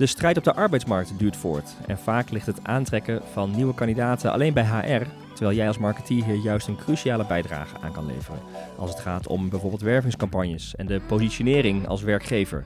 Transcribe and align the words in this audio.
De 0.00 0.06
strijd 0.06 0.36
op 0.36 0.44
de 0.44 0.54
arbeidsmarkt 0.54 1.18
duurt 1.18 1.36
voort 1.36 1.76
en 1.86 1.98
vaak 1.98 2.30
ligt 2.30 2.46
het 2.46 2.64
aantrekken 2.64 3.22
van 3.32 3.50
nieuwe 3.50 3.74
kandidaten 3.74 4.32
alleen 4.32 4.52
bij 4.52 4.64
HR, 4.64 5.06
terwijl 5.34 5.56
jij 5.56 5.66
als 5.66 5.78
marketeer 5.78 6.24
hier 6.24 6.34
juist 6.34 6.66
een 6.66 6.76
cruciale 6.76 7.26
bijdrage 7.26 7.76
aan 7.80 7.92
kan 7.92 8.06
leveren. 8.06 8.40
Als 8.76 8.90
het 8.90 9.00
gaat 9.00 9.26
om 9.26 9.48
bijvoorbeeld 9.48 9.82
wervingscampagnes 9.82 10.76
en 10.76 10.86
de 10.86 11.00
positionering 11.06 11.88
als 11.88 12.02
werkgever. 12.02 12.64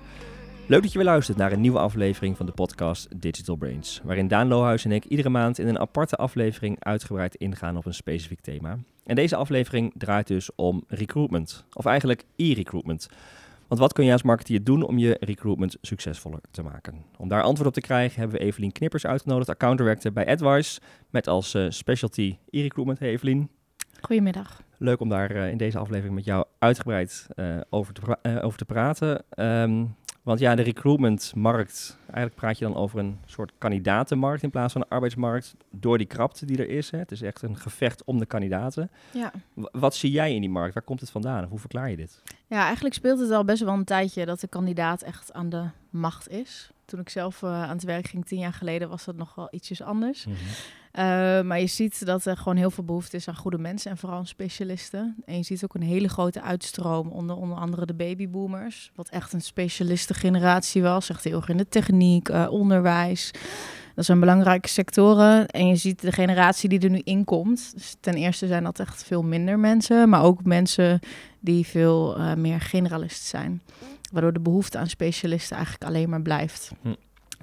Leuk 0.66 0.82
dat 0.82 0.92
je 0.92 0.98
weer 0.98 1.06
luistert 1.06 1.38
naar 1.38 1.52
een 1.52 1.60
nieuwe 1.60 1.78
aflevering 1.78 2.36
van 2.36 2.46
de 2.46 2.52
podcast 2.52 3.20
Digital 3.20 3.56
Brains, 3.56 4.00
waarin 4.04 4.28
Daan 4.28 4.48
Lohuis 4.48 4.84
en 4.84 4.92
ik 4.92 5.04
iedere 5.04 5.28
maand 5.28 5.58
in 5.58 5.68
een 5.68 5.78
aparte 5.78 6.16
aflevering 6.16 6.76
uitgebreid 6.84 7.34
ingaan 7.34 7.76
op 7.76 7.86
een 7.86 7.94
specifiek 7.94 8.40
thema. 8.40 8.78
En 9.04 9.14
deze 9.14 9.36
aflevering 9.36 9.92
draait 9.96 10.26
dus 10.26 10.50
om 10.54 10.84
recruitment, 10.88 11.64
of 11.72 11.84
eigenlijk 11.84 12.24
e-recruitment. 12.36 13.08
Want 13.74 13.86
wat 13.86 13.94
kun 13.94 14.04
je 14.04 14.12
als 14.12 14.22
marketeer 14.22 14.64
doen 14.64 14.82
om 14.82 14.98
je 14.98 15.16
recruitment 15.20 15.76
succesvoller 15.80 16.40
te 16.50 16.62
maken? 16.62 17.04
Om 17.16 17.28
daar 17.28 17.42
antwoord 17.42 17.68
op 17.68 17.74
te 17.74 17.80
krijgen 17.80 18.20
hebben 18.20 18.38
we 18.38 18.44
Evelien 18.44 18.72
Knippers 18.72 19.06
uitgenodigd, 19.06 19.48
account 19.48 19.78
director 19.78 20.12
bij 20.12 20.26
AdWise, 20.26 20.80
met 21.10 21.28
als 21.28 21.54
uh, 21.54 21.70
specialty 21.70 22.38
e-recruitment. 22.50 22.98
Hey 22.98 23.08
Evelien. 23.08 23.48
Goedemiddag. 24.00 24.62
Leuk 24.78 25.00
om 25.00 25.08
daar 25.08 25.36
uh, 25.36 25.50
in 25.50 25.56
deze 25.56 25.78
aflevering 25.78 26.14
met 26.14 26.24
jou 26.24 26.44
uitgebreid 26.58 27.26
uh, 27.36 27.60
over, 27.70 27.94
te 27.94 28.40
over 28.42 28.58
te 28.58 28.64
praten. 28.64 29.24
Um, 29.36 29.94
want 30.24 30.38
ja, 30.38 30.54
de 30.54 30.62
recruitmentmarkt, 30.62 31.96
eigenlijk 32.06 32.34
praat 32.34 32.58
je 32.58 32.64
dan 32.64 32.76
over 32.76 32.98
een 32.98 33.18
soort 33.24 33.52
kandidatenmarkt 33.58 34.42
in 34.42 34.50
plaats 34.50 34.72
van 34.72 34.82
een 34.82 34.88
arbeidsmarkt, 34.88 35.54
door 35.70 35.98
die 35.98 36.06
krapte 36.06 36.46
die 36.46 36.58
er 36.58 36.68
is. 36.68 36.90
Hè. 36.90 36.98
Het 36.98 37.10
is 37.10 37.22
echt 37.22 37.42
een 37.42 37.56
gevecht 37.56 38.04
om 38.04 38.18
de 38.18 38.26
kandidaten. 38.26 38.90
Ja. 39.10 39.32
wat 39.54 39.94
zie 39.94 40.10
jij 40.10 40.34
in 40.34 40.40
die 40.40 40.50
markt? 40.50 40.74
Waar 40.74 40.82
komt 40.82 41.00
het 41.00 41.10
vandaan? 41.10 41.44
Hoe 41.44 41.58
verklaar 41.58 41.90
je 41.90 41.96
dit? 41.96 42.22
Ja, 42.46 42.64
eigenlijk 42.64 42.94
speelt 42.94 43.18
het 43.18 43.30
al 43.30 43.44
best 43.44 43.62
wel 43.62 43.74
een 43.74 43.84
tijdje 43.84 44.26
dat 44.26 44.40
de 44.40 44.48
kandidaat 44.48 45.02
echt 45.02 45.32
aan 45.32 45.48
de 45.48 45.64
macht 45.90 46.28
is. 46.28 46.70
Toen 46.84 47.00
ik 47.00 47.08
zelf 47.08 47.42
uh, 47.42 47.62
aan 47.62 47.76
het 47.76 47.84
werk 47.84 48.06
ging, 48.06 48.26
tien 48.26 48.38
jaar 48.38 48.52
geleden, 48.52 48.88
was 48.88 49.04
dat 49.04 49.16
nog 49.16 49.34
wel 49.34 49.48
ietsjes 49.50 49.82
anders. 49.82 50.26
Mm 50.26 50.32
-hmm. 50.32 50.42
Uh, 50.98 51.02
maar 51.40 51.60
je 51.60 51.66
ziet 51.66 52.06
dat 52.06 52.24
er 52.24 52.36
gewoon 52.36 52.56
heel 52.56 52.70
veel 52.70 52.84
behoefte 52.84 53.16
is 53.16 53.28
aan 53.28 53.36
goede 53.36 53.58
mensen 53.58 53.90
en 53.90 53.96
vooral 53.96 54.24
specialisten. 54.24 55.16
En 55.24 55.36
je 55.36 55.42
ziet 55.42 55.64
ook 55.64 55.74
een 55.74 55.82
hele 55.82 56.08
grote 56.08 56.42
uitstroom 56.42 57.08
onder 57.08 57.36
onder 57.36 57.58
andere 57.58 57.86
de 57.86 57.94
babyboomers. 57.94 58.90
Wat 58.94 59.08
echt 59.08 59.32
een 59.32 59.40
specialistengeneratie 59.40 60.82
was. 60.82 61.10
Echt 61.10 61.24
heel 61.24 61.36
erg 61.36 61.48
in 61.48 61.56
de 61.56 61.68
techniek, 61.68 62.28
uh, 62.28 62.46
onderwijs. 62.50 63.30
Dat 63.94 64.04
zijn 64.04 64.20
belangrijke 64.20 64.68
sectoren. 64.68 65.46
En 65.46 65.66
je 65.66 65.76
ziet 65.76 66.00
de 66.00 66.12
generatie 66.12 66.68
die 66.68 66.80
er 66.80 66.90
nu 66.90 67.00
in 67.04 67.24
komt. 67.24 67.72
Dus 67.74 67.96
ten 68.00 68.14
eerste 68.14 68.46
zijn 68.46 68.64
dat 68.64 68.78
echt 68.78 69.04
veel 69.04 69.22
minder 69.22 69.58
mensen. 69.58 70.08
Maar 70.08 70.22
ook 70.22 70.44
mensen 70.44 71.00
die 71.40 71.66
veel 71.66 72.18
uh, 72.18 72.34
meer 72.34 72.60
generalist 72.60 73.24
zijn. 73.24 73.62
Waardoor 74.12 74.32
de 74.32 74.40
behoefte 74.40 74.78
aan 74.78 74.88
specialisten 74.88 75.56
eigenlijk 75.56 75.84
alleen 75.84 76.08
maar 76.08 76.22
blijft. 76.22 76.72
Hm. 76.82 76.88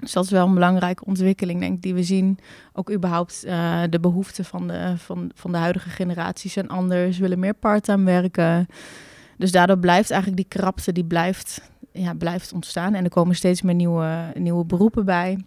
Dus 0.02 0.12
dat 0.12 0.24
is 0.24 0.30
wel 0.30 0.46
een 0.46 0.54
belangrijke 0.54 1.04
ontwikkeling, 1.04 1.60
denk 1.60 1.74
ik, 1.74 1.82
die 1.82 1.94
we 1.94 2.02
zien. 2.02 2.38
Ook 2.72 2.92
überhaupt 2.92 3.44
uh, 3.46 3.82
de 3.90 4.00
behoeften 4.00 4.44
van 4.44 4.68
de, 4.68 4.94
van, 4.96 5.30
van 5.34 5.52
de 5.52 5.58
huidige 5.58 5.88
generaties 5.88 6.52
zijn 6.52 6.68
anders. 6.68 7.18
willen 7.18 7.38
meer 7.38 7.54
parttime 7.54 8.04
werken. 8.04 8.66
Dus 9.36 9.52
daardoor 9.52 9.78
blijft 9.78 10.10
eigenlijk 10.10 10.40
die 10.40 10.60
krapte, 10.60 10.92
die 10.92 11.04
blijft, 11.04 11.70
ja, 11.92 12.14
blijft 12.14 12.52
ontstaan. 12.52 12.94
En 12.94 13.04
er 13.04 13.10
komen 13.10 13.36
steeds 13.36 13.62
meer 13.62 13.74
nieuwe, 13.74 14.32
nieuwe 14.34 14.64
beroepen 14.64 15.04
bij. 15.04 15.44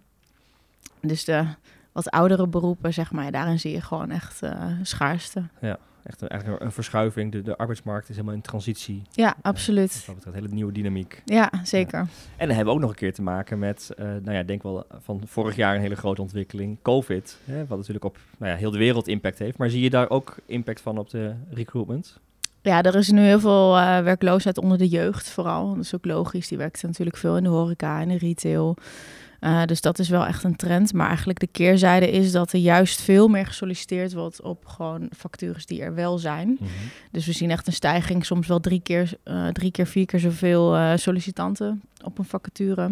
Dus 1.00 1.24
de 1.24 1.44
wat 1.92 2.10
oudere 2.10 2.46
beroepen, 2.46 2.92
zeg 2.92 3.12
maar, 3.12 3.30
daarin 3.30 3.60
zie 3.60 3.72
je 3.72 3.80
gewoon 3.80 4.10
echt 4.10 4.42
uh, 4.42 4.50
schaarste. 4.82 5.42
Ja, 5.60 5.78
echt 6.06 6.20
een, 6.20 6.28
eigenlijk 6.28 6.62
een 6.62 6.72
verschuiving. 6.72 7.32
De, 7.32 7.42
de 7.42 7.56
arbeidsmarkt 7.56 8.08
is 8.08 8.14
helemaal 8.14 8.36
in 8.36 8.42
transitie. 8.42 9.02
Ja, 9.10 9.36
absoluut. 9.42 9.96
Uh, 10.00 10.06
dat 10.06 10.14
betreft 10.14 10.36
hele 10.36 10.48
nieuwe 10.48 10.72
dynamiek. 10.72 11.22
Ja, 11.24 11.50
zeker. 11.62 11.98
Ja. 11.98 12.06
En 12.36 12.46
dan 12.46 12.56
hebben 12.56 12.66
we 12.66 12.70
ook 12.70 12.80
nog 12.80 12.90
een 12.90 12.96
keer 12.96 13.14
te 13.14 13.22
maken 13.22 13.58
met, 13.58 13.90
uh, 13.98 14.04
nou 14.06 14.32
ja, 14.32 14.42
denk 14.42 14.62
wel 14.62 14.86
van 15.02 15.22
vorig 15.24 15.56
jaar 15.56 15.74
een 15.74 15.80
hele 15.80 15.96
grote 15.96 16.22
ontwikkeling. 16.22 16.78
COVID, 16.82 17.38
hè, 17.44 17.66
wat 17.66 17.78
natuurlijk 17.78 18.04
op 18.04 18.18
nou 18.38 18.52
ja, 18.52 18.58
heel 18.58 18.70
de 18.70 18.78
wereld 18.78 19.08
impact 19.08 19.38
heeft. 19.38 19.58
Maar 19.58 19.70
zie 19.70 19.82
je 19.82 19.90
daar 19.90 20.10
ook 20.10 20.36
impact 20.46 20.80
van 20.80 20.98
op 20.98 21.10
de 21.10 21.34
recruitment? 21.50 22.18
Ja, 22.62 22.82
er 22.82 22.94
is 22.94 23.10
nu 23.10 23.20
heel 23.20 23.40
veel 23.40 23.76
uh, 23.76 24.00
werkloosheid 24.00 24.58
onder 24.58 24.78
de 24.78 24.88
jeugd 24.88 25.30
vooral. 25.30 25.74
Dat 25.74 25.84
is 25.84 25.94
ook 25.94 26.04
logisch. 26.04 26.48
Die 26.48 26.58
werkt 26.58 26.82
natuurlijk 26.82 27.16
veel 27.16 27.36
in 27.36 27.42
de 27.42 27.48
horeca 27.48 28.00
en 28.00 28.08
de 28.08 28.18
retail. 28.18 28.76
Uh, 29.40 29.64
dus 29.64 29.80
dat 29.80 29.98
is 29.98 30.08
wel 30.08 30.26
echt 30.26 30.44
een 30.44 30.56
trend. 30.56 30.92
Maar 30.92 31.06
eigenlijk 31.06 31.38
de 31.38 31.46
keerzijde 31.46 32.10
is 32.10 32.32
dat 32.32 32.52
er 32.52 32.58
juist 32.58 33.00
veel 33.00 33.28
meer 33.28 33.46
gesolliciteerd 33.46 34.12
wordt 34.12 34.42
op 34.42 34.66
gewoon 34.66 35.08
vacatures 35.10 35.66
die 35.66 35.82
er 35.82 35.94
wel 35.94 36.18
zijn. 36.18 36.48
Mm 36.48 36.56
-hmm. 36.58 36.90
Dus 37.10 37.26
we 37.26 37.32
zien 37.32 37.50
echt 37.50 37.66
een 37.66 37.72
stijging, 37.72 38.26
soms 38.26 38.46
wel 38.46 38.60
drie 38.60 38.80
keer, 38.80 39.10
uh, 39.24 39.48
drie 39.48 39.70
keer 39.70 39.86
vier 39.86 40.06
keer 40.06 40.20
zoveel 40.20 40.76
uh, 40.76 40.92
sollicitanten 40.96 41.82
op 42.04 42.18
een 42.18 42.24
vacature. 42.24 42.90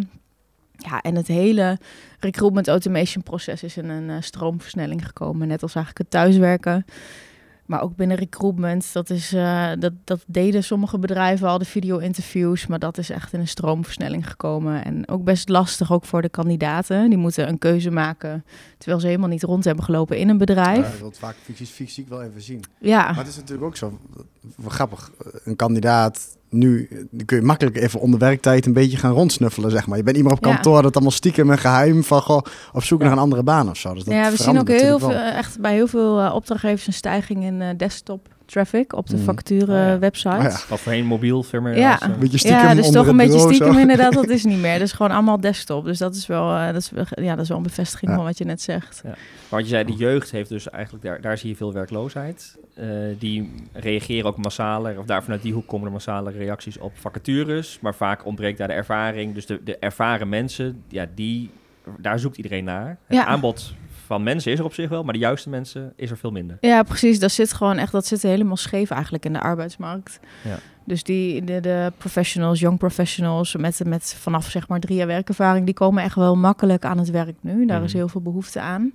Ja, 0.76 1.02
en 1.02 1.14
het 1.14 1.26
hele 1.26 1.78
recruitment 2.18 2.68
automation 2.68 3.22
proces 3.22 3.62
is 3.62 3.76
in 3.76 3.88
een 3.88 4.22
stroomversnelling 4.22 5.06
gekomen. 5.06 5.48
Net 5.48 5.62
als 5.62 5.74
eigenlijk 5.74 5.98
het 5.98 6.20
thuiswerken. 6.20 6.84
Maar 7.66 7.82
ook 7.82 7.96
binnen 7.96 8.16
recruitment, 8.16 8.92
dat, 8.92 9.10
is, 9.10 9.32
uh, 9.32 9.70
dat, 9.78 9.92
dat 10.04 10.24
deden 10.26 10.64
sommige 10.64 10.98
bedrijven 10.98 11.48
al, 11.48 11.58
de 11.58 11.64
video-interviews. 11.64 12.66
Maar 12.66 12.78
dat 12.78 12.98
is 12.98 13.10
echt 13.10 13.32
in 13.32 13.40
een 13.40 13.48
stroomversnelling 13.48 14.28
gekomen. 14.28 14.84
En 14.84 15.08
ook 15.08 15.24
best 15.24 15.48
lastig, 15.48 15.92
ook 15.92 16.04
voor 16.04 16.22
de 16.22 16.28
kandidaten. 16.28 17.08
Die 17.08 17.18
moeten 17.18 17.48
een 17.48 17.58
keuze 17.58 17.90
maken, 17.90 18.44
terwijl 18.78 19.00
ze 19.00 19.06
helemaal 19.06 19.28
niet 19.28 19.42
rond 19.42 19.64
hebben 19.64 19.84
gelopen 19.84 20.18
in 20.18 20.28
een 20.28 20.38
bedrijf. 20.38 20.86
Ja, 20.86 20.92
je 20.92 20.98
wilt 20.98 21.18
vaak 21.18 21.36
fysiek, 21.42 21.68
fysiek 21.68 22.08
wel 22.08 22.22
even 22.22 22.42
zien. 22.42 22.62
Ja. 22.78 23.04
Maar 23.04 23.16
het 23.16 23.26
is 23.26 23.36
natuurlijk 23.36 23.66
ook 23.66 23.76
zo, 23.76 23.98
grappig, 24.66 25.10
een 25.44 25.56
kandidaat 25.56 26.36
nu 26.54 26.88
kun 27.26 27.36
je 27.36 27.42
makkelijk 27.42 27.76
even 27.76 28.00
onder 28.00 28.18
werktijd 28.18 28.66
een 28.66 28.72
beetje 28.72 28.96
gaan 28.96 29.12
rondsnuffelen, 29.12 29.70
zeg 29.70 29.86
maar. 29.86 29.98
Je 29.98 30.04
bent 30.04 30.16
iemand 30.16 30.36
op 30.36 30.42
kantoor, 30.42 30.76
ja. 30.76 30.82
dat 30.82 30.94
allemaal 30.94 31.12
stiekem 31.12 31.50
en 31.50 31.58
geheim 31.58 32.04
van 32.04 32.22
goh, 32.22 32.42
op 32.72 32.82
zoek 32.82 33.02
naar 33.02 33.12
een 33.12 33.18
andere 33.18 33.42
baan 33.42 33.70
of 33.70 33.76
zo. 33.76 33.94
Dus 33.94 34.04
dat 34.04 34.14
ja, 34.14 34.30
we 34.30 34.42
zien 34.42 34.58
ook 34.58 34.68
heel 34.68 34.98
veel, 34.98 35.10
echt 35.10 35.60
bij 35.60 35.74
heel 35.74 35.86
veel 35.86 36.20
uh, 36.20 36.34
opdrachtgevers 36.34 36.86
een 36.86 36.92
stijging 36.92 37.44
in 37.44 37.76
desktop 37.76 38.33
traffic 38.46 38.92
op 38.92 39.06
de 39.06 39.18
facture 39.18 39.72
oh 39.72 39.78
ja. 39.78 39.98
websites. 39.98 40.36
Oh 40.36 40.42
ja. 40.68 40.74
Of 40.74 40.80
voorheen 40.80 41.06
mobiel 41.06 41.42
firmware. 41.42 41.76
Ja, 41.78 42.02
een 42.02 42.18
beetje 42.18 42.38
stiekem 42.38 42.60
ja 42.60 42.74
dus 42.74 42.90
toch 42.90 43.06
een 43.06 43.16
beetje 43.16 43.38
stiekem 43.38 43.72
zo. 43.72 43.78
inderdaad, 43.78 44.12
dat 44.12 44.28
is 44.28 44.44
niet 44.44 44.60
meer. 44.60 44.78
Dus 44.84 44.92
gewoon 44.92 45.12
allemaal 45.12 45.40
desktop. 45.40 45.84
Dus 45.84 45.98
dat 45.98 46.14
is 46.14 46.26
wel, 46.26 46.50
uh, 46.54 46.66
dat 46.66 46.76
is, 46.76 46.90
ja, 47.10 47.34
dat 47.34 47.42
is 47.42 47.48
wel 47.48 47.56
een 47.56 47.62
bevestiging 47.62 48.10
Ja. 48.10 48.16
van 48.16 48.26
wat 48.26 48.38
je 48.38 48.44
net 48.44 48.62
zegt. 48.62 49.00
Ja. 49.04 49.08
Maar 49.10 49.18
wat 49.48 49.60
je 49.62 49.68
zei, 49.68 49.84
de 49.84 49.92
jeugd 49.92 50.30
heeft 50.30 50.48
dus 50.48 50.70
eigenlijk, 50.70 51.04
daar, 51.04 51.20
daar 51.20 51.38
zie 51.38 51.48
je 51.50 51.56
veel 51.56 51.72
werkloosheid. 51.72 52.56
Eh, 52.74 52.86
die 53.18 53.52
reageren 53.72 54.26
ook 54.26 54.36
massaler, 54.36 54.98
of 54.98 55.06
daar 55.06 55.22
vanuit 55.22 55.42
die 55.42 55.52
hoek 55.52 55.66
komen 55.66 55.86
er 55.86 55.92
massale 55.92 56.30
reacties 56.30 56.78
op 56.78 56.92
vacatures. 56.94 57.78
Maar 57.80 57.94
vaak 57.94 58.24
ontbreekt 58.26 58.58
daar 58.58 58.68
de 58.68 58.74
ervaring. 58.74 59.34
Dus 59.34 59.46
de, 59.46 59.60
de 59.64 59.76
ervaren 59.78 60.28
mensen, 60.28 60.82
ja, 60.88 61.06
die, 61.14 61.50
daar 61.98 62.18
zoekt 62.18 62.36
iedereen 62.36 62.64
naar. 62.64 62.88
Het 63.06 63.16
Ja. 63.16 63.24
aanbod 63.24 63.74
van 64.06 64.22
mensen 64.22 64.52
is 64.52 64.58
er 64.58 64.64
op 64.64 64.74
zich 64.74 64.88
wel, 64.88 65.02
maar 65.02 65.12
de 65.12 65.18
juiste 65.18 65.48
mensen 65.48 65.92
is 65.96 66.10
er 66.10 66.16
veel 66.16 66.30
minder. 66.30 66.56
Ja, 66.60 66.82
precies. 66.82 67.18
Dat 67.18 67.32
zit 67.32 67.52
gewoon 67.52 67.78
echt, 67.78 67.92
dat 67.92 68.06
zit 68.06 68.22
helemaal 68.22 68.56
scheef 68.56 68.90
eigenlijk 68.90 69.24
in 69.24 69.32
de 69.32 69.40
arbeidsmarkt. 69.40 70.20
Ja. 70.44 70.58
Dus 70.84 71.02
die, 71.02 71.44
de, 71.44 71.60
de 71.60 71.92
professionals, 71.98 72.60
young 72.60 72.78
professionals, 72.78 73.56
met, 73.56 73.80
met 73.86 74.16
vanaf 74.18 74.50
zeg 74.50 74.68
maar 74.68 74.80
drie 74.80 74.96
jaar 74.96 75.06
werkervaring, 75.06 75.64
die 75.64 75.74
komen 75.74 76.02
echt 76.02 76.14
wel 76.14 76.36
makkelijk 76.36 76.84
aan 76.84 76.98
het 76.98 77.10
werk 77.10 77.36
nu. 77.40 77.66
Daar 77.66 77.82
is 77.82 77.88
Mhm. 77.90 77.96
heel 77.98 78.08
veel 78.08 78.20
behoefte 78.20 78.60
aan. 78.60 78.92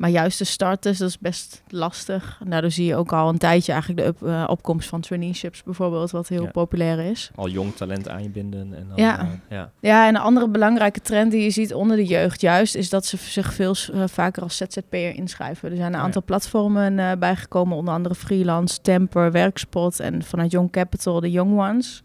Maar 0.00 0.10
juist 0.10 0.38
de 0.38 0.44
starters, 0.44 0.98
dat 0.98 1.08
is 1.08 1.18
best 1.18 1.62
lastig. 1.68 2.36
Nou, 2.38 2.50
Daardoor 2.50 2.70
zie 2.70 2.86
je 2.86 2.96
ook 2.96 3.12
al 3.12 3.28
een 3.28 3.38
tijdje 3.38 3.72
eigenlijk 3.72 4.18
de 4.20 4.26
eh, 4.26 4.44
opkomst 4.48 4.88
van 4.88 5.00
traineeships 5.00 5.62
bijvoorbeeld, 5.62 6.10
wat 6.10 6.28
heel 6.28 6.42
Ja. 6.42 6.50
populair 6.50 6.98
is. 7.10 7.30
Al 7.34 7.48
jong 7.48 7.74
talent 7.76 8.08
aan 8.08 8.22
je 8.22 8.28
binden. 8.28 8.60
En 8.60 8.86
dan, 8.88 8.96
Ja. 8.96 9.18
eh, 9.18 9.26
ja. 9.50 9.70
Ja, 9.80 10.06
en 10.08 10.14
een 10.14 10.20
andere 10.20 10.48
belangrijke 10.48 11.00
trend 11.00 11.30
die 11.30 11.42
je 11.42 11.50
ziet 11.50 11.74
onder 11.74 11.96
de 11.96 12.04
jeugd 12.04 12.40
juist, 12.40 12.74
is 12.74 12.88
dat 12.90 13.06
ze 13.06 13.16
zich 13.16 13.52
veel 13.54 13.74
eh, 13.92 14.02
vaker 14.06 14.42
als 14.42 14.56
ZZP'er 14.56 15.14
inschrijven. 15.14 15.70
Er 15.70 15.76
zijn 15.76 15.86
een 15.88 15.92
Oh 15.94 15.98
ja. 15.98 16.04
aantal 16.04 16.22
platformen 16.24 17.18
bijgekomen, 17.18 17.76
onder 17.76 17.94
andere 17.94 18.14
Freelance, 18.14 18.80
Temper, 18.80 19.32
Werkspot 19.32 20.00
en 20.00 20.22
vanuit 20.22 20.50
Young 20.50 20.70
Capital 20.70 21.20
de 21.20 21.30
Young 21.30 21.58
Ones. 21.58 22.00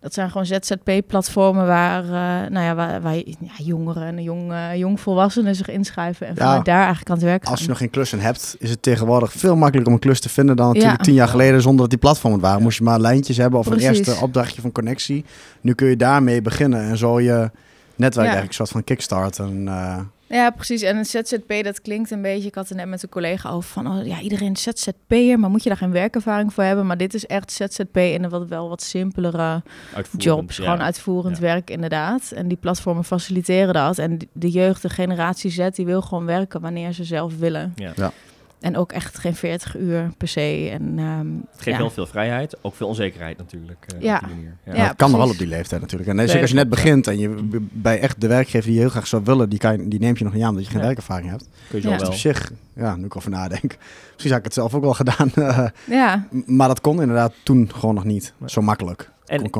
Dat 0.00 0.14
zijn 0.14 0.30
gewoon 0.30 0.46
ZZP-platformen 0.46 1.66
waar, 1.66 2.04
eh, 2.04 2.50
nou 2.50 2.64
ja, 2.64 2.74
waar, 2.74 3.02
waar 3.02 3.16
ja, 3.16 3.24
jongeren 3.56 4.02
en 4.02 4.22
jong, 4.22 4.52
eh, 4.52 4.74
jongvolwassenen 4.76 5.54
zich 5.54 5.68
inschrijven 5.68 6.26
en 6.26 6.34
Ja. 6.36 6.44
vanuit 6.44 6.64
daar 6.64 6.78
eigenlijk 6.80 7.08
aan 7.10 7.16
het 7.16 7.24
werk 7.24 7.42
gaan. 7.42 7.52
Als 7.52 7.60
je 7.62 7.68
nog 7.68 7.78
geen 7.78 7.90
klussen 7.90 8.20
hebt, 8.20 8.56
is 8.58 8.70
het 8.70 8.82
tegenwoordig 8.82 9.32
veel 9.32 9.56
makkelijker 9.56 9.86
om 9.86 9.92
een 9.92 10.04
klus 10.04 10.20
te 10.20 10.28
vinden 10.28 10.56
dan 10.56 10.66
natuurlijk 10.72 11.02
tien 11.02 11.14
jaar 11.14 11.28
geleden 11.28 11.62
zonder 11.62 11.80
dat 11.80 11.90
die 11.90 11.98
platformen 11.98 12.40
waren. 12.40 12.62
Moest 12.62 12.78
je 12.78 12.84
maar 12.84 13.00
lijntjes 13.00 13.36
hebben 13.36 13.58
of 13.58 13.66
een 13.66 13.78
eerste 13.78 14.16
opdrachtje 14.20 14.60
van 14.60 14.72
connectie. 14.72 15.24
Nu 15.60 15.74
kun 15.74 15.88
je 15.88 15.96
daarmee 15.96 16.42
beginnen 16.42 16.80
en 16.80 16.96
zo 16.96 17.20
je 17.20 17.50
netwerk 17.96 18.26
eigenlijk 18.26 18.48
een 18.48 18.54
soort 18.54 18.70
van 18.70 18.84
kickstart. 18.84 19.38
En, 19.38 19.68
eh, 19.68 19.98
Ja, 20.28 20.50
precies. 20.50 20.82
En 20.82 20.96
een 20.96 21.04
ZZP, 21.04 21.52
dat 21.62 21.80
klinkt 21.80 22.10
een 22.10 22.22
beetje... 22.22 22.48
Ik 22.48 22.54
had 22.54 22.68
het 22.68 22.78
net 22.78 22.86
met 22.88 23.02
een 23.02 23.08
collega 23.08 23.50
over 23.50 23.70
van... 23.70 23.86
Oh, 23.98 24.06
ja, 24.06 24.20
iedereen 24.20 24.52
is 24.52 24.62
ZZP'er, 24.62 25.38
maar 25.38 25.50
moet 25.50 25.62
je 25.62 25.68
daar 25.68 25.78
geen 25.78 25.90
werkervaring 25.92 26.52
voor 26.52 26.64
hebben? 26.64 26.86
Maar 26.86 26.96
dit 26.96 27.14
is 27.14 27.26
echt 27.26 27.52
ZZP 27.52 27.96
in 27.96 28.24
een 28.24 28.30
wat, 28.30 28.48
wel 28.48 28.68
wat 28.68 28.82
simpelere 28.82 29.62
Uitvoerend, 29.94 30.22
jobs. 30.22 30.56
ja. 30.56 30.64
Gewoon 30.64 30.82
uitvoerend 30.82 31.36
Ja. 31.36 31.42
werk, 31.42 31.70
inderdaad. 31.70 32.32
En 32.34 32.48
die 32.48 32.56
platformen 32.56 33.04
faciliteren 33.04 33.74
dat. 33.74 33.98
En 33.98 34.18
de- 34.18 34.28
de 34.32 34.50
jeugd, 34.50 34.82
de 34.82 34.88
generatie 34.88 35.50
Z, 35.50 35.68
die 35.70 35.86
wil 35.86 36.02
gewoon 36.02 36.24
werken 36.26 36.60
wanneer 36.60 36.92
ze 36.92 37.04
zelf 37.04 37.38
willen. 37.38 37.72
Ja. 37.76 37.92
Ja. 37.96 38.12
En 38.60 38.76
ook 38.76 38.92
echt 38.92 39.18
geen 39.18 39.34
40 39.34 39.76
uur 39.76 40.10
per 40.16 40.28
se. 40.28 40.68
En, 40.72 40.94
ehm, 40.98 41.26
het 41.50 41.60
geeft 41.62 41.76
ja. 41.76 41.82
wel 41.82 41.90
veel 41.90 42.06
vrijheid, 42.06 42.56
ook 42.62 42.74
veel 42.74 42.86
onzekerheid 42.88 43.38
natuurlijk. 43.38 43.86
uh, 43.96 44.00
Ja. 44.02 44.14
Op 44.14 44.20
die 44.26 44.34
manier. 44.36 44.56
Ja. 44.64 44.74
Ja. 44.74 44.86
dat 44.86 44.96
kan 44.96 45.12
er 45.12 45.18
wel 45.18 45.28
op 45.30 45.38
die 45.38 45.46
leeftijd 45.46 45.80
natuurlijk. 45.80 46.10
En 46.10 46.16
nee, 46.16 46.26
zeker 46.26 46.40
als 46.40 46.50
je 46.50 46.56
net 46.56 46.68
begint 46.68 47.06
en 47.06 47.18
je 47.18 47.34
bij 47.72 48.00
echt 48.00 48.20
de 48.20 48.26
werkgever 48.26 48.64
die 48.66 48.74
je 48.74 48.80
heel 48.80 48.88
graag 48.90 49.06
zou 49.06 49.22
willen, 49.24 49.48
die, 49.48 49.58
kan 49.58 49.72
je, 49.82 49.88
die 49.88 50.00
neemt 50.00 50.18
je 50.18 50.24
nog 50.24 50.32
niet 50.32 50.42
aan 50.42 50.48
omdat 50.48 50.64
je 50.64 50.70
geen 50.70 50.80
Ja. 50.80 50.86
werkervaring 50.86 51.30
hebt. 51.30 51.48
Kun 51.68 51.82
je 51.82 51.88
wel. 51.88 52.06
Op 52.06 52.14
zich, 52.14 52.52
ja, 52.74 52.96
nu 52.96 53.04
ik 53.04 53.16
over 53.16 53.30
nadenk. 53.30 53.62
Misschien 53.62 54.28
zou 54.28 54.36
ik 54.38 54.44
het 54.44 54.54
zelf 54.54 54.74
ook 54.74 54.82
wel 54.82 54.94
gedaan. 54.94 55.30
eh, 55.34 55.66
Ja, 56.00 56.26
maar 56.46 56.68
dat 56.68 56.80
kon 56.80 57.00
inderdaad 57.00 57.32
toen 57.42 57.70
gewoon 57.74 57.94
nog 57.94 58.04
niet 58.04 58.32
zo 58.46 58.60
makkelijk. 58.62 59.10
En-. 59.26 59.50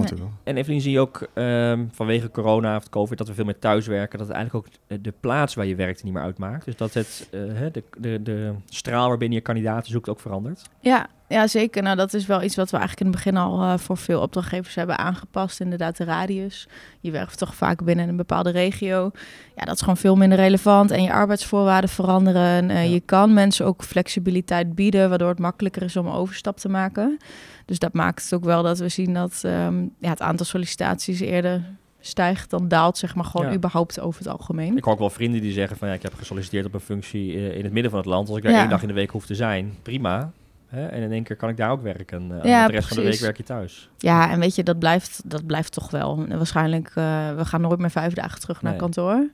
En 0.42 0.56
Evelien, 0.56 0.80
zie 0.80 0.92
je 0.92 1.00
ook 1.00 1.28
ehm, 1.34 1.84
vanwege 1.92 2.30
corona 2.30 2.76
of 2.76 2.88
COVID 2.88 3.18
dat 3.18 3.28
we 3.28 3.34
veel 3.34 3.44
meer 3.44 3.58
thuiswerken, 3.58 4.18
dat 4.18 4.26
het 4.26 4.36
eigenlijk 4.36 4.66
ook 4.66 4.72
eh, 4.86 4.98
de 5.00 5.12
plaats 5.20 5.54
waar 5.54 5.66
je 5.66 5.74
werkt 5.74 6.04
niet 6.04 6.12
meer 6.12 6.22
uitmaakt. 6.22 6.64
Dus 6.64 6.76
dat 6.76 6.94
het, 6.94 7.28
eh, 7.30 7.40
hè, 7.40 7.70
de, 7.70 7.82
de, 7.98 8.22
de 8.22 8.54
straal 8.68 9.08
waarbinnen 9.08 9.38
je 9.38 9.44
kandidaten 9.44 9.90
zoekt 9.90 10.08
ook 10.08 10.20
verandert. 10.20 10.62
ja, 10.80 11.08
ja, 11.28 11.46
zeker. 11.46 11.82
Nou, 11.82 11.96
dat 11.96 12.14
is 12.14 12.26
wel 12.26 12.42
iets 12.42 12.56
wat 12.56 12.70
we 12.70 12.76
eigenlijk 12.76 13.06
in 13.06 13.12
het 13.14 13.24
begin 13.24 13.36
al 13.42 13.62
eh, 13.62 13.78
voor 13.78 13.96
veel 13.96 14.20
opdrachtgevers 14.20 14.74
hebben 14.74 14.98
aangepast. 14.98 15.60
Inderdaad, 15.60 15.96
de 15.96 16.04
radius. 16.04 16.68
Je 17.00 17.10
werkt 17.10 17.38
toch 17.38 17.54
vaak 17.54 17.84
binnen 17.84 18.08
een 18.08 18.16
bepaalde 18.16 18.50
regio. 18.50 19.10
Ja, 19.56 19.64
dat 19.64 19.74
is 19.74 19.80
gewoon 19.80 19.96
veel 19.96 20.16
minder 20.16 20.38
relevant. 20.38 20.90
En 20.90 21.02
je 21.02 21.12
arbeidsvoorwaarden 21.12 21.90
veranderen. 21.90 22.70
Eh, 22.70 22.84
Ja. 22.84 22.92
Je 22.92 23.00
kan 23.00 23.32
mensen 23.34 23.66
ook 23.66 23.82
flexibiliteit 23.84 24.74
bieden, 24.74 25.08
waardoor 25.08 25.28
het 25.28 25.38
makkelijker 25.38 25.82
is 25.82 25.96
om 25.96 26.06
een 26.06 26.12
overstap 26.12 26.56
te 26.58 26.68
maken. 26.68 27.18
Dus 27.64 27.78
dat 27.78 27.92
maakt 27.92 28.22
het 28.22 28.34
ook 28.34 28.44
wel 28.44 28.62
dat 28.62 28.78
we 28.78 28.88
zien 28.88 29.14
dat 29.14 29.40
ehm, 29.44 29.82
ja, 29.98 30.08
het 30.10 30.20
aantal 30.22 30.46
sollicitaties 30.46 31.20
eerder 31.20 31.62
stijgt 32.00 32.50
dan 32.50 32.68
daalt, 32.68 32.98
zeg 32.98 33.14
maar, 33.14 33.24
gewoon 33.24 33.46
Ja. 33.46 33.54
überhaupt 33.54 34.00
over 34.00 34.18
het 34.24 34.28
algemeen. 34.32 34.76
Ik 34.76 34.84
hoor 34.84 34.92
ook 34.92 34.98
wel 34.98 35.10
vrienden 35.10 35.40
die 35.40 35.52
zeggen 35.52 35.76
van 35.76 35.88
ja, 35.88 35.94
ik 35.94 36.02
heb 36.02 36.14
gesolliciteerd 36.14 36.66
op 36.66 36.74
een 36.74 36.80
functie 36.80 37.34
eh, 37.36 37.56
in 37.58 37.64
het 37.64 37.72
midden 37.72 37.90
van 37.90 38.00
het 38.00 38.08
land. 38.08 38.28
Als 38.28 38.36
ik 38.36 38.42
daar 38.42 38.52
Ja. 38.52 38.60
één 38.60 38.68
dag 38.68 38.82
in 38.82 38.88
de 38.88 38.94
week 38.94 39.10
hoef 39.10 39.26
te 39.26 39.34
zijn, 39.34 39.74
prima. 39.82 40.30
Hè? 40.66 40.86
En 40.86 41.02
in 41.02 41.12
één 41.12 41.22
keer 41.22 41.36
kan 41.36 41.48
ik 41.48 41.56
daar 41.56 41.70
ook 41.70 41.82
werken. 41.82 42.40
Eh, 42.42 42.50
Ja, 42.50 42.66
de 42.66 42.72
rest 42.72 42.88
van 42.88 42.96
de 42.96 43.02
week 43.02 43.18
werk 43.20 43.36
je 43.36 43.42
thuis. 43.42 43.88
Ja, 43.98 44.30
en 44.30 44.40
weet 44.40 44.54
je, 44.54 44.62
dat 44.62 44.78
blijft, 44.78 45.20
dat 45.30 45.46
blijft 45.46 45.72
toch 45.72 45.90
wel. 45.90 46.24
En 46.28 46.36
waarschijnlijk, 46.36 46.88
eh, 46.94 47.34
we 47.36 47.44
gaan 47.44 47.60
nooit 47.60 47.78
meer 47.78 47.90
vijf 47.90 48.14
dagen 48.14 48.40
terug 48.40 48.62
naar 48.62 48.70
Nee. 48.70 48.80
kantoor. 48.80 49.26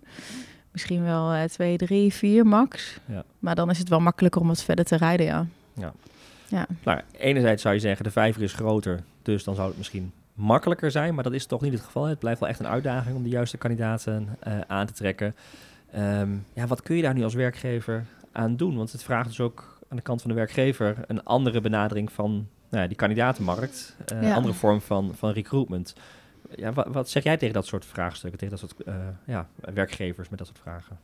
Misschien 0.70 1.02
wel 1.05 1.32
eh, 1.32 1.44
twee, 1.44 1.76
drie, 1.76 2.12
vier 2.12 2.46
max. 2.46 2.99
Ja. 3.06 3.23
Maar 3.38 3.55
dan 3.55 3.70
is 3.70 3.79
het 3.79 3.88
wel 3.88 4.00
makkelijker 4.00 4.40
om 4.40 4.46
wat 4.49 4.62
verder 4.62 4.84
te 4.84 4.96
rijden, 4.96 5.26
ja. 5.26 5.46
Ja. 5.75 5.93
Ja, 6.49 6.67
Nou, 6.84 7.00
enerzijds 7.19 7.62
zou 7.62 7.75
je 7.75 7.81
zeggen, 7.81 8.05
de 8.05 8.11
vijver 8.11 8.43
is 8.43 8.52
groter, 8.52 9.00
dus 9.23 9.44
dan 9.44 9.55
zou 9.55 9.69
het 9.69 9.76
misschien 9.76 10.12
makkelijker 10.34 10.90
zijn, 10.90 11.14
maar 11.14 11.25
dat 11.25 11.32
is 11.32 11.46
toch 11.46 11.61
niet 11.61 11.73
het 11.73 11.82
geval. 11.82 12.05
Het 12.05 12.19
blijft 12.19 12.40
wel 12.40 12.49
echt 12.49 12.61
een 12.61 12.67
uitdaging 12.67 13.17
om 13.17 13.23
de 13.23 13.29
juiste 13.29 13.56
kandidaten 13.58 14.29
aan 14.67 14.87
te 14.87 14.93
trekken. 14.93 15.34
Ehm, 15.93 16.29
ja, 16.52 16.67
wat 16.67 16.82
kun 16.82 16.96
je 16.96 17.02
daar 17.02 17.14
nu 17.14 17.23
als 17.25 17.34
werkgever 17.34 18.05
aan 18.32 18.56
doen? 18.56 18.76
Want 18.76 18.93
het 18.93 19.02
vraagt 19.02 19.29
dus 19.29 19.40
ook 19.40 19.71
aan 19.93 19.99
de 19.99 20.03
kant 20.05 20.21
van 20.21 20.31
de 20.31 20.37
werkgever 20.37 20.97
een 21.06 21.25
andere 21.25 21.61
benadering 21.61 22.12
van 22.12 22.31
nou 22.71 22.83
ja, 22.83 22.87
die 22.87 22.97
kandidatenmarkt, 22.97 23.97
eh, 24.06 24.17
een 24.21 24.27
Ja. 24.27 24.35
andere 24.35 24.55
vorm 24.55 24.81
van, 24.81 25.15
van 25.15 25.31
recruitment. 25.31 25.94
Ja, 26.56 26.73
wat, 26.73 26.87
wat 26.87 27.09
zeg 27.11 27.23
jij 27.23 27.37
tegen 27.37 27.55
dat 27.55 27.67
soort 27.67 27.85
vraagstukken, 27.85 28.39
tegen 28.39 28.59
dat 28.59 28.71
soort 28.71 28.83
eh, 28.89 28.94
ja, 29.27 29.49
werkgevers 29.75 30.29
met 30.29 30.39
dat 30.39 30.47
soort 30.49 30.59
vragen? 30.59 30.99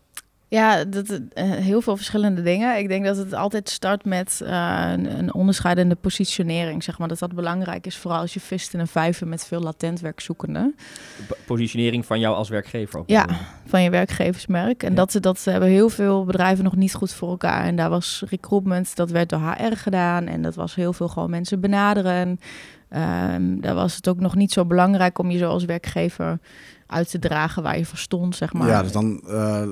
Ja 0.48 0.84
dat, 0.84 1.20
eh, 1.32 1.50
heel 1.50 1.80
veel 1.80 1.96
verschillende 1.96 2.42
dingen. 2.42 2.78
Ik 2.78 2.88
denk 2.88 3.04
dat 3.04 3.16
het 3.16 3.32
altijd 3.34 3.68
start 3.68 4.04
met 4.04 4.40
eh, 4.44 4.84
een, 4.92 5.18
een 5.18 5.34
onderscheidende 5.34 5.94
positionering, 5.94 6.82
zeg 6.82 6.98
maar. 6.98 7.08
Dat 7.08 7.18
dat 7.18 7.34
belangrijk 7.34 7.86
is, 7.86 7.96
vooral 7.96 8.20
als 8.20 8.34
je 8.34 8.40
vist 8.40 8.74
in 8.74 8.80
een 8.80 8.86
vijver 8.86 9.26
met 9.26 9.46
veel 9.46 9.60
latent 9.60 10.00
werkzoekenden. 10.00 10.74
Positionering 11.46 12.06
van 12.06 12.20
jou 12.20 12.34
als 12.36 12.48
werkgever 12.48 12.98
ook. 12.98 13.08
Ja. 13.08 13.26
van 13.66 13.82
je 13.82 13.90
werkgeversmerk. 13.90 14.82
En 14.82 14.90
Ja. 14.90 14.96
dat, 14.96 15.16
dat 15.20 15.44
hebben 15.44 15.68
heel 15.68 15.88
veel 15.88 16.24
bedrijven 16.24 16.64
nog 16.64 16.76
niet 16.76 16.94
goed 16.94 17.12
voor 17.12 17.28
elkaar. 17.28 17.64
En 17.64 17.76
daar 17.76 17.90
was 17.90 18.22
recruitment, 18.30 18.96
dat 18.96 19.10
werd 19.10 19.28
door 19.28 19.40
HR 19.40 19.76
gedaan. 19.76 20.26
En 20.26 20.42
dat 20.42 20.54
was 20.54 20.74
heel 20.74 20.92
veel 20.92 21.08
gewoon 21.08 21.30
mensen 21.30 21.60
benaderen. 21.60 22.40
Ehm, 22.88 23.60
daar 23.60 23.74
was 23.74 23.96
het 23.96 24.08
ook 24.08 24.20
nog 24.20 24.34
niet 24.34 24.52
zo 24.52 24.64
belangrijk 24.64 25.18
om 25.18 25.30
je 25.30 25.38
zo 25.38 25.48
als 25.48 25.64
werkgever 25.64 26.38
uit 26.86 27.10
te 27.10 27.18
dragen 27.18 27.62
waar 27.62 27.78
je 27.78 27.84
voor 27.84 27.98
stond, 27.98 28.36
zeg 28.36 28.52
maar. 28.52 28.68
Ja, 28.68 28.82
dus 28.82 28.92
dan 28.92 29.22
eh, 29.28 29.62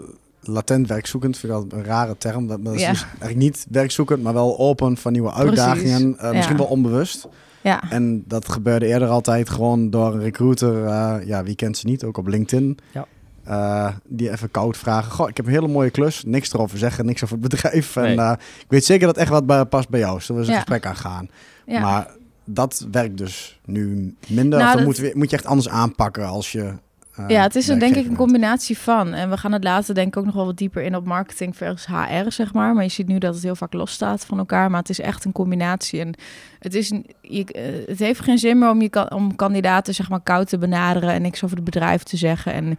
latent 0.46 0.88
werkzoekend 0.88 1.38
vind 1.38 1.52
ik 1.52 1.58
altijd 1.58 1.81
een 1.81 1.84
rare 1.88 2.16
term. 2.19 2.46
Dat, 2.46 2.64
dat 2.64 2.75
is 2.75 2.81
Ja. 2.81 2.90
dus 2.90 3.02
eigenlijk 3.02 3.37
niet 3.38 3.66
werkzoekend, 3.70 4.22
maar 4.22 4.32
wel 4.34 4.58
open 4.58 4.96
van 4.96 5.12
nieuwe 5.12 5.32
uitdagingen. 5.32 6.19
Eh, 6.19 6.31
misschien 6.31 6.56
Ja. 6.56 6.62
wel 6.62 6.70
onbewust. 6.70 7.28
ja. 7.60 7.82
En 7.90 8.25
dat 8.26 8.48
gebeurde 8.48 8.87
eerder 8.87 9.08
altijd 9.08 9.50
gewoon 9.50 9.90
door 9.90 10.14
een 10.14 10.20
recruiter. 10.20 10.84
eh, 10.84 11.16
ja, 11.26 11.43
wie 11.43 11.54
kent 11.54 11.76
ze 11.76 11.87
niet? 11.87 12.04
Ook 12.04 12.16
op 12.19 12.26
LinkedIn. 12.26 12.78
Ja. 12.93 13.06
Eh, 13.44 13.88
die 14.08 14.31
even 14.31 14.50
koud 14.50 14.76
vragen. 14.76 15.12
Goh, 15.12 15.28
ik 15.28 15.37
heb 15.37 15.46
een 15.46 15.52
hele 15.52 15.69
mooie 15.69 15.90
klus. 15.90 16.22
Niks 16.26 16.52
erover 16.52 16.78
zeggen, 16.78 17.06
niks 17.06 17.22
over 17.25 17.38
het 17.40 17.48
bedrijf. 17.50 17.94
Nee. 17.94 18.04
En 18.16 18.19
eh, 18.19 18.32
ik 18.58 18.66
weet 18.69 18.84
zeker 18.84 19.06
dat 19.06 19.16
echt 19.16 19.31
wat 19.31 19.46
bij, 19.46 19.64
past 19.64 19.88
bij 19.88 20.00
jou. 20.00 20.20
Zullen 20.20 20.40
we 20.43 20.46
eens 20.48 20.56
een 20.56 20.62
gesprek 20.62 20.87
aangaan? 20.87 21.28
ja. 21.66 21.81
Maar 21.81 22.10
dat 22.44 22.87
werkt 22.90 23.19
dus 23.19 23.60
nu 23.64 24.14
minder. 24.28 24.58
Nou, 24.58 24.70
of 24.70 24.76
dan 24.76 24.76
dat- 24.76 24.84
moet, 24.84 24.96
we- 24.96 25.19
moet 25.19 25.31
je 25.31 25.37
echt 25.37 25.46
anders 25.46 25.69
aanpakken 25.69 26.26
als 26.26 26.52
je. 26.52 26.72
Eh, 27.17 27.29
ja, 27.29 27.43
het 27.43 27.57
is 27.57 27.69
een, 27.69 27.79
denk 27.79 27.95
ik 27.95 28.07
een 28.07 28.17
combinatie 28.17 28.79
van. 28.79 29.15
En 29.15 29.31
we 29.31 29.37
gaan 29.37 29.53
het 29.53 29.65
later 29.65 29.95
denk 29.95 30.07
ik 30.07 30.17
ook 30.17 30.25
nog 30.25 30.35
wel 30.35 30.47
wat 30.47 30.57
dieper 30.57 30.83
in 30.83 30.97
op 30.97 31.05
marketing 31.05 31.57
versus 31.57 31.87
HR, 31.87 32.31
zeg 32.31 32.53
maar. 32.53 32.75
Maar 32.75 32.83
je 32.83 32.91
ziet 32.91 33.09
nu 33.09 33.19
dat 33.19 33.35
het 33.35 33.43
heel 33.43 33.57
vaak 33.57 33.73
losstaat 33.73 34.25
van 34.25 34.39
elkaar. 34.39 34.71
Maar 34.71 34.81
het 34.81 34.89
is 34.89 35.01
echt 35.01 35.25
een 35.25 35.33
combinatie. 35.33 36.01
En 36.01 36.15
het, 36.59 36.75
is 36.75 36.91
een, 36.91 37.07
je, 37.21 37.45
eh, 37.45 37.89
het 37.89 37.99
heeft 37.99 38.21
geen 38.21 38.39
zin 38.39 38.59
meer 38.59 38.71
om, 38.71 38.83
je, 38.83 39.11
om 39.11 39.37
kandidaten 39.37 39.95
zeg 39.95 40.09
maar 40.09 40.21
koud 40.21 40.49
te 40.49 40.59
benaderen 40.59 41.11
en 41.11 41.23
niks 41.23 41.45
over 41.45 41.57
het 41.57 41.65
bedrijf 41.65 42.03
te 42.03 42.17
zeggen. 42.17 42.53
En 42.53 42.79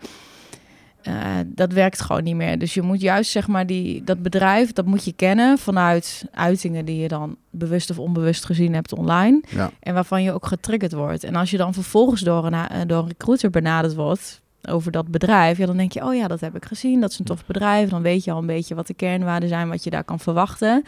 eh, 1.07 1.35
dat 1.45 1.73
werkt 1.73 2.01
gewoon 2.01 2.23
niet 2.23 2.35
meer. 2.35 2.59
Dus 2.59 2.73
je 2.73 2.81
moet 2.81 3.01
juist 3.01 3.31
zeg 3.31 3.47
maar 3.47 3.65
die, 3.65 4.03
dat 4.03 4.21
bedrijf, 4.21 4.73
dat 4.73 4.85
moet 4.85 5.05
je 5.05 5.13
kennen 5.13 5.57
vanuit 5.57 6.25
uitingen 6.31 6.85
die 6.85 7.01
je 7.01 7.07
dan 7.07 7.35
bewust 7.49 7.89
of 7.89 7.99
onbewust 7.99 8.45
gezien 8.45 8.73
hebt 8.73 8.93
online. 8.93 9.41
Ja. 9.49 9.71
En 9.79 9.93
waarvan 9.93 10.23
je 10.23 10.31
ook 10.31 10.45
getriggerd 10.45 10.93
wordt. 10.93 11.23
En 11.23 11.35
als 11.35 11.51
je 11.51 11.57
dan 11.57 11.73
vervolgens 11.73 12.21
door 12.21 12.45
een, 12.45 12.53
eh, 12.53 12.81
door 12.87 13.01
een 13.01 13.07
recruiter 13.07 13.49
benaderd 13.49 13.95
wordt 13.95 14.41
over 14.69 14.91
dat 14.91 15.07
bedrijf, 15.07 15.57
ja, 15.57 15.65
dan 15.65 15.77
denk 15.77 15.91
je, 15.91 16.03
oh 16.03 16.15
ja, 16.15 16.27
dat 16.27 16.39
heb 16.39 16.55
ik 16.55 16.65
gezien. 16.65 17.01
Dat 17.01 17.11
is 17.11 17.19
een 17.19 17.25
tof 17.25 17.45
bedrijf. 17.45 17.89
Dan 17.89 18.01
weet 18.01 18.23
je 18.23 18.31
al 18.31 18.37
een 18.37 18.45
beetje 18.45 18.75
wat 18.75 18.87
de 18.87 18.93
kernwaarden 18.93 19.49
zijn, 19.49 19.69
wat 19.69 19.83
je 19.83 19.89
daar 19.89 20.03
kan 20.03 20.19
verwachten. 20.19 20.83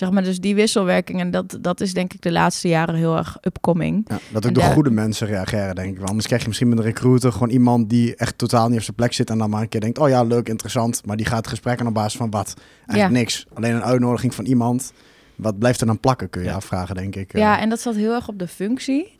Zeg 0.00 0.10
maar, 0.10 0.22
dus 0.22 0.40
die 0.40 0.54
wisselwerking, 0.54 1.20
en 1.20 1.30
dat, 1.30 1.58
dat 1.60 1.80
is 1.80 1.94
denk 1.94 2.12
ik 2.12 2.20
de 2.22 2.32
laatste 2.32 2.68
jaren 2.68 2.94
heel 2.94 3.16
erg 3.16 3.36
upcoming. 3.42 4.04
Ja, 4.08 4.18
dat 4.32 4.46
ook 4.46 4.54
de 4.54 4.60
daar- 4.60 4.72
goede 4.72 4.90
mensen 4.90 5.26
reageren, 5.26 5.74
denk 5.74 5.90
ik 5.92 5.98
wel. 5.98 6.06
Anders 6.06 6.26
krijg 6.26 6.40
je 6.42 6.48
misschien 6.48 6.68
met 6.68 6.78
een 6.78 6.84
recruiter 6.84 7.32
gewoon 7.32 7.48
iemand 7.50 7.90
die 7.90 8.16
echt 8.16 8.38
totaal 8.38 8.68
niet 8.68 8.76
op 8.78 8.82
zijn 8.84 8.96
plek 8.96 9.12
zit. 9.12 9.30
En 9.30 9.38
dan 9.38 9.50
maar 9.50 9.62
een 9.62 9.68
keer 9.68 9.80
denkt, 9.80 9.98
oh 9.98 10.08
ja, 10.08 10.22
leuk, 10.22 10.48
interessant. 10.48 11.06
Maar 11.06 11.16
die 11.16 11.26
gaat 11.26 11.36
het 11.36 11.46
gesprek 11.46 11.80
aan 11.80 11.86
op 11.86 11.94
basis 11.94 12.16
van 12.18 12.30
wat? 12.30 12.54
Eigenlijk 12.86 13.10
Ja. 13.12 13.18
niks. 13.18 13.46
Alleen 13.54 13.74
een 13.74 13.82
uitnodiging 13.84 14.34
van 14.34 14.44
iemand. 14.44 14.92
Wat 15.36 15.58
blijft 15.58 15.80
er 15.80 15.86
dan 15.86 16.00
plakken, 16.00 16.30
kun 16.30 16.42
je 16.42 16.48
Ja. 16.48 16.54
afvragen, 16.54 16.94
denk 16.94 17.16
ik. 17.16 17.36
Ja, 17.36 17.56
Eh, 17.56 17.62
en 17.62 17.68
dat 17.68 17.80
zat 17.80 17.94
heel 17.94 18.14
erg 18.14 18.28
op 18.28 18.38
de 18.38 18.48
functie. 18.48 19.18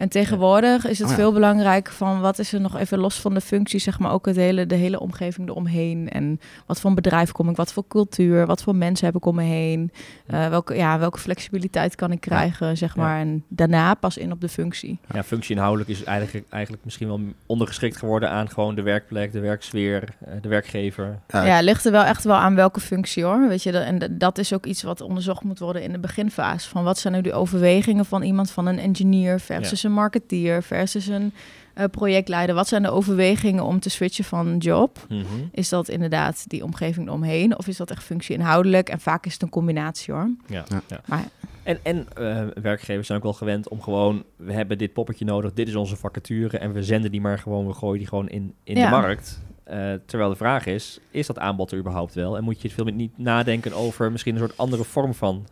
En 0.00 0.08
tegenwoordig 0.08 0.86
is 0.86 0.98
het 0.98 1.06
Oh 1.06 1.12
ja. 1.12 1.18
veel 1.18 1.32
belangrijker 1.32 1.92
van 1.92 2.20
wat 2.20 2.38
is 2.38 2.52
er 2.52 2.60
nog 2.60 2.78
even 2.78 2.98
los 2.98 3.20
van 3.20 3.34
de 3.34 3.40
functie, 3.40 3.80
zeg 3.80 3.98
maar 3.98 4.12
ook 4.12 4.26
het 4.26 4.36
hele, 4.36 4.66
de 4.66 4.74
hele 4.74 5.00
omgeving 5.00 5.48
eromheen. 5.48 6.08
En 6.10 6.40
wat 6.66 6.80
voor 6.80 6.94
bedrijf 6.94 7.32
kom 7.32 7.48
ik, 7.48 7.56
wat 7.56 7.72
voor 7.72 7.84
cultuur, 7.88 8.46
wat 8.46 8.62
voor 8.62 8.76
mensen 8.76 9.06
heb 9.06 9.16
ik 9.16 9.26
om 9.26 9.34
me 9.34 9.42
heen. 9.42 9.92
Eh, 10.26 10.48
welke, 10.48 10.74
ja, 10.74 10.98
welke 10.98 11.18
flexibiliteit 11.18 11.94
kan 11.94 12.12
ik 12.12 12.20
krijgen, 12.20 12.76
zeg 12.76 12.94
Ja. 12.94 13.02
maar. 13.02 13.20
En 13.20 13.44
daarna 13.48 13.94
pas 13.94 14.16
in 14.16 14.32
op 14.32 14.40
de 14.40 14.48
functie. 14.48 14.98
Ja, 15.14 15.22
functie-inhoudelijk 15.22 15.90
is 15.90 16.04
eigenlijk, 16.04 16.46
eigenlijk 16.50 16.84
misschien 16.84 17.08
wel 17.08 17.20
ondergeschikt 17.46 17.96
geworden 17.96 18.30
aan 18.30 18.48
gewoon 18.50 18.74
de 18.74 18.82
werkplek, 18.82 19.32
de 19.32 19.40
werksfeer, 19.40 20.04
eh, 20.24 20.32
de 20.40 20.48
werkgever. 20.48 21.18
Ja, 21.28 21.44
Ja, 21.46 21.54
het 21.56 21.64
ligt 21.64 21.84
er 21.84 21.92
wel 21.92 22.04
echt 22.04 22.24
wel 22.24 22.36
aan 22.36 22.54
welke 22.54 22.80
functie 22.80 23.24
hoor. 23.24 23.48
Weet 23.48 23.62
je, 23.62 23.72
dat- 23.72 23.82
en 23.84 24.16
dat 24.18 24.38
is 24.38 24.52
ook 24.52 24.66
iets 24.66 24.82
wat 24.82 25.00
onderzocht 25.00 25.42
moet 25.44 25.58
worden 25.58 25.82
in 25.82 25.92
de 25.92 25.98
beginfase. 25.98 26.68
Van 26.68 26.84
wat 26.84 26.98
zijn 26.98 27.14
nu 27.14 27.20
de 27.20 27.32
overwegingen 27.32 28.04
van 28.04 28.22
iemand 28.22 28.50
van 28.50 28.66
een 28.66 28.78
engineer 28.78 29.40
versus 29.40 29.82
een 29.82 29.89
marketeer 29.90 30.62
versus 30.62 31.06
een 31.06 31.32
eh, 31.74 31.84
projectleider. 31.90 32.54
Wat 32.54 32.68
zijn 32.68 32.82
de 32.82 32.90
overwegingen 32.90 33.64
om 33.64 33.80
te 33.80 33.90
switchen 33.90 34.24
van 34.24 34.56
job? 34.58 34.98
Mhm. 35.08 35.24
Is 35.52 35.68
dat 35.68 35.88
inderdaad 35.88 36.44
die 36.48 36.64
omgeving 36.64 37.06
eromheen 37.06 37.58
of 37.58 37.66
is 37.68 37.76
dat 37.76 37.90
echt 37.90 38.02
functie 38.02 38.34
inhoudelijk? 38.36 38.88
En 38.88 39.00
vaak 39.00 39.26
is 39.26 39.32
het 39.32 39.42
een 39.42 39.48
combinatie 39.48 40.14
hoor. 40.14 40.30
Ja, 40.46 40.64
Ja. 40.68 40.80
ja. 40.88 41.00
Maar 41.06 41.24
En, 41.62 41.78
en 41.82 42.06
eh, 42.16 42.46
werkgevers 42.62 43.06
zijn 43.06 43.18
ook 43.18 43.24
wel 43.24 43.32
gewend 43.32 43.68
om 43.68 43.82
gewoon, 43.82 44.24
we 44.36 44.52
hebben 44.52 44.78
dit 44.78 44.92
poppetje 44.92 45.24
nodig, 45.24 45.52
dit 45.52 45.68
is 45.68 45.74
onze 45.74 45.96
vacature 45.96 46.58
en 46.58 46.72
we 46.72 46.82
zenden 46.82 47.10
die 47.10 47.20
maar 47.20 47.38
gewoon, 47.38 47.66
we 47.66 47.72
gooien 47.72 47.98
die 47.98 48.08
gewoon 48.08 48.28
in, 48.28 48.54
in 48.64 48.76
Ja. 48.76 48.84
de 48.84 48.90
markt. 48.96 49.40
Eh, 49.64 49.92
terwijl 50.06 50.30
de 50.30 50.36
vraag 50.36 50.66
is, 50.66 50.98
is 51.10 51.26
dat 51.26 51.38
aanbod 51.38 51.70
er 51.72 51.78
überhaupt 51.78 52.14
wel? 52.14 52.36
En 52.36 52.44
moet 52.44 52.62
je 52.62 52.70
veel 52.70 52.84
meer 52.84 52.92
niet 52.94 53.18
nadenken 53.18 53.72
over 53.72 54.12
misschien 54.12 54.32
een 54.34 54.40
soort 54.40 54.56
andere 54.56 54.84
vorm 54.84 55.14
van 55.14 55.46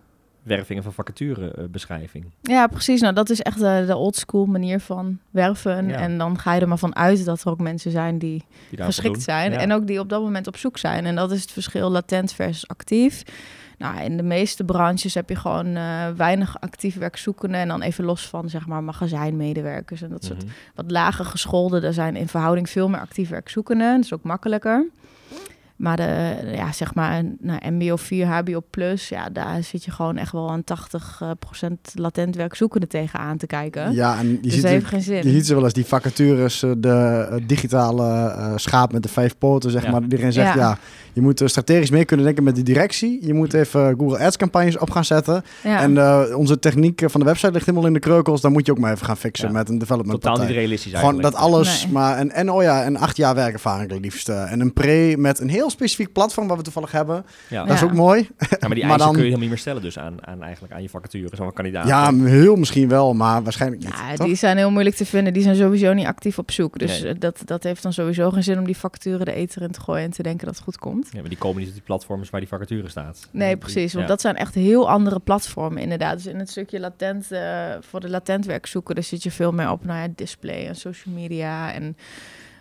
werving 0.49 0.79
of 0.79 0.85
van 0.85 0.93
vacaturebeschrijving? 0.95 2.25
ja, 2.43 2.67
precies. 2.67 3.01
Nou, 3.01 3.15
dat 3.15 3.31
is 3.31 3.43
echt 3.43 3.59
de, 3.59 3.85
de 3.87 3.97
old 3.97 4.17
school 4.17 4.47
manier 4.47 4.81
van 4.81 5.19
werven. 5.31 5.89
Ja. 5.89 5.97
En 5.97 6.19
dan 6.19 6.39
ga 6.39 6.55
je 6.55 6.61
er 6.61 6.69
maar 6.69 6.79
van 6.79 6.97
uit 6.97 7.25
dat 7.25 7.41
er 7.41 7.51
ook 7.51 7.61
mensen 7.61 7.91
zijn 7.91 8.19
die 8.19 8.45
die 8.71 8.83
geschikt 8.83 9.23
zijn. 9.23 9.53
Ja. 9.53 9.59
En 9.59 9.73
ook 9.73 9.87
die 9.87 10.01
op 10.01 10.09
dat 10.09 10.23
moment 10.23 10.47
op 10.47 10.57
zoek 10.57 10.79
zijn. 10.79 11.07
En 11.07 11.15
dat 11.15 11.33
is 11.33 11.41
het 11.41 11.51
verschil 11.53 11.91
latent 11.91 12.33
versus 12.33 12.69
actief. 12.69 13.23
Nou, 13.79 14.01
in 14.01 14.17
de 14.17 14.23
meeste 14.23 14.65
branches 14.65 15.15
heb 15.15 15.29
je 15.29 15.37
gewoon 15.37 15.77
eh, 15.77 16.09
weinig 16.17 16.61
actief 16.61 16.97
werkzoekenden. 16.99 17.61
En 17.61 17.69
dan 17.69 17.83
even 17.83 18.05
los 18.05 18.29
van, 18.29 18.49
zeg 18.49 18.67
maar, 18.67 18.83
magazijnmedewerkers 18.85 20.03
en 20.03 20.09
dat 20.11 20.25
soort 20.25 20.45
Mhm. 20.45 20.53
wat 20.75 20.91
lager 20.91 21.25
gescholden. 21.25 21.83
Er 21.85 21.93
zijn 21.93 22.17
in 22.17 22.29
verhouding 22.29 22.71
veel 22.71 22.89
meer 22.89 23.01
actief 23.01 23.29
werkzoekenden. 23.29 23.95
Dat 23.95 24.05
is 24.05 24.13
ook 24.13 24.23
makkelijker. 24.23 24.87
Maar 25.79 25.97
de, 25.97 26.35
ja, 26.55 26.73
zeg 26.73 26.95
maar, 26.95 27.23
nou, 27.41 27.61
MBO 27.71 27.97
4, 27.97 28.27
HBO 28.27 28.61
Plus, 28.71 29.09
ja, 29.09 29.29
daar 29.31 29.63
zit 29.63 29.85
je 29.85 29.91
gewoon 29.91 30.17
echt 30.17 30.33
wel 30.33 30.51
een 30.51 30.65
80% 30.65 31.95
latent 31.95 32.37
werkzoekende 32.37 32.87
tegenaan 32.87 33.37
te 33.37 33.47
kijken. 33.47 33.93
Ja, 33.93 34.19
en 34.19 34.29
je 34.29 34.41
dus 34.41 34.53
ziet, 34.55 34.65
heeft 34.65 34.87
geen 34.87 35.03
zin. 35.03 35.23
je 35.23 35.31
ziet 35.31 35.47
ze 35.47 35.55
wel 35.55 35.65
eens 35.65 35.73
die 35.73 35.87
vacatures, 35.87 36.63
eh, 36.63 36.71
de 36.79 37.27
eh, 37.31 37.37
digitale 37.47 38.05
eh, 38.31 38.53
schaap 38.57 38.93
met 38.93 39.03
de 39.03 39.09
vijf 39.09 39.39
poten, 39.39 39.71
zeg 39.71 39.83
Ja. 39.85 39.91
maar. 39.91 40.03
Iedereen 40.03 40.33
zegt, 40.33 40.55
Ja. 40.55 40.61
ja. 40.61 40.79
je 41.13 41.21
moet 41.21 41.41
eh, 41.41 41.49
strategisch 41.49 41.91
mee 41.91 42.05
kunnen 42.05 42.27
denken 42.27 42.45
met 42.45 42.57
de 42.57 42.63
directie. 42.63 43.27
Je 43.27 43.35
moet 43.35 43.55
even 43.55 43.95
Google 43.99 44.19
Ads 44.19 44.37
campagnes 44.37 44.79
op 44.79 44.91
gaan 44.91 45.05
zetten. 45.05 45.43
ja. 45.63 45.81
En 45.81 45.99
eh, 45.99 46.37
onze 46.37 46.59
techniek 46.59 47.03
eh, 47.03 47.09
van 47.09 47.21
de 47.21 47.27
website 47.27 47.53
ligt 47.53 47.67
helemaal 47.67 47.87
in 47.87 47.93
de 47.95 47.99
kreukels. 47.99 48.41
Dan 48.41 48.53
moet 48.53 48.67
je 48.67 48.73
ook 48.73 48.79
maar 48.79 48.93
even 48.93 49.07
gaan 49.07 49.17
fixen 49.17 49.47
Ja. 49.47 49.53
met 49.55 49.69
een 49.69 49.79
development 49.79 50.21
Totaal 50.21 50.45
niet 50.47 50.55
realistisch 50.57 50.93
Gewoon 50.95 51.05
eigenlijk. 51.13 51.35
dat 51.35 51.43
alles, 51.45 51.85
Nee. 51.85 51.93
maar 51.93 52.17
en, 52.17 52.31
en 52.31 52.51
oh 52.51 52.63
ja, 52.63 52.83
en 52.83 52.97
acht 52.97 53.17
jaar 53.17 53.35
werkervaring 53.35 53.91
het 53.91 54.01
liefst. 54.01 54.29
eh, 54.29 54.53
en 54.53 54.61
een 54.61 54.73
pre 54.73 55.15
met 55.19 55.41
een 55.41 55.49
heel 55.49 55.68
specifiek 55.71 56.13
platform 56.13 56.49
wat 56.49 56.57
we 56.57 56.63
toevallig 56.63 56.93
hebben. 56.93 57.25
Ja. 57.49 57.65
Dat 57.65 57.75
is 57.77 57.83
ook 57.83 57.93
mooi. 57.93 58.29
Ja, 58.39 58.47
maar 58.61 58.69
die 58.69 58.69
Maar 58.69 58.83
eisen 58.83 58.99
dan- 58.99 59.09
kun 59.09 59.17
je 59.17 59.19
helemaal 59.19 59.39
niet 59.41 59.49
meer 59.49 59.59
stellen 59.59 59.83
dus 59.83 59.99
aan, 59.99 60.27
aan, 60.27 60.43
eigenlijk 60.43 60.73
aan 60.75 60.83
je 60.83 60.89
vacatures, 60.89 61.41
aan 61.41 61.53
kandidaten. 61.53 61.89
Ja, 61.89 62.15
heel 62.29 62.57
misschien 62.57 62.89
wel, 62.89 63.15
maar 63.15 63.43
waarschijnlijk 63.43 63.83
niet. 63.83 63.93
Ja, 63.93 64.15
toch? 64.15 64.27
die 64.27 64.35
zijn 64.37 64.57
heel 64.57 64.71
moeilijk 64.71 64.97
te 64.97 65.07
vinden. 65.07 65.33
Die 65.33 65.43
zijn 65.43 65.57
sowieso 65.57 65.93
niet 65.93 66.07
actief 66.07 66.39
op 66.39 66.51
zoek. 66.51 66.79
Dus 66.79 67.03
Nee. 67.03 67.13
eh, 67.13 67.21
dat, 67.21 67.43
dat 67.45 67.63
heeft 67.63 67.83
dan 67.83 67.93
sowieso 67.93 68.31
geen 68.31 68.43
zin 68.43 68.59
om 68.59 68.65
die 68.65 68.75
facturen 68.75 69.27
de 69.27 69.33
eter 69.33 69.63
in 69.63 69.71
te 69.71 69.81
gooien 69.81 70.05
en 70.05 70.11
te 70.11 70.23
denken 70.23 70.47
dat 70.47 70.55
het 70.55 70.65
goed 70.65 70.79
komt. 70.79 71.09
Ja, 71.13 71.21
maar 71.21 71.29
die 71.29 71.39
komen 71.39 71.59
niet 71.59 71.69
op 71.69 71.75
die 71.75 71.83
platforms 71.83 72.31
waar 72.31 72.41
die 72.41 72.49
vacature 72.49 72.89
staat. 72.89 73.29
Nee, 73.31 73.57
precies. 73.57 73.93
Want 73.93 74.05
ja. 74.05 74.11
dat 74.11 74.21
zijn 74.21 74.37
echt 74.37 74.55
heel 74.55 74.91
andere 74.91 75.19
platformen 75.19 75.83
inderdaad. 75.83 76.17
Dus 76.17 76.27
in 76.27 76.39
het 76.39 76.51
stukje 76.51 76.81
latent, 76.81 77.33
eh, 77.33 77.41
voor 77.81 78.01
de 78.01 78.09
latent 78.09 78.47
werk 78.47 78.67
zoeken, 78.67 78.95
daar 78.95 79.05
zit 79.05 79.23
je 79.23 79.31
veel 79.31 79.53
meer 79.53 79.71
op 79.71 79.85
nou 79.85 80.01
ja, 80.01 80.09
display 80.15 80.67
en 80.67 80.77
social 80.77 81.15
media 81.15 81.73
en 81.73 81.97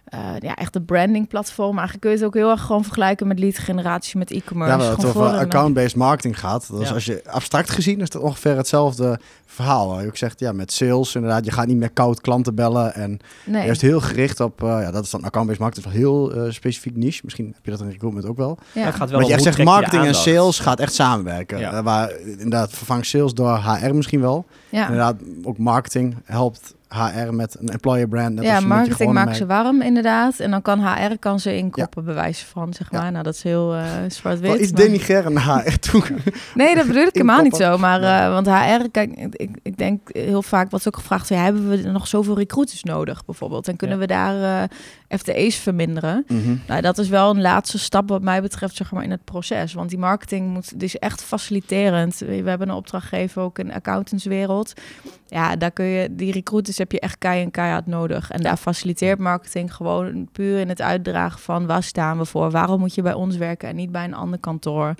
eh, 0.09 0.19
ja, 0.39 0.55
echt 0.55 0.73
de 0.73 0.81
branding 0.81 1.27
platform. 1.27 1.71
Eigenlijk 1.71 1.99
kun 2.01 2.09
je 2.09 2.17
het 2.17 2.25
ook 2.25 2.33
heel 2.33 2.49
erg 2.49 2.61
gewoon 2.61 2.83
vergelijken 2.83 3.27
met 3.27 3.39
lead 3.39 3.57
generatie, 3.57 4.17
met 4.17 4.31
e-commerce. 4.31 4.77
Ja, 4.77 4.83
het 4.83 4.99
Gewoon 4.99 5.09
over 5.23 5.33
een- 5.39 5.39
account-based 5.45 5.95
marketing 5.95 6.39
gaat. 6.39 6.67
Dat 6.71 6.81
is 6.81 6.87
Ja. 6.87 6.93
als 6.93 7.05
je 7.05 7.23
abstract 7.29 7.69
gezien 7.69 8.01
is 8.01 8.09
dat 8.09 8.21
ongeveer 8.21 8.55
hetzelfde 8.57 9.19
verhaal. 9.45 10.01
Je 10.01 10.07
ook 10.07 10.17
zegt, 10.17 10.39
ja, 10.39 10.51
met 10.51 10.71
sales 10.71 11.15
inderdaad, 11.15 11.45
je 11.45 11.51
gaat 11.51 11.67
niet 11.67 11.77
meer 11.77 11.89
koud 11.91 12.21
klanten 12.21 12.55
bellen 12.55 12.93
en 12.93 13.19
Nee. 13.45 13.65
juist 13.65 13.81
heel 13.81 13.99
gericht 14.01 14.39
op, 14.39 14.63
eh, 14.63 14.67
ja, 14.69 14.91
dat 14.91 15.03
is 15.03 15.09
dan 15.09 15.23
account-based 15.23 15.61
marketing, 15.61 15.85
is 15.87 15.93
wel 15.93 16.01
heel 16.01 16.33
eh, 16.45 16.51
specifiek 16.51 16.95
niche. 16.95 17.21
Misschien 17.23 17.45
heb 17.55 17.65
je 17.65 17.71
dat 17.71 17.79
in 17.81 17.89
recruitment 17.89 18.25
ook 18.25 18.37
wel. 18.37 18.57
ja. 18.71 18.81
het 18.81 18.95
gaat 18.95 19.09
wel 19.09 19.19
Maar 19.19 19.27
je 19.27 19.33
echt 19.33 19.43
zegt, 19.43 19.63
marketing 19.63 20.05
en 20.05 20.15
sales 20.15 20.59
gaat 20.59 20.79
echt 20.79 20.93
samenwerken. 20.93 21.59
Ja. 21.59 21.83
Waar 21.83 22.19
inderdaad 22.19 22.73
vervangt 22.73 23.07
sales 23.07 23.33
door 23.33 23.57
HR 23.57 23.93
misschien 23.95 24.21
wel. 24.21 24.45
ja. 24.69 24.81
Inderdaad, 24.83 25.15
ook 25.43 25.57
marketing 25.57 26.15
helpt 26.23 26.75
HR 26.89 27.33
met 27.33 27.55
een 27.59 27.69
employer 27.69 28.07
brand. 28.07 28.35
net 28.35 28.43
ja, 28.43 28.59
marketing 28.59 29.13
maakt 29.13 29.35
ze 29.35 29.45
warm 29.45 29.81
inderdaad. 29.81 30.39
En 30.39 30.51
dan 30.51 30.61
kan 30.61 30.79
HR 30.87 31.17
kan 31.19 31.39
ze 31.39 31.57
inkoppen, 31.57 32.03
bewijzen 32.03 32.47
van, 32.47 32.73
zeg 32.73 32.91
Ja. 32.91 33.01
maar. 33.01 33.11
Nou, 33.11 33.23
dat 33.23 33.33
is 33.33 33.43
heel 33.43 33.67
Wel 33.67 33.83
zwart-wit. 34.07 34.59
iets 34.59 34.71
maar- 34.71 34.81
denigrerend 34.81 35.33
naar 35.33 35.63
HR 35.63 35.79
toe. 35.89 36.03
Nee, 36.55 36.75
dat 36.75 36.87
bedoel 36.87 37.01
ik 37.03 37.13
helemaal 37.21 37.41
niet 37.41 37.55
zo. 37.55 37.77
Maar 37.77 38.01
Ja. 38.01 38.25
eh, 38.25 38.31
want 38.31 38.47
HR, 38.47 38.89
kijk, 38.91 39.11
ik, 39.33 39.49
ik 39.63 39.77
denk 39.77 40.09
heel 40.11 40.41
vaak, 40.43 40.71
wat 40.71 40.81
ze 40.81 40.87
ook 40.87 40.95
gevraagd 40.95 41.29
wordt, 41.29 41.43
hebben 41.43 41.69
we 41.69 41.77
nog 41.91 42.07
zoveel 42.07 42.37
recruiters 42.37 42.83
nodig 42.83 43.25
bijvoorbeeld? 43.25 43.67
En 43.67 43.75
kunnen 43.75 43.95
Ja. 43.95 44.01
we 44.01 44.07
daar 44.07 44.67
eh, 45.09 45.17
FTE's 45.19 45.55
verminderen? 45.55 46.23
Mhm. 46.27 46.55
Nou, 46.67 46.81
dat 46.81 46.97
is 46.97 47.09
wel 47.09 47.29
een 47.29 47.41
laatste 47.41 47.79
stap 47.79 48.09
wat 48.09 48.21
mij 48.21 48.41
betreft, 48.41 48.75
zeg 48.75 48.91
maar, 48.91 49.03
in 49.03 49.11
het 49.11 49.23
proces. 49.23 49.73
Want 49.73 49.89
die 49.89 49.99
marketing 49.99 50.49
moet, 50.49 50.73
is 50.83 50.97
echt 50.97 51.23
faciliterend. 51.23 52.17
We 52.17 52.41
hebben 52.45 52.69
een 52.69 52.75
opdrachtgever 52.75 53.41
ook 53.41 53.59
in 53.59 53.73
accountantswereld. 53.73 54.73
Ja, 55.27 55.55
daar 55.55 55.71
kun 55.71 55.85
je, 55.85 56.07
die 56.15 56.31
recruiters 56.31 56.76
heb 56.77 56.91
je 56.91 56.99
echt 56.99 57.17
kei 57.17 57.43
en 57.43 57.51
keihard 57.51 57.85
nodig. 57.85 58.31
En 58.31 58.41
daar 58.41 58.57
faciliteert 58.57 59.19
marketing 59.19 59.73
gewoon 59.73 60.29
puur 60.31 60.59
in 60.59 60.69
het 60.69 60.81
uitdragen 60.81 61.39
van 61.39 61.65
waar 61.65 61.83
staan 61.83 62.17
we 62.17 62.25
voor? 62.25 62.51
Waarom 62.51 62.79
moet 62.79 62.95
je 62.95 63.01
bij 63.01 63.13
ons 63.13 63.37
werken 63.37 63.69
en 63.69 63.75
niet 63.75 63.91
bij 63.91 64.03
een 64.03 64.13
ander 64.13 64.39
kantoor? 64.39 64.95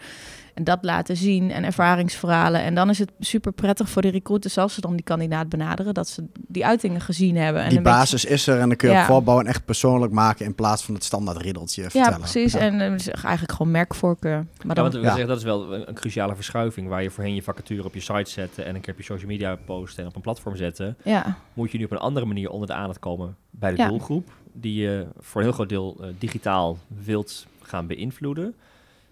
En 0.58 0.64
dat 0.64 0.78
laten 0.82 1.18
zien 1.18 1.52
en 1.52 1.64
ervaringsverhalen. 1.64 2.62
En 2.62 2.76
dan 2.76 2.90
is 2.90 3.00
het 3.00 3.12
super 3.20 3.52
prettig 3.52 3.90
voor 3.90 4.02
de 4.02 4.08
recruiters 4.10 4.58
als 4.58 4.74
ze 4.74 4.82
dan 4.82 4.92
die 4.96 5.04
kandidaat 5.04 5.50
benaderen, 5.50 5.94
dat 5.94 6.08
ze 6.08 6.24
die 6.48 6.66
uitingen 6.66 7.02
gezien 7.02 7.36
hebben. 7.36 7.62
En 7.64 7.70
Die 7.70 7.78
beetje- 7.82 7.94
basis 7.98 8.26
is 8.26 8.48
er 8.48 8.60
en 8.60 8.68
dan 8.68 8.78
kun 8.78 8.90
je 8.90 8.94
Ja. 8.96 9.02
op 9.02 9.08
voorbouwen 9.08 9.46
en 9.46 9.52
echt 9.52 9.66
persoonlijk 9.66 10.12
maken 10.14 10.46
in 10.46 10.56
plaats 10.56 10.84
van 10.84 10.94
het 10.94 11.04
standaard 11.04 11.42
riddeltje 11.42 11.82
Ja, 11.82 11.90
vertellen. 11.90 12.20
precies. 12.20 12.54
Ja. 12.54 12.60
En 12.60 12.82
eh, 12.82 12.92
dus 12.92 13.08
eigenlijk 13.10 13.52
gewoon 13.52 13.72
merkvoorkeur. 13.72 14.36
Maar 14.38 14.46
Ja, 14.68 14.74
dan, 14.74 14.84
want 14.84 14.94
we 14.94 15.00
Ja. 15.00 15.06
zeggen, 15.08 15.28
dat 15.28 15.38
is 15.38 15.44
wel 15.44 15.74
een, 15.74 15.94
cruciale 15.94 16.36
verschuiving. 16.36 16.88
Waar 16.88 17.04
je 17.04 17.10
voorheen 17.12 17.36
je 17.36 17.42
vacature 17.42 17.84
op 17.86 17.94
je 17.94 18.00
site 18.02 18.30
zette 18.32 18.64
en 18.64 18.76
een 18.76 18.82
keer 18.82 18.94
op 18.94 19.00
je 19.00 19.06
social 19.06 19.30
media 19.30 19.56
posten 19.66 20.04
en 20.04 20.10
op 20.10 20.16
een 20.16 20.22
platform 20.22 20.56
zetten. 20.56 20.98
ja. 21.04 21.38
Moet 21.54 21.72
je 21.72 21.78
nu 21.78 21.84
op 21.84 21.92
een 21.92 21.98
andere 21.98 22.26
manier 22.26 22.50
onder 22.50 22.68
de 22.68 22.74
aandacht 22.74 23.00
komen 23.00 23.36
bij 23.50 23.72
de 23.72 23.78
Ja. 23.78 23.88
doelgroep. 23.88 24.32
Die 24.54 24.82
je 24.82 25.08
voor 25.20 25.42
een 25.42 25.48
heel 25.48 25.56
groot 25.56 25.70
deel 25.70 25.98
eh, 26.02 26.08
digitaal 26.20 26.78
wilt 26.88 27.46
gaan 27.62 27.88
beïnvloeden. 27.88 28.54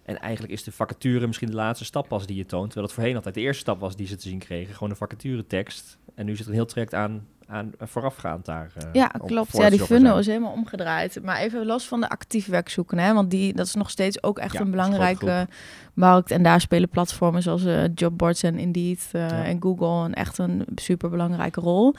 En 0.05 0.19
eigenlijk 0.19 0.53
is 0.53 0.63
de 0.63 0.71
vacature 0.71 1.27
misschien 1.27 1.49
de 1.49 1.55
laatste 1.55 1.85
stap 1.85 2.07
pas 2.07 2.25
die 2.25 2.35
je 2.35 2.45
toont. 2.45 2.65
Terwijl 2.65 2.85
het 2.85 2.95
voorheen 2.95 3.15
altijd 3.15 3.35
de 3.35 3.41
eerste 3.41 3.61
stap 3.61 3.79
was 3.79 3.95
die 3.95 4.07
ze 4.07 4.15
te 4.15 4.29
zien 4.29 4.39
kregen. 4.39 4.73
Gewoon 4.73 4.89
een 4.89 4.95
vacaturetekst. 4.95 5.97
En 6.15 6.25
nu 6.25 6.31
zit 6.35 6.41
er 6.45 6.47
een 6.51 6.57
heel 6.57 6.65
traject 6.65 6.93
aan, 6.93 7.27
aan 7.47 7.71
voorafgaand 7.79 8.45
daar. 8.45 8.71
eh, 8.75 8.83
Ja, 8.93 9.07
klopt. 9.07 9.57
Ja, 9.57 9.69
die 9.69 9.79
funnel 9.79 10.07
zijn. 10.07 10.19
is 10.19 10.27
helemaal 10.27 10.51
omgedraaid. 10.51 11.19
Maar 11.23 11.37
even 11.37 11.65
los 11.65 11.87
van 11.87 12.01
de 12.01 12.09
actief 12.09 12.47
werkzoeken, 12.47 12.97
hè, 12.97 13.13
want 13.13 13.31
die, 13.31 13.53
dat 13.53 13.65
is 13.65 13.75
nog 13.75 13.89
steeds 13.89 14.23
ook 14.23 14.39
echt 14.39 14.53
Ja, 14.53 14.59
een 14.59 14.71
belangrijke 14.71 15.47
markt. 15.93 16.31
En 16.31 16.43
daar 16.43 16.61
spelen 16.61 16.89
platformen 16.89 17.41
zoals 17.41 17.65
eh, 17.65 17.83
Jobboards 17.95 18.43
en 18.43 18.59
Indeed 18.59 19.09
eh, 19.11 19.21
Ja. 19.29 19.43
en 19.45 19.61
Google 19.61 20.05
een 20.05 20.13
echt 20.13 20.37
een 20.37 20.65
super 20.75 21.09
belangrijke 21.09 21.59
rol. 21.61 21.93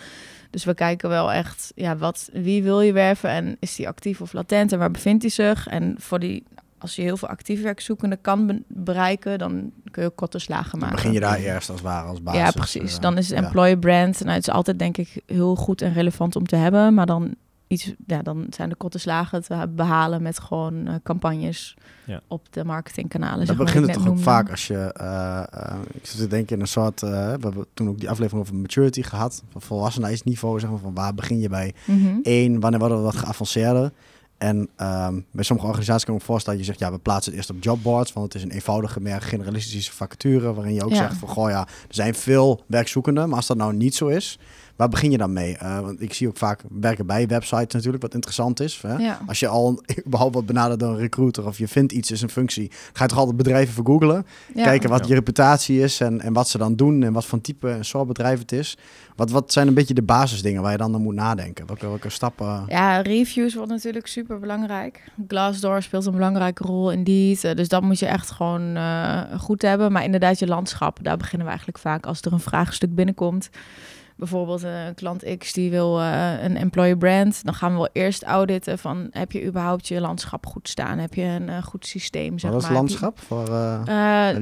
Dus 0.50 0.64
we 0.64 0.74
kijken 0.74 1.08
wel 1.08 1.32
echt, 1.32 1.72
ja, 1.74 1.96
wat, 1.96 2.28
wie 2.32 2.62
wil 2.62 2.80
je 2.80 2.92
werven 2.92 3.30
en 3.30 3.56
is 3.60 3.76
die 3.76 3.88
actief 3.88 4.20
of 4.20 4.32
latent 4.32 4.72
en 4.72 4.78
waar 4.78 4.90
bevindt 4.90 5.22
hij 5.22 5.30
zich? 5.30 5.66
En 5.66 5.94
voor 5.98 6.18
die, 6.18 6.44
als 6.78 6.96
je 6.96 7.02
heel 7.02 7.16
veel 7.16 7.28
actief 7.28 7.62
werkzoekenden 7.62 8.20
kan 8.20 8.46
be- 8.46 8.62
bereiken, 8.68 9.38
dan 9.38 9.72
kun 9.90 10.02
je 10.02 10.08
ook 10.08 10.16
korte 10.16 10.38
slagen 10.38 10.70
Dan 10.70 10.80
maken. 10.80 10.94
begin 10.96 11.12
je 11.12 11.20
daar 11.20 11.38
eerst 11.38 11.70
als 11.70 11.78
het 11.80 11.88
ware 11.88 12.08
als 12.08 12.22
basis. 12.22 12.40
Ja, 12.40 12.50
precies. 12.50 12.94
eh, 12.96 13.00
Dan 13.00 13.18
is 13.18 13.28
het 13.28 13.38
ja. 13.38 13.44
employer 13.44 13.78
brand. 13.78 14.20
Nou, 14.20 14.30
het 14.36 14.46
is 14.46 14.52
altijd 14.54 14.78
denk 14.78 14.96
ik 14.96 15.22
heel 15.26 15.54
goed 15.54 15.82
en 15.82 15.92
relevant 15.92 16.36
om 16.36 16.46
te 16.46 16.56
hebben. 16.56 16.94
Maar 16.94 17.06
dan, 17.06 17.34
iets, 17.66 17.92
ja, 18.06 18.22
dan 18.22 18.46
zijn 18.50 18.68
de 18.68 18.74
korte 18.74 18.98
slagen 18.98 19.42
te 19.42 19.66
behalen 19.70 20.22
met 20.22 20.38
gewoon 20.40 20.86
eh, 20.86 20.94
campagnes 21.02 21.76
Ja. 22.04 22.20
op 22.28 22.46
de 22.52 22.64
marketingkanalen. 22.64 23.36
Dan 23.36 23.46
zeg 23.46 23.56
maar, 23.56 23.64
begint 23.64 23.86
het 23.86 23.94
toch 23.96 24.08
ook 24.08 24.18
vaak 24.18 24.50
als 24.50 24.66
je... 24.66 24.92
eh, 24.92 25.74
ik 25.92 26.06
zit 26.06 26.18
te 26.20 26.26
denken 26.26 26.54
in 26.56 26.60
een 26.62 26.68
soort... 26.68 27.02
eh, 27.02 27.10
we 27.10 27.16
hebben 27.40 27.66
toen 27.74 27.88
ook 27.88 27.98
die 27.98 28.10
aflevering 28.10 28.42
over 28.42 28.54
maturity 28.54 29.02
gehad. 29.02 29.42
Van 29.50 29.60
volwassenheidsniveau, 29.62 30.60
zeg 30.60 30.70
maar. 30.70 30.78
Van 30.78 30.94
waar 30.94 31.14
begin 31.14 31.38
je 31.40 31.48
bij 31.48 31.74
Mhm. 31.84 32.18
één? 32.22 32.60
Wanneer 32.60 32.80
worden 32.80 32.98
we 32.98 33.04
wat 33.04 33.16
geavanceerder? 33.16 33.92
En 34.38 34.68
ehm, 34.76 35.20
bij 35.30 35.44
sommige 35.44 35.68
organisaties 35.68 36.04
kan 36.04 36.14
ik 36.14 36.20
me 36.20 36.26
voorstellen 36.26 36.58
dat 36.58 36.68
je 36.68 36.72
zegt... 36.74 36.84
Ja, 36.84 36.96
we 36.96 37.02
plaatsen 37.02 37.30
het 37.32 37.40
eerst 37.40 37.50
op 37.50 37.62
jobboards. 37.64 38.12
Want 38.12 38.32
het 38.32 38.34
is 38.34 38.42
een 38.48 38.54
eenvoudige, 38.54 39.00
meer 39.00 39.20
generalistische 39.22 39.92
vacature. 39.92 40.54
Waarin 40.54 40.74
je 40.74 40.84
ook 40.84 40.90
Ja. 40.90 40.96
zegt 40.96 41.16
van... 41.16 41.28
Goh 41.28 41.50
ja, 41.50 41.60
er 41.60 41.94
zijn 41.94 42.14
veel 42.14 42.62
werkzoekenden. 42.66 43.28
Maar 43.28 43.36
als 43.36 43.46
dat 43.46 43.56
nou 43.56 43.74
niet 43.74 43.94
zo 43.94 44.06
is... 44.06 44.38
Waar 44.76 44.88
begin 44.88 45.10
je 45.10 45.18
dan 45.18 45.32
mee? 45.32 45.56
Eh, 45.56 45.80
want 45.80 46.02
ik 46.02 46.12
zie 46.14 46.28
ook 46.28 46.36
vaak 46.36 46.60
werken 46.70 47.06
bij 47.06 47.26
websites 47.26 47.74
natuurlijk, 47.74 48.02
wat 48.02 48.14
interessant 48.14 48.60
is. 48.60 48.82
Hè? 48.82 48.96
Ja. 48.96 49.18
Als 49.26 49.40
je 49.40 49.48
al 49.48 49.82
überhaupt 50.06 50.32
wordt 50.32 50.48
benaderd 50.48 50.80
door 50.80 50.90
een 50.90 50.98
recruiter 50.98 51.46
of 51.46 51.58
je 51.58 51.68
vindt 51.68 51.92
iets 51.92 52.10
is 52.10 52.22
een 52.22 52.28
functie, 52.30 52.70
ga 52.92 53.02
je 53.02 53.08
toch 53.08 53.18
altijd 53.18 53.36
bedrijven 53.36 53.74
vergoogelen. 53.74 54.26
Ja. 54.54 54.64
Kijken 54.64 54.90
wat 54.90 55.00
Ja. 55.00 55.06
je 55.08 55.14
reputatie 55.14 55.80
is 55.80 56.00
en, 56.00 56.20
en 56.20 56.32
wat 56.32 56.48
ze 56.48 56.58
dan 56.58 56.74
doen 56.76 57.02
en 57.02 57.12
wat 57.12 57.24
voor 57.24 57.40
type 57.40 57.70
en 57.70 57.84
soort 57.84 58.06
bedrijf 58.06 58.38
het 58.38 58.52
is. 58.52 58.76
Wat, 59.16 59.30
wat 59.30 59.52
zijn 59.52 59.68
een 59.68 59.74
beetje 59.74 59.94
de 59.94 60.02
basisdingen 60.02 60.62
waar 60.62 60.72
je 60.72 60.78
dan 60.78 60.94
aan 60.94 61.02
moet 61.02 61.14
nadenken? 61.14 61.66
Welke, 61.66 61.86
welke 61.88 62.10
stappen? 62.10 62.64
Ja, 62.66 63.00
reviews 63.00 63.54
wordt 63.54 63.70
natuurlijk 63.70 64.06
super 64.06 64.38
belangrijk. 64.38 65.02
Glassdoor 65.28 65.82
speelt 65.82 66.06
een 66.06 66.12
belangrijke 66.12 66.62
rol 66.62 66.90
in 66.90 67.04
die. 67.04 67.54
Dus 67.54 67.68
dat 67.68 67.82
moet 67.82 67.98
je 67.98 68.06
echt 68.06 68.30
gewoon 68.30 68.76
eh, 68.76 69.20
goed 69.38 69.62
hebben. 69.62 69.92
Maar 69.92 70.04
inderdaad, 70.04 70.38
je 70.38 70.46
landschap, 70.46 70.98
daar 71.02 71.16
beginnen 71.16 71.42
we 71.42 71.48
eigenlijk 71.48 71.78
vaak 71.78 72.06
als 72.06 72.20
er 72.20 72.32
een 72.32 72.40
vraagstuk 72.40 72.94
binnenkomt. 72.94 73.50
Bijvoorbeeld 74.16 74.62
eh, 74.62 74.86
een 74.86 74.94
klant 74.94 75.24
X 75.38 75.52
die 75.52 75.70
wil 75.70 76.00
eh, 76.00 76.42
een 76.42 76.56
employer 76.56 76.96
brand. 76.96 77.44
Dan 77.44 77.54
gaan 77.54 77.70
we 77.70 77.76
wel 77.76 77.88
eerst 77.92 78.22
auditen 78.22 78.78
van 78.78 79.08
heb 79.10 79.32
je 79.32 79.44
überhaupt 79.44 79.88
je 79.88 80.00
landschap 80.00 80.46
goed 80.46 80.68
staan? 80.68 80.98
Heb 80.98 81.14
je 81.14 81.22
een 81.22 81.48
eh, 81.48 81.62
goed 81.62 81.86
systeem? 81.86 82.38
Zeg 82.38 82.50
wat 82.50 82.62
is 82.62 82.66
maar. 82.66 82.76
Landschap? 82.76 83.20
Voor, 83.20 83.48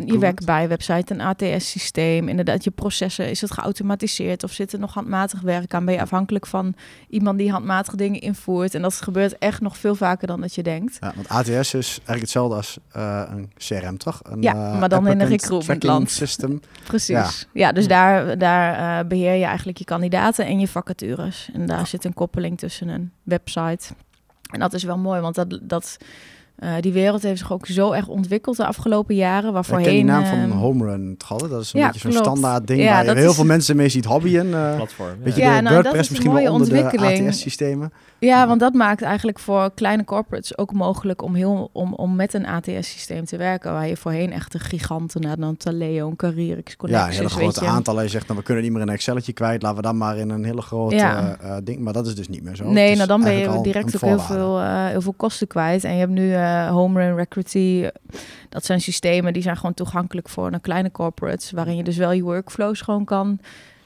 je 0.04 0.16
werkt 0.18 0.46
bij 0.46 0.68
website, 0.68 1.14
een 1.14 1.20
ATS-systeem. 1.20 2.28
Inderdaad, 2.28 2.64
je 2.64 2.70
processen, 2.70 3.30
is 3.30 3.40
het 3.40 3.52
geautomatiseerd 3.52 4.44
of 4.44 4.52
zit 4.52 4.72
er 4.72 4.78
nog 4.78 4.94
handmatig 4.94 5.40
werk 5.40 5.74
aan? 5.74 5.84
Ben 5.84 5.94
je 5.94 6.00
afhankelijk 6.00 6.46
van 6.46 6.74
iemand 7.08 7.38
die 7.38 7.50
handmatig 7.50 7.94
dingen 7.94 8.20
invoert? 8.20 8.74
En 8.74 8.82
dat 8.82 8.94
gebeurt 8.94 9.38
echt 9.38 9.60
nog 9.60 9.76
veel 9.76 9.94
vaker 9.94 10.26
dan 10.26 10.40
dat 10.40 10.54
je 10.54 10.62
denkt. 10.62 10.96
ja, 11.00 11.12
want 11.14 11.28
ATS 11.28 11.74
is 11.74 11.88
eigenlijk 11.88 12.20
hetzelfde 12.20 12.54
als 12.54 12.78
een 12.92 13.52
CRM, 13.56 13.98
toch? 13.98 14.20
Een, 14.22 14.42
Ja, 14.42 14.78
maar 14.78 14.88
dan 14.88 15.06
in 15.06 15.20
een 15.20 15.28
recruitment 15.28 15.82
land. 15.82 16.10
system. 16.10 16.60
Precies. 16.84 17.48
Ja, 17.52 17.72
dus 17.72 17.88
daar, 17.88 18.38
daar 18.38 19.00
eh, 19.00 19.08
beheer 19.08 19.34
je 19.34 19.44
eigenlijk 19.44 19.63
je 19.72 19.84
kandidaten 19.84 20.46
en 20.46 20.60
je 20.60 20.68
vacatures. 20.68 21.48
En 21.52 21.66
daar 21.66 21.86
zit 21.86 22.04
een 22.04 22.14
koppeling 22.14 22.58
tussen 22.58 22.88
een 22.88 23.12
website. 23.22 23.94
En 24.50 24.60
dat 24.60 24.72
is 24.72 24.82
wel 24.82 24.98
mooi, 24.98 25.20
want 25.20 25.34
dat, 25.34 25.58
dat 25.62 25.98
Uh, 26.58 26.70
die 26.80 26.92
wereld 26.92 27.22
heeft 27.22 27.38
zich 27.38 27.52
ook 27.52 27.66
zo 27.66 27.92
erg 27.92 28.08
ontwikkeld 28.08 28.56
de 28.56 28.66
afgelopen 28.66 29.14
jaren. 29.14 29.52
Waarvoorheen, 29.52 29.84
ik 29.86 29.90
ken 29.90 30.00
die 30.06 30.12
naam 30.12 30.24
van 30.26 30.38
uh, 30.56 30.60
home 30.62 30.84
run 30.84 31.14
hadden. 31.26 31.50
Dat 31.50 31.62
is 31.62 31.72
een 31.72 31.80
ja, 31.80 31.86
beetje 31.90 32.12
zo'n 32.12 32.22
standaard 32.22 32.66
ding 32.66 32.80
Ja, 32.82 32.90
waar 32.92 33.04
dat 33.04 33.16
heel 33.16 33.28
is- 33.28 33.34
veel 33.34 33.44
mensen 33.44 33.76
mee 33.76 33.88
ziet 33.88 34.04
hobbyen. 34.04 34.46
Uh, 34.46 34.74
platform. 34.76 35.08
Weet 35.22 35.34
je, 35.34 35.40
Ja, 35.40 35.56
de 35.56 35.62
nou, 35.62 35.74
dat 35.74 35.82
WordPress 35.82 36.10
is 36.10 36.16
een 36.16 36.22
misschien 36.24 36.44
wel 36.44 36.52
onder 36.52 36.68
de 36.68 36.74
ontwikkeling. 36.82 37.28
ATS-systemen. 37.28 37.92
Ja, 38.18 38.46
want 38.46 38.60
dat 38.60 38.72
maakt 38.74 39.02
eigenlijk 39.02 39.38
voor 39.38 39.70
kleine 39.74 40.04
corporates 40.04 40.58
ook 40.58 40.72
mogelijk 40.72 41.22
om, 41.22 41.34
heel, 41.34 41.70
om, 41.72 41.92
om 41.94 42.16
met 42.16 42.34
een 42.34 42.46
ATS-systeem 42.46 43.24
te 43.24 43.36
werken. 43.36 43.72
Waar 43.72 43.88
je 43.88 43.96
voorheen 43.96 44.32
echt 44.32 44.52
de 44.52 44.58
giganten 44.58 45.24
had, 45.24 45.38
dan 45.40 45.56
Taleo, 45.56 46.08
een 46.08 46.16
Carrierix, 46.16 46.70
Ja, 46.70 46.76
Connexus, 46.76 47.06
een 47.08 47.14
hele 47.14 47.28
grote 47.28 47.64
je. 47.64 47.70
aantallen. 47.70 48.02
Je 48.02 48.08
zegt, 48.08 48.26
nou, 48.26 48.38
we 48.38 48.44
kunnen 48.44 48.62
niet 48.62 48.72
meer 48.72 48.82
een 48.82 48.88
Excelletje 48.88 49.32
kwijt. 49.32 49.62
Laten 49.62 49.76
we 49.76 49.82
dan 49.82 49.96
maar 49.96 50.16
in 50.16 50.30
een 50.30 50.44
hele 50.44 50.62
grote 50.62 50.94
Ja. 50.94 51.36
eh, 51.40 51.56
eh, 51.56 51.64
ding. 51.64 51.78
Maar 51.80 51.92
dat 51.92 52.06
is 52.06 52.14
dus 52.14 52.28
niet 52.28 52.42
meer 52.42 52.56
zo. 52.56 52.70
Nee, 52.70 52.96
nou 52.96 53.08
dan 53.08 53.22
ben 53.22 53.32
je 53.34 53.60
direct 53.62 53.86
een 53.94 53.94
ook 53.94 54.08
heel 54.08 54.18
veel, 54.18 54.58
eh, 54.60 54.86
heel 54.86 55.00
veel 55.00 55.14
kosten 55.16 55.46
kwijt. 55.46 55.84
En 55.84 55.92
je 55.92 55.98
hebt 55.98 56.12
nu 56.12 56.34
eh 56.44 56.70
Homerun, 56.70 57.16
Recruity. 57.16 57.88
Dat 58.48 58.64
zijn 58.64 58.80
systemen 58.80 59.32
die 59.32 59.42
zijn 59.42 59.56
gewoon 59.56 59.74
toegankelijk 59.74 60.28
voor 60.28 60.52
een 60.52 60.60
kleine 60.60 60.90
corporates. 60.90 61.50
Waarin 61.50 61.76
je 61.76 61.84
dus 61.84 61.96
wel 61.96 62.12
je 62.12 62.22
workflows 62.22 62.80
gewoon 62.80 63.04
kan 63.04 63.38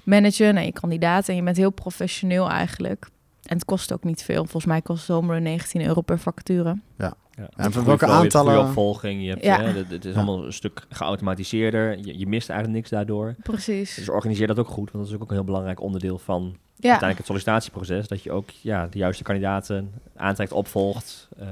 managen 0.03 0.57
en 0.57 0.65
je 0.65 0.73
kandidaten. 0.73 1.29
En 1.29 1.37
je 1.37 1.43
bent 1.43 1.57
heel 1.57 1.71
professioneel 1.71 2.51
eigenlijk. 2.51 3.09
En 3.43 3.55
het 3.57 3.65
kost 3.65 3.93
ook 3.93 4.05
niet 4.05 4.23
veel. 4.23 4.43
Volgens 4.43 4.65
mij 4.65 4.83
kost 4.83 5.09
Homerun 5.09 5.43
19 5.43 5.87
euro 5.87 6.01
per 6.01 6.19
vacature. 6.19 6.79
Ja. 6.99 7.15
En 7.39 7.49
voor 7.57 7.83
Goede 7.83 7.87
welke 7.87 8.07
aantallen- 8.07 8.61
opvolging. 8.61 9.23
Je 9.23 9.29
hebt, 9.29 9.45
Ja. 9.45 9.61
hè, 9.61 9.67
het, 9.73 9.91
het 9.91 10.05
is 10.05 10.11
Ja. 10.13 10.17
allemaal 10.17 10.45
een 10.47 10.53
stuk 10.53 10.87
geautomatiseerder. 10.89 11.99
Je, 11.99 12.19
je 12.19 12.27
mist 12.27 12.49
eigenlijk 12.49 12.79
niks 12.79 12.91
daardoor. 12.91 13.35
Precies. 13.43 13.95
Dus 13.95 14.09
organiseer 14.09 14.47
dat 14.47 14.59
ook 14.59 14.69
goed, 14.69 14.91
want 14.91 15.05
dat 15.05 15.15
is 15.15 15.21
ook 15.23 15.29
een 15.31 15.37
heel 15.37 15.45
belangrijk 15.45 15.81
onderdeel 15.81 16.19
van 16.19 16.43
Ja, 16.43 16.91
uiteindelijk 16.91 17.17
het 17.19 17.27
sollicitatieproces. 17.27 18.09
Dat 18.09 18.23
je 18.23 18.33
ook 18.33 18.51
ja, 18.51 18.87
de 18.87 18.99
juiste 18.99 19.23
kandidaten 19.23 19.91
aantrekt, 20.17 20.53
opvolgt, 20.53 21.29
eh, 21.39 21.47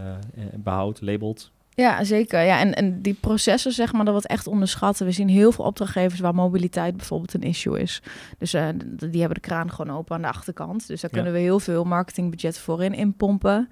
en 0.53 0.63
behoudt, 0.63 1.01
labelt. 1.01 1.51
ja 1.75 2.05
zeker. 2.05 2.43
Ja, 2.43 2.59
en, 2.61 2.75
en 2.75 3.03
die 3.03 3.15
processen, 3.21 3.73
zeg 3.73 3.93
maar, 3.93 4.05
dat 4.05 4.13
wordt 4.13 4.27
echt 4.29 4.47
onderschatten. 4.47 5.07
We 5.07 5.13
zien 5.13 5.29
heel 5.29 5.53
veel 5.53 5.65
opdrachtgevers 5.65 6.21
waar 6.21 6.35
mobiliteit 6.35 6.97
bijvoorbeeld 6.97 7.35
een 7.35 7.43
issue 7.43 7.81
is. 7.81 8.03
Dus 8.39 8.55
eh, 8.55 8.69
die 9.11 9.21
hebben 9.21 9.35
de 9.43 9.49
kraan 9.49 9.71
gewoon 9.71 9.97
open 9.97 10.15
aan 10.17 10.23
de 10.23 10.29
achterkant. 10.29 10.87
Dus 10.87 11.01
daar 11.01 11.11
Ja. 11.11 11.17
kunnen 11.17 11.33
we 11.41 11.45
heel 11.47 11.61
veel 11.61 11.85
marketingbudget 11.85 12.59
voor 12.59 12.83
in 12.85 12.95
inpompen. 12.95 13.69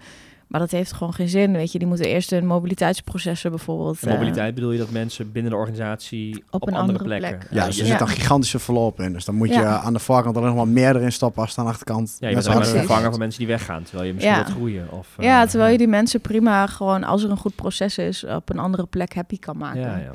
Maar 0.55 0.63
dat 0.63 0.73
heeft 0.73 0.93
gewoon 0.93 1.15
geen 1.15 1.29
zin, 1.29 1.53
weet 1.53 1.73
je. 1.73 1.79
Die 1.79 1.89
moeten 1.89 2.07
eerst 2.07 2.31
hun 2.31 2.47
mobiliteitsprocessen 2.47 3.51
bijvoorbeeld... 3.51 4.03
En 4.03 4.09
eh, 4.09 4.15
mobiliteit 4.15 4.55
bedoel 4.55 4.71
je 4.73 4.79
dat 4.79 4.91
mensen 4.91 5.33
binnen 5.33 5.51
de 5.53 5.57
organisatie 5.59 6.45
op, 6.51 6.63
een 6.67 6.75
andere, 6.75 6.81
andere 6.81 7.05
plekken... 7.05 7.39
plek. 7.39 7.51
Ja, 7.51 7.67
dus 7.67 7.79
er 7.79 7.87
Ja. 7.87 7.91
zit 7.91 8.01
een 8.01 8.09
gigantische 8.09 8.59
verloop 8.59 9.01
in. 9.01 9.13
Dus 9.13 9.25
dan 9.25 9.35
moet 9.35 9.49
je 9.49 9.55
Ja. 9.55 9.81
aan 9.81 9.93
de 9.93 9.99
voorkant 9.99 10.37
alleen 10.37 10.49
nog 10.49 10.57
maar 10.57 10.69
meer 10.69 10.97
erin 10.97 11.13
stoppen 11.13 11.43
als 11.43 11.59
aan 11.59 11.65
de 11.65 11.71
achterkant. 11.71 12.17
Ja, 12.19 12.29
je 12.29 12.35
bent 12.35 12.47
een 12.47 12.65
vervanger 12.65 13.11
van 13.11 13.19
mensen 13.19 13.39
die 13.39 13.49
weggaan, 13.49 13.83
terwijl 13.83 14.07
je 14.07 14.15
misschien 14.15 14.35
Ja. 14.35 14.43
wilt 14.45 14.57
groeien. 14.57 14.87
Of, 14.91 15.09
eh, 15.17 15.25
ja, 15.25 15.47
terwijl 15.47 15.73
je 15.73 15.79
die 15.79 15.89
mensen 15.89 16.21
prima 16.21 16.67
gewoon, 16.67 17.05
als 17.05 17.23
er 17.23 17.31
een 17.31 17.37
goed 17.37 17.55
proces 17.55 17.99
is, 17.99 18.25
op 18.25 18.51
een 18.51 18.59
andere 18.59 18.87
plek 18.87 19.15
happy 19.15 19.39
kan 19.39 19.57
maken. 19.57 19.81
Ja, 19.81 19.97
ja. 19.97 20.13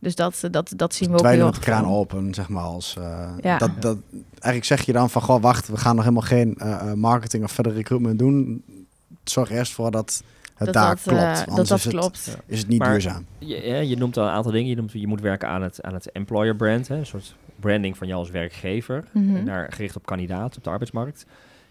Dus 0.00 0.14
dat, 0.14 0.48
dat, 0.50 0.72
dat 0.76 0.94
zien 0.94 1.10
we 1.10 1.18
ook 1.18 1.26
heel 1.26 1.46
erg 1.46 1.58
kraan 1.58 1.86
open, 1.86 2.34
zeg 2.34 2.48
maar. 2.48 2.62
Als, 2.62 2.96
eh, 2.98 3.28
Ja. 3.40 3.58
dat, 3.58 3.70
dat, 3.80 3.98
eigenlijk 4.30 4.64
zeg 4.64 4.82
je 4.82 4.92
dan 4.92 5.10
van, 5.10 5.22
goh, 5.22 5.42
wacht, 5.42 5.68
we 5.68 5.76
gaan 5.76 5.94
nog 5.94 6.04
helemaal 6.04 6.26
geen 6.26 6.54
eh, 6.58 6.72
eh, 6.72 6.92
marketing 6.92 7.44
of 7.44 7.52
verder 7.52 7.72
recruitment 7.72 8.18
doen. 8.18 8.62
Zorg 9.30 9.50
eerst 9.50 9.72
voor 9.72 9.90
dat 9.90 10.22
het 10.54 10.64
Dat 10.66 10.74
daar 10.74 10.88
dat, 10.94 11.02
klopt. 11.02 11.20
eh, 11.22 11.46
Anders 11.46 11.46
dat 11.56 11.66
dat 11.68 11.78
is, 11.78 11.84
het, 11.84 11.92
klopt. 11.92 12.36
is 12.46 12.58
het 12.58 12.68
niet 12.68 12.78
Maar- 12.78 12.90
duurzaam. 12.90 13.26
Je, 13.38 13.66
ja, 13.66 13.76
je 13.78 13.96
noemt 13.96 14.16
al 14.16 14.24
een 14.24 14.30
aantal 14.30 14.52
dingen. 14.52 14.68
Je, 14.70 14.76
noemt, 14.76 14.92
je 14.92 15.06
moet 15.06 15.20
werken 15.20 15.48
aan 15.48 15.62
het, 15.62 15.82
aan 15.82 15.94
het 15.94 16.12
employer 16.12 16.56
brand, 16.56 16.88
hè, 16.88 16.96
een 16.96 17.06
soort 17.06 17.34
branding 17.60 17.96
van 17.96 18.06
jou 18.06 18.18
als 18.20 18.30
werkgever. 18.30 19.04
En 19.14 19.44
daar 19.44 19.72
gericht 19.72 19.96
op 19.96 20.06
kandidaat 20.06 20.56
op 20.56 20.64
de 20.64 20.70
arbeidsmarkt. 20.70 21.26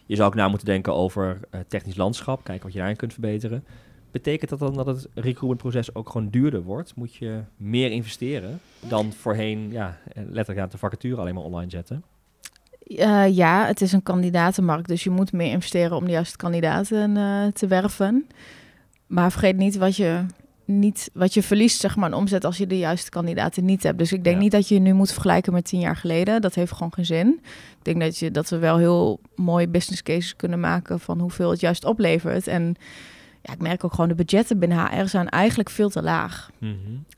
Je 0.05 0.15
zou 0.15 0.27
ook 0.27 0.35
na 0.35 0.47
moeten 0.47 0.67
denken 0.67 0.93
over 0.93 1.39
eh, 1.49 1.59
technisch 1.67 1.95
landschap, 1.95 2.43
kijken 2.43 2.63
wat 2.63 2.71
je 2.73 2.77
daarin 2.79 2.97
kunt 2.97 3.13
verbeteren. 3.13 3.63
Betekent 4.11 4.49
dat 4.49 4.59
dan 4.59 4.73
dat 4.73 4.85
het 4.85 5.07
recruitmentproces 5.13 5.95
ook 5.95 6.09
gewoon 6.09 6.29
duurder 6.29 6.61
wordt? 6.63 6.95
Moet 6.95 7.15
je 7.15 7.39
meer 7.57 7.91
investeren 7.91 8.59
dan 8.79 9.13
voorheen, 9.13 9.71
ja, 9.71 9.97
eh, 10.13 10.23
letterlijk 10.23 10.59
ja, 10.59 10.67
de 10.67 10.77
vacature 10.77 11.21
alleen 11.21 11.33
maar 11.33 11.43
online 11.43 11.69
zetten? 11.69 12.03
Eh, 12.85 13.35
ja, 13.35 13.65
het 13.65 13.81
is 13.81 13.91
een 13.91 14.03
kandidatenmarkt, 14.03 14.87
dus 14.87 15.03
je 15.03 15.09
moet 15.09 15.31
meer 15.31 15.51
investeren 15.51 15.97
om 15.97 16.05
de 16.05 16.11
juiste 16.11 16.37
kandidaten 16.37 17.17
eh, 17.17 17.45
te 17.53 17.67
werven. 17.67 18.27
Maar 19.07 19.31
vergeet 19.31 19.57
niet 19.57 19.77
wat 19.77 19.95
je, 19.95 20.25
niet 20.65 21.09
wat 21.13 21.33
je 21.33 21.43
verliest, 21.43 21.79
zeg 21.79 21.95
maar, 21.95 22.05
aan 22.05 22.13
omzet 22.19 22.45
als 22.45 22.57
je 22.57 22.67
de 22.67 22.77
juiste 22.77 23.09
kandidaten 23.09 23.65
niet 23.65 23.83
hebt. 23.83 23.97
Dus 23.97 24.13
ik 24.13 24.23
denk 24.23 24.35
Ja. 24.35 24.41
niet 24.41 24.51
dat 24.51 24.67
je 24.67 24.73
je 24.75 24.81
nu 24.81 24.93
moet 24.93 25.11
vergelijken 25.11 25.53
met 25.53 25.65
tien 25.65 25.79
jaar 25.79 25.95
geleden. 25.95 26.41
Dat 26.41 26.55
heeft 26.55 26.71
gewoon 26.71 26.93
geen 26.93 27.05
zin. 27.05 27.39
Ik 27.77 27.83
denk 27.83 27.99
dat, 28.01 28.17
je, 28.17 28.31
dat 28.31 28.49
we 28.49 28.57
wel 28.57 28.77
heel 28.77 29.19
mooie 29.35 29.67
business 29.67 30.03
cases 30.03 30.35
kunnen 30.35 30.59
maken 30.59 30.99
van 30.99 31.19
hoeveel 31.19 31.49
het 31.49 31.59
juist 31.59 31.85
oplevert. 31.85 32.47
En 32.47 32.75
ja, 33.47 33.53
ik 33.53 33.61
merk 33.61 33.83
ook 33.83 33.91
gewoon 33.93 34.07
de 34.09 34.15
budgetten 34.15 34.59
binnen 34.59 34.77
HR 34.77 35.07
zijn 35.07 35.29
eigenlijk 35.29 35.69
veel 35.69 35.89
te 35.89 36.01
laag. 36.01 36.49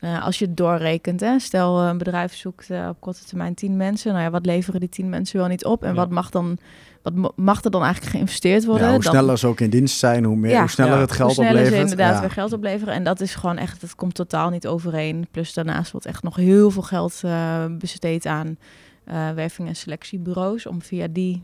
Eh, 0.00 0.24
als 0.24 0.38
je 0.38 0.44
het 0.44 0.56
doorrekent, 0.56 1.20
hè. 1.20 1.38
stel 1.38 1.80
eh, 1.82 1.88
een 1.88 1.98
bedrijf 1.98 2.34
zoekt 2.34 2.70
eh, 2.70 2.86
op 2.88 3.00
korte 3.00 3.24
termijn 3.24 3.54
10 3.54 3.76
mensen. 3.76 4.12
Nou 4.12 4.24
ja, 4.24 4.30
wat 4.30 4.46
leveren 4.46 4.80
die 4.80 4.88
10 4.88 5.08
mensen 5.08 5.38
wel 5.38 5.48
niet 5.48 5.64
op? 5.64 5.82
En 5.82 5.88
Ja. 5.88 5.94
wat, 5.94 6.10
mag 6.10 6.30
dan, 6.30 6.58
wat 7.02 7.36
mag 7.36 7.64
er 7.64 7.70
dan 7.70 7.82
eigenlijk 7.82 8.12
geïnvesteerd 8.12 8.64
worden? 8.64 8.86
Ja, 8.86 8.92
hoe 8.92 9.02
Dan- 9.02 9.12
sneller 9.12 9.38
ze 9.38 9.46
ook 9.46 9.60
in 9.60 9.70
dienst 9.70 9.98
zijn, 9.98 10.24
hoe, 10.24 10.36
meer, 10.36 10.50
Ja. 10.50 10.60
hoe 10.60 10.68
sneller 10.70 10.94
Ja. 10.94 11.00
het 11.00 11.12
geld 11.12 11.36
hoe 11.36 11.44
sneller 11.44 11.66
ze 11.66 11.76
inderdaad 11.76 12.14
Ja. 12.14 12.20
weer 12.20 12.30
geld 12.30 12.52
opleveren. 12.52 12.94
En 12.94 13.04
dat 13.04 13.20
is 13.20 13.34
gewoon 13.34 13.56
echt, 13.56 13.80
dat 13.80 13.94
komt 13.94 14.14
totaal 14.14 14.50
niet 14.50 14.66
overeen. 14.66 15.26
Plus 15.30 15.52
daarnaast 15.54 15.90
wordt 15.92 16.06
echt 16.06 16.22
nog 16.22 16.36
heel 16.36 16.70
veel 16.70 16.82
geld 16.82 17.20
eh, 17.24 17.64
besteed 17.78 18.26
aan 18.26 18.56
eh 19.04 19.30
werving- 19.30 19.68
en 19.68 19.76
selectiebureaus. 19.76 20.66
Om 20.66 20.82
via 20.82 21.06
die 21.10 21.42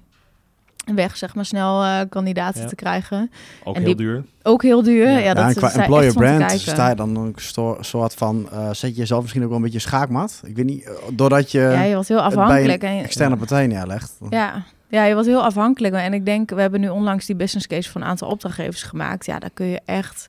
weg, 0.85 1.17
zeg 1.17 1.35
maar, 1.35 1.45
snel 1.45 1.83
eh, 1.83 2.01
kandidaten 2.09 2.61
Ja. 2.63 2.67
te 2.69 2.75
krijgen. 2.75 3.31
Ook 3.65 3.75
En 3.77 3.83
heel 3.83 3.97
die- 3.97 4.07
duur. 4.07 4.25
Ook 4.43 4.63
heel 4.63 4.83
duur. 4.83 5.07
Ja. 5.07 5.11
Ja, 5.11 5.19
Ja, 5.19 5.35
dat 5.35 5.43
en 5.45 5.49
is 5.51 5.57
qua 5.57 5.69
daar 5.69 5.79
employer 5.79 6.05
echt 6.05 6.13
van 6.15 6.23
te 6.23 6.29
brand 6.37 6.61
sta 6.61 6.89
je 6.89 6.95
dan 6.95 7.17
een 7.17 7.35
soort 7.81 8.15
van, 8.15 8.49
eh, 8.53 8.67
zet 8.73 8.91
je 8.91 8.97
jezelf 8.97 9.21
misschien 9.21 9.43
ook 9.43 9.49
wel 9.49 9.57
een 9.59 9.65
beetje 9.65 9.79
schaakmat. 9.79 10.43
Ik 10.45 10.57
weet 10.57 10.65
niet, 10.65 10.85
eh, 10.85 10.93
doordat 11.13 11.51
je 11.51 11.61
Ja, 11.61 11.83
je 11.83 11.95
wordt 11.95 12.09
heel 12.09 12.21
afhankelijk. 12.21 12.83
een 12.83 12.89
en 12.89 12.97
je- 12.97 13.03
externe 13.03 13.37
partij 13.37 13.67
neerlegt. 13.67 14.17
Ja. 14.31 14.63
ja, 14.89 15.05
je 15.05 15.13
wordt 15.15 15.29
heel 15.29 15.43
afhankelijk. 15.45 15.95
En 15.95 16.15
ik 16.15 16.25
denk, 16.25 16.51
we 16.51 16.61
hebben 16.61 16.81
nu 16.81 16.89
onlangs 16.89 17.27
die 17.27 17.37
business 17.37 17.67
case 17.67 17.91
van 17.91 18.01
een 18.03 18.07
aantal 18.09 18.29
opdrachtgevers 18.29 18.83
gemaakt. 18.83 19.27
Ja, 19.27 19.39
daar 19.39 19.51
kun 19.55 19.67
je 19.67 19.81
echt, 19.85 20.29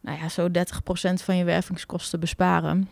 nou 0.00 0.18
ja, 0.18 0.28
zo 0.28 0.50
30% 0.50 1.22
van 1.22 1.36
je 1.36 1.44
wervingskosten 1.44 2.20
besparen. 2.20 2.88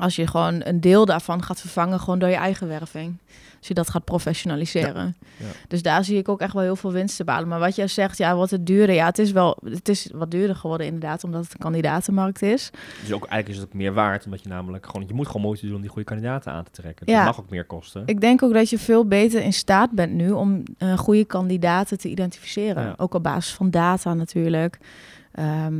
Als 0.00 0.16
je 0.16 0.26
gewoon 0.26 0.60
een 0.64 0.80
deel 0.80 1.04
daarvan 1.04 1.42
gaat 1.42 1.60
vervangen, 1.60 2.00
gewoon 2.00 2.18
door 2.18 2.28
je 2.28 2.34
eigen 2.34 2.68
werving. 2.68 3.16
Als 3.58 3.68
je 3.68 3.74
dat 3.74 3.90
gaat 3.90 4.04
professionaliseren. 4.04 5.16
Ja. 5.36 5.46
Dus 5.68 5.82
daar 5.82 6.04
zie 6.04 6.18
ik 6.18 6.28
ook 6.28 6.40
echt 6.40 6.52
wel 6.52 6.62
heel 6.62 6.76
veel 6.76 6.92
winst 6.92 7.16
te 7.16 7.24
behalen. 7.24 7.48
Maar 7.48 7.58
wat 7.58 7.76
jij 7.76 7.86
zegt, 7.86 8.18
ja, 8.18 8.34
wordt 8.34 8.50
het 8.50 8.66
duurder? 8.66 8.94
Ja, 8.94 9.06
het 9.06 9.18
is 9.18 9.32
wel, 9.32 9.56
het 9.64 9.88
is 9.88 10.10
wat 10.14 10.30
duurder 10.30 10.56
geworden 10.56 10.86
inderdaad, 10.86 11.24
omdat 11.24 11.44
het 11.44 11.52
een 11.52 11.58
kandidatenmarkt 11.58 12.42
is. 12.42 12.70
Dus 13.00 13.12
ook, 13.12 13.26
eigenlijk 13.26 13.48
is 13.48 13.56
het 13.56 13.66
ook 13.66 13.74
meer 13.74 13.92
waard, 13.92 14.24
omdat 14.24 14.42
je 14.42 14.48
namelijk 14.48 14.86
gewoon, 14.86 15.04
je 15.06 15.14
moet 15.14 15.26
gewoon 15.26 15.42
moeite 15.42 15.66
doen 15.66 15.74
om 15.74 15.80
die 15.80 15.90
goede 15.90 16.08
kandidaten 16.08 16.52
aan 16.52 16.64
te 16.64 16.70
trekken. 16.70 17.06
Ja. 17.10 17.16
Dat 17.16 17.36
mag 17.36 17.44
ook 17.44 17.50
meer 17.50 17.64
kosten. 17.64 18.02
Ik 18.06 18.20
denk 18.20 18.42
ook 18.42 18.52
dat 18.52 18.70
je 18.70 18.78
veel 18.78 19.06
beter 19.06 19.42
in 19.42 19.52
staat 19.52 19.90
bent 19.90 20.12
nu 20.12 20.30
om 20.30 20.62
eh, 20.78 20.98
goede 20.98 21.24
kandidaten 21.24 21.98
te 21.98 22.08
identificeren. 22.08 22.98
Ook 22.98 23.14
op 23.14 23.22
basis 23.22 23.54
van 23.54 23.70
data 23.70 24.14
natuurlijk. 24.14 24.78
Ehm, 25.32 25.74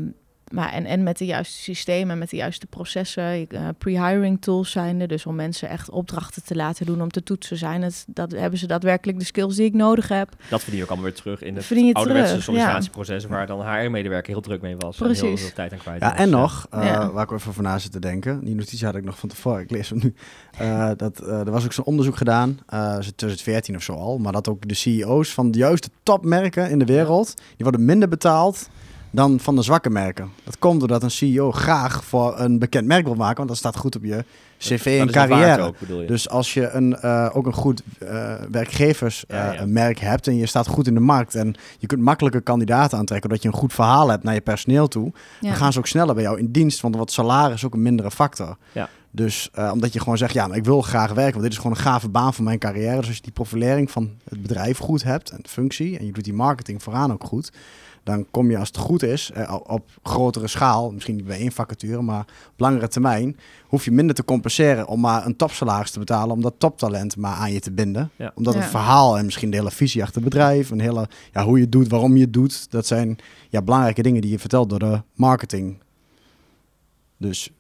maar 0.52 0.72
en, 0.72 0.84
en 0.84 1.02
met 1.02 1.18
de 1.18 1.24
juiste 1.26 1.58
systemen, 1.62 2.18
met 2.18 2.30
de 2.30 2.37
juiste 2.37 2.66
processen. 2.66 3.48
eh, 3.48 3.68
pre-hiring 3.78 4.40
tools 4.40 4.70
zijn 4.70 5.00
er. 5.00 5.08
Dus 5.08 5.26
om 5.26 5.34
mensen 5.34 5.68
echt 5.68 5.90
opdrachten 5.90 6.44
te 6.44 6.54
laten 6.54 6.87
doen 6.87 7.02
om 7.02 7.11
te 7.11 7.22
toetsen. 7.22 7.56
Zijn 7.56 7.82
het, 7.82 8.04
dat, 8.08 8.30
hebben 8.32 8.58
ze 8.58 8.66
daadwerkelijk 8.66 9.18
de 9.18 9.24
skills 9.24 9.56
die 9.56 9.64
ik 9.64 9.74
nodig 9.74 10.08
heb? 10.08 10.28
Dat 10.50 10.61
verdien 10.61 10.76
je 10.78 10.82
ook 10.82 10.88
allemaal 10.90 11.08
weer 11.11 11.18
terug 11.20 11.42
in 11.42 11.56
het 11.56 11.94
ouderwetse 11.94 12.42
sollicitatieproces, 12.42 13.24
waar 13.24 13.46
dan 13.46 13.61
HR-medewerker 13.61 14.32
heel 14.32 14.40
druk 14.40 14.61
mee 14.61 14.76
was. 14.76 15.00
En 15.00 15.06
heel 15.06 15.14
Precies. 15.20 15.40
veel 15.40 15.52
tijd 15.54 15.72
aan 15.72 15.78
kwijt 15.78 16.00
Ja, 16.00 16.11
was. 16.11 16.18
en 16.18 16.30
nog, 16.30 16.66
eh, 16.70 16.82
Ja. 16.84 17.11
waar 17.12 17.24
ik 17.24 17.30
even 17.32 17.48
over 17.48 17.62
na 17.62 17.78
zit 17.78 17.92
te 17.92 17.98
denken. 18.00 18.44
Die 18.44 18.54
notitie 18.54 18.87
had 18.87 18.94
ik 18.96 19.04
nog 19.04 19.18
van 19.18 19.28
tevoren, 19.28 19.61
ik 19.61 19.70
lees 19.70 19.88
hem 19.90 19.98
nu. 20.02 20.14
Eh, 20.58 20.90
dat, 20.96 21.20
eh, 21.20 21.38
er 21.38 21.50
was 21.50 21.64
ook 21.64 21.72
zo'n 21.72 21.84
onderzoek 21.84 22.16
gedaan, 22.16 22.58
eh 22.66 22.96
2014 22.98 23.76
of 23.76 23.82
zo 23.82 23.92
al. 23.92 24.18
Maar 24.18 24.32
dat 24.32 24.48
ook 24.48 24.68
de 24.68 24.74
CEO's 24.74 25.34
van 25.34 25.50
de 25.50 25.58
juiste 25.58 25.88
topmerken 26.02 26.70
in 26.70 26.78
de 26.78 26.84
wereld, 26.84 27.34
die 27.37 27.44
worden 27.58 27.84
minder 27.84 28.08
betaald 28.08 28.68
dan 29.11 29.40
van 29.40 29.57
de 29.57 29.62
zwakke 29.62 29.90
merken. 29.90 30.31
Dat 30.44 30.59
komt 30.59 30.79
doordat 30.81 31.03
een 31.03 31.11
CEO 31.11 31.53
graag 31.53 32.05
voor 32.05 32.38
een 32.40 32.59
bekend 32.59 32.87
merk 32.87 33.05
wil 33.05 33.14
maken, 33.14 33.37
want 33.37 33.49
dat 33.49 33.57
staat 33.59 33.77
goed 33.77 33.97
op 33.97 34.05
je 34.05 34.25
cv 34.59 34.99
en 35.01 35.07
is 35.07 35.12
carrière. 35.12 35.62
ook. 35.62 35.77
Dus 36.09 36.29
als 36.29 36.55
je 36.55 36.68
een, 36.68 36.97
eh, 36.97 37.31
ook 37.33 37.47
een 37.47 37.53
goed 37.53 37.83
eh 37.99 38.35
werkgeversmerk 38.51 39.55
Ja, 39.55 39.61
ja. 39.61 39.66
merk 39.66 39.99
hebt 39.99 40.27
en 40.27 40.37
je 40.37 40.47
staat 40.47 40.66
goed 40.66 40.87
in 40.87 40.94
de 40.94 41.01
markt 41.01 41.35
en 41.35 41.55
je 41.79 41.87
kunt 41.87 42.01
makkelijke 42.03 42.40
kandidaten 42.40 42.99
aantrekken 42.99 43.29
doordat 43.29 43.47
je 43.47 43.53
een 43.53 43.61
goed 43.61 43.73
verhaal 43.73 44.09
hebt 44.09 44.23
naar 44.25 44.35
je 44.35 44.40
personeel 44.40 44.88
toe, 44.88 45.12
Ja. 45.40 45.49
dan 45.49 45.57
gaan 45.59 45.73
ze 45.73 45.79
ook 45.79 45.87
sneller 45.87 46.14
bij 46.14 46.23
jou 46.23 46.38
in 46.38 46.51
dienst, 46.53 46.81
want 46.81 46.94
wordt 46.97 47.11
salaris 47.12 47.64
ook 47.64 47.75
een 47.75 47.83
mindere 47.83 48.11
factor. 48.11 48.57
Ja. 48.73 48.88
Dus 49.11 49.49
eh, 49.53 49.71
omdat 49.73 49.92
je 49.92 49.99
gewoon 50.01 50.18
zegt, 50.18 50.33
ja, 50.35 50.47
maar 50.47 50.57
ik 50.57 50.64
wil 50.64 50.83
graag 50.83 51.12
werken, 51.12 51.33
want 51.33 51.42
dit 51.42 51.53
is 51.53 51.59
gewoon 51.59 51.73
een 51.77 51.83
gave 51.83 52.09
baan 52.09 52.35
voor 52.35 52.44
mijn 52.44 52.59
carrière. 52.59 52.97
Dus 52.97 53.07
als 53.07 53.16
je 53.16 53.23
die 53.23 53.33
profilering 53.33 53.90
van 53.90 54.11
het 54.29 54.42
bedrijf 54.42 54.79
goed 54.79 55.03
hebt 55.03 55.31
en 55.31 55.38
de 55.42 55.49
functie 55.49 55.99
en 55.99 56.07
je 56.07 56.12
doet 56.12 56.25
die 56.25 56.35
marketing 56.35 56.83
vooraan 56.83 57.12
ook 57.12 57.25
goed, 57.25 57.53
dan 58.02 58.26
kom 58.30 58.50
je 58.50 58.58
als 58.58 58.68
het 58.68 58.76
goed 58.76 59.02
is 59.02 59.30
eh, 59.30 59.54
op- 59.54 59.70
op 59.70 59.90
grotere 60.02 60.46
schaal, 60.48 60.90
misschien 60.90 61.16
niet 61.16 61.26
bij 61.26 61.38
één 61.38 61.52
vacature, 61.52 62.02
maar 62.02 62.20
op 62.52 62.61
langere 62.61 62.88
termijn, 62.88 63.37
hoef 63.66 63.84
je 63.84 63.90
minder 63.90 64.14
te 64.14 64.24
compenseren 64.24 64.87
om 64.87 65.00
maar 65.00 65.26
een 65.26 65.37
topsalaris 65.37 65.90
te 65.90 65.98
betalen, 65.98 66.34
om 66.34 66.42
dat 66.42 66.54
toptalent 66.58 67.16
maar 67.16 67.34
aan 67.34 67.52
je 67.52 67.61
te 67.61 67.70
binden. 67.70 68.11
Ja. 68.16 68.32
Omdat 68.34 68.54
Ja. 68.54 68.61
het 68.61 68.68
verhaal 68.70 69.18
en 69.18 69.24
misschien 69.24 69.50
de 69.50 69.56
hele 69.56 69.70
visie 69.70 70.02
achter 70.02 70.20
het 70.22 70.30
bedrijf, 70.30 70.70
een 70.70 70.80
hele, 70.80 71.08
ja, 71.32 71.44
hoe 71.44 71.56
je 71.56 71.62
het 71.62 71.72
doet, 71.72 71.88
waarom 71.88 72.16
je 72.16 72.22
het 72.24 72.32
doet, 72.32 72.70
dat 72.70 72.87
zijn 72.87 73.18
ja, 73.48 73.62
belangrijke 73.62 74.02
dingen 74.02 74.20
die 74.20 74.30
je 74.30 74.38
vertelt 74.38 74.70
door 74.70 74.78
de 74.78 75.02
marketing 75.14 75.78
Dus 77.16 77.50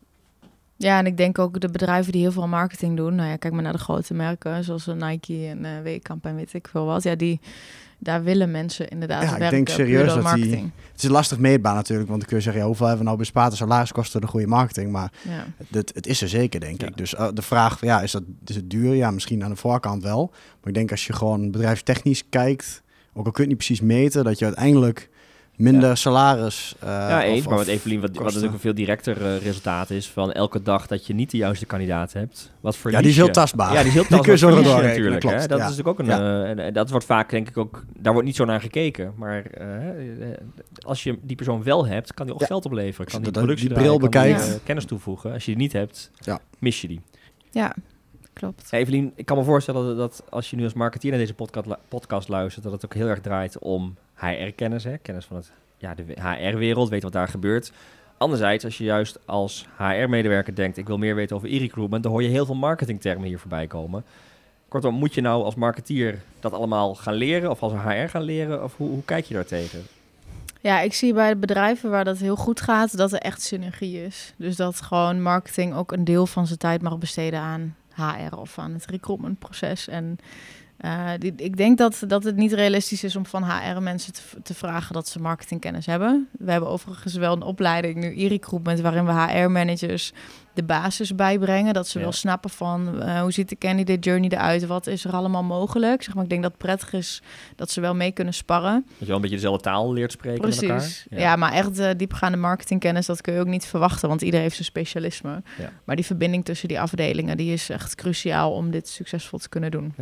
Ja, 0.80 0.98
en 0.98 1.06
ik 1.06 1.16
denk 1.16 1.38
ook 1.38 1.60
de 1.60 1.70
bedrijven 1.70 2.12
die 2.12 2.20
heel 2.20 2.32
veel 2.32 2.48
marketing 2.48 2.96
doen. 2.96 3.14
Nou 3.14 3.28
ja, 3.28 3.36
kijk 3.36 3.52
maar 3.54 3.62
naar 3.62 3.72
de 3.72 3.78
grote 3.78 4.14
merken, 4.14 4.64
zoals 4.64 4.86
Nike 4.86 5.46
en 5.46 5.64
eh 5.64 5.70
Weekamp 5.82 6.24
en 6.24 6.36
weet 6.36 6.54
ik 6.54 6.68
veel 6.68 6.84
wat. 6.84 7.02
Ja, 7.02 7.14
die, 7.14 7.40
daar 7.98 8.22
willen 8.22 8.50
mensen 8.50 8.88
inderdaad 8.88 9.22
Ja, 9.22 9.32
ik 9.32 9.38
werken. 9.38 9.50
denk 9.50 9.66
puur 9.66 9.74
serieus 9.74 10.06
dat 10.06 10.14
die- 10.14 10.22
marketing. 10.22 10.70
het 10.92 11.02
is 11.02 11.08
lastig 11.08 11.38
meetbaar 11.38 11.74
natuurlijk. 11.74 12.08
Want 12.08 12.20
dan 12.20 12.28
kun 12.28 12.36
je 12.38 12.42
zeggen, 12.42 12.60
ja, 12.62 12.68
hoeveel 12.68 12.86
hebben 12.86 13.04
we 13.04 13.10
nou 13.10 13.22
bespaard? 13.22 13.50
De 13.50 13.56
salariskosten, 13.56 14.20
de 14.20 14.26
goede 14.26 14.46
marketing. 14.46 14.92
Maar 14.92 15.12
Ja. 15.28 15.66
het, 15.70 15.90
het 15.94 16.06
is 16.06 16.22
er 16.22 16.28
zeker, 16.28 16.60
denk 16.60 16.80
Ja. 16.80 16.86
ik. 16.86 16.96
Dus 16.96 17.14
eh, 17.14 17.28
de 17.34 17.42
vraag, 17.42 17.80
ja, 17.80 18.00
is, 18.02 18.12
dat, 18.12 18.22
is 18.46 18.54
het 18.54 18.70
duur? 18.70 18.94
Ja, 18.94 19.10
misschien 19.10 19.44
aan 19.44 19.50
de 19.50 19.56
voorkant 19.56 20.02
wel. 20.02 20.26
Maar 20.32 20.68
ik 20.68 20.74
denk 20.74 20.90
als 20.90 21.06
je 21.06 21.12
gewoon 21.12 21.50
bedrijfstechnisch 21.50 22.28
kijkt, 22.28 22.82
ook 23.14 23.26
al 23.26 23.32
kun 23.32 23.44
je 23.44 23.50
het 23.50 23.58
niet 23.58 23.66
precies 23.66 23.80
meten, 23.80 24.24
dat 24.24 24.38
je 24.38 24.44
uiteindelijk 24.44 25.08
minder 25.58 25.96
salaris... 25.96 26.74
eh, 26.80 26.88
ja, 26.88 27.22
eens. 27.24 27.38
of- 27.38 27.48
maar 27.48 27.58
wat 27.58 27.66
Evelien, 27.66 28.00
wat, 28.00 28.10
wat 28.14 28.24
natuurlijk 28.24 28.52
een 28.52 28.60
veel 28.60 28.74
directer 28.74 29.26
eh, 29.26 29.42
resultaat 29.42 29.90
is 29.90 30.08
van 30.10 30.32
elke 30.32 30.62
dag 30.62 30.86
dat 30.86 31.06
je 31.06 31.14
niet 31.14 31.30
de 31.30 31.36
juiste 31.36 31.66
kandidaat 31.66 32.12
hebt. 32.12 32.52
Wat 32.60 32.76
voor 32.76 32.90
Ja, 32.90 33.00
die 33.00 33.08
is 33.10 33.16
heel 33.16 33.30
tastbaar. 33.30 33.72
Ja, 33.72 33.78
die 33.78 33.88
is 33.88 33.92
heel 33.94 34.02
Die 34.08 34.10
tastbaar. 34.16 34.22
kun 34.22 34.32
je 34.32 34.38
zo 34.38 34.62
doorrekenen, 34.62 34.88
natuurlijk. 34.88 35.20
klopt, 35.20 35.40
Hè? 35.40 35.46
Dat 35.46 35.58
ja. 35.58 35.64
is 35.68 35.76
natuurlijk 35.76 36.00
ook 36.00 36.06
een. 36.06 36.12
eh, 36.44 36.50
en, 36.50 36.58
en 36.58 36.72
dat 36.72 36.90
wordt 36.90 37.06
vaak, 37.06 37.30
denk 37.30 37.48
ik 37.48 37.56
ook. 37.56 37.84
Daar 37.96 38.12
wordt 38.12 38.26
niet 38.28 38.36
zo 38.36 38.44
naar 38.44 38.60
gekeken. 38.60 39.12
Maar 39.16 39.44
als 40.86 41.02
je 41.02 41.18
die 41.22 41.36
persoon 41.36 41.62
wel 41.62 41.86
hebt, 41.86 42.14
kan 42.14 42.26
die 42.26 42.34
ook 42.34 42.40
Ja. 42.40 42.46
geld 42.46 42.64
opleveren. 42.64 43.10
Kan 43.10 43.22
die 43.22 43.32
productie 43.32 43.66
die 43.68 43.76
draaien, 43.76 43.98
bril 43.98 44.10
die, 44.10 44.34
eh, 44.34 44.54
kennis 44.64 44.84
toevoegen. 44.84 45.32
Als 45.32 45.44
je 45.44 45.50
die 45.50 45.60
niet 45.60 45.72
hebt, 45.72 46.10
Ja. 46.20 46.38
mis 46.58 46.80
je 46.80 46.88
die. 46.88 47.00
ja, 47.50 47.74
klopt. 48.32 48.68
Evelien, 48.72 49.12
ik 49.16 49.26
kan 49.26 49.36
me 49.36 49.44
voorstellen 49.44 49.96
dat, 49.96 50.22
als 50.30 50.50
je 50.50 50.56
nu 50.56 50.64
als 50.64 50.72
marketeer 50.72 51.10
naar 51.10 51.20
deze 51.20 51.34
podcast 51.88 52.28
luistert, 52.28 52.64
dat 52.64 52.72
het 52.72 52.84
ook 52.84 52.94
heel 52.94 53.06
erg 53.08 53.20
draait 53.20 53.58
om 53.58 53.94
HR-kennis. 54.18 54.84
Hè? 54.84 54.98
Kennis 54.98 55.24
van 55.24 55.36
het, 55.36 55.52
ja, 55.76 55.94
de 55.94 56.04
HR-wereld, 56.20 56.88
weten 56.88 57.04
wat 57.04 57.12
daar 57.12 57.28
gebeurt. 57.28 57.72
Anderzijds, 58.16 58.64
als 58.64 58.78
je 58.78 58.84
juist 58.84 59.18
als 59.26 59.66
HR-medewerker 59.76 60.54
denkt, 60.54 60.76
ik 60.76 60.86
wil 60.86 60.98
meer 60.98 61.14
weten 61.14 61.36
over 61.36 61.48
e-recruitment, 61.48 62.02
dan 62.02 62.12
hoor 62.12 62.22
je 62.22 62.28
heel 62.28 62.46
veel 62.46 62.54
marketingtermen 62.54 63.28
hier 63.28 63.38
voorbij 63.38 63.66
komen. 63.66 64.04
Kortom, 64.68 64.94
moet 64.94 65.14
je 65.14 65.20
nou 65.20 65.44
als 65.44 65.54
marketeer 65.54 66.22
dat 66.40 66.52
allemaal 66.52 66.94
gaan 66.94 67.14
leren 67.14 67.50
of 67.50 67.62
als 67.62 67.72
HR 67.72 68.08
gaan 68.08 68.22
leren? 68.22 68.64
Of 68.64 68.76
hoe, 68.76 68.88
hoe 68.88 69.04
kijk 69.04 69.24
je 69.24 69.34
daar 69.34 69.46
tegen? 69.46 69.82
Ja, 70.60 70.80
ik 70.80 70.94
zie 70.94 71.12
bij 71.12 71.38
bedrijven 71.38 71.90
waar 71.90 72.04
dat 72.04 72.18
heel 72.18 72.36
goed 72.36 72.60
gaat, 72.60 72.96
dat 72.96 73.12
er 73.12 73.18
echt 73.18 73.42
synergie 73.42 74.04
is. 74.04 74.34
Dus 74.36 74.56
dat 74.56 74.80
gewoon 74.80 75.22
marketing 75.22 75.74
ook 75.74 75.92
een 75.92 76.04
deel 76.04 76.26
van 76.26 76.46
zijn 76.46 76.58
tijd 76.58 76.82
mag 76.82 76.98
besteden 76.98 77.40
aan 77.40 77.76
HR 77.94 78.36
of 78.36 78.58
aan 78.58 78.72
het 78.72 78.86
recruitmentproces. 78.86 79.88
En 79.88 80.18
eh, 80.78 81.12
ik 81.36 81.56
denk 81.56 81.78
dat, 81.78 82.02
dat 82.06 82.24
het 82.24 82.36
niet 82.36 82.52
realistisch 82.52 83.04
is 83.04 83.16
om 83.16 83.26
van 83.26 83.44
HR-mensen 83.44 84.12
te, 84.12 84.22
te 84.42 84.54
vragen 84.54 84.94
dat 84.94 85.08
ze 85.08 85.20
marketingkennis 85.20 85.86
hebben. 85.86 86.28
We 86.38 86.50
hebben 86.50 86.68
overigens 86.68 87.14
wel 87.14 87.32
een 87.32 87.42
opleiding 87.42 87.96
nu, 87.96 88.22
e-recruitment, 88.24 88.80
waarin 88.80 89.06
we 89.06 89.12
HR-managers 89.12 90.12
de 90.58 90.64
basis 90.64 91.14
bijbrengen. 91.14 91.74
Dat 91.74 91.88
ze 91.88 91.98
Ja. 91.98 92.04
wel 92.04 92.12
snappen 92.12 92.50
van 92.50 93.02
eh, 93.02 93.20
hoe 93.20 93.32
ziet 93.32 93.48
de 93.48 93.58
candidate 93.58 93.98
journey 93.98 94.28
eruit, 94.30 94.66
wat 94.66 94.86
is 94.86 95.04
er 95.04 95.12
allemaal 95.12 95.42
mogelijk. 95.42 96.02
Zeg 96.02 96.14
maar, 96.14 96.24
ik 96.24 96.30
denk 96.30 96.42
dat 96.42 96.50
het 96.50 96.60
prettig 96.60 96.92
is 96.92 97.22
dat 97.56 97.70
ze 97.70 97.80
wel 97.80 97.94
mee 97.94 98.12
kunnen 98.12 98.34
sparren. 98.34 98.84
Dat 98.88 98.98
je 98.98 99.06
wel 99.06 99.14
een 99.16 99.20
beetje 99.20 99.36
dezelfde 99.36 99.62
taal 99.62 99.92
leert 99.92 100.12
spreken 100.12 100.44
met 100.48 100.62
elkaar? 100.62 100.76
Precies. 100.76 101.06
Ja. 101.10 101.36
maar 101.36 101.52
echt 101.52 101.78
eh, 101.78 101.90
diepgaande 101.96 102.38
marketingkennis, 102.38 103.06
dat 103.06 103.20
kun 103.20 103.34
je 103.34 103.40
ook 103.40 103.46
niet 103.46 103.66
verwachten, 103.66 104.08
want 104.08 104.20
iedereen 104.20 104.42
heeft 104.42 104.54
zijn 104.54 104.66
specialisme. 104.68 105.42
Ja. 105.58 105.70
Maar 105.84 105.96
die 105.96 106.04
verbinding 106.04 106.44
tussen 106.44 106.68
die 106.68 106.80
afdelingen, 106.80 107.36
die 107.36 107.52
is 107.52 107.68
echt 107.70 107.94
cruciaal 107.94 108.52
om 108.52 108.70
dit 108.70 108.88
succesvol 108.88 109.38
te 109.38 109.48
kunnen 109.48 109.70
doen. 109.70 109.94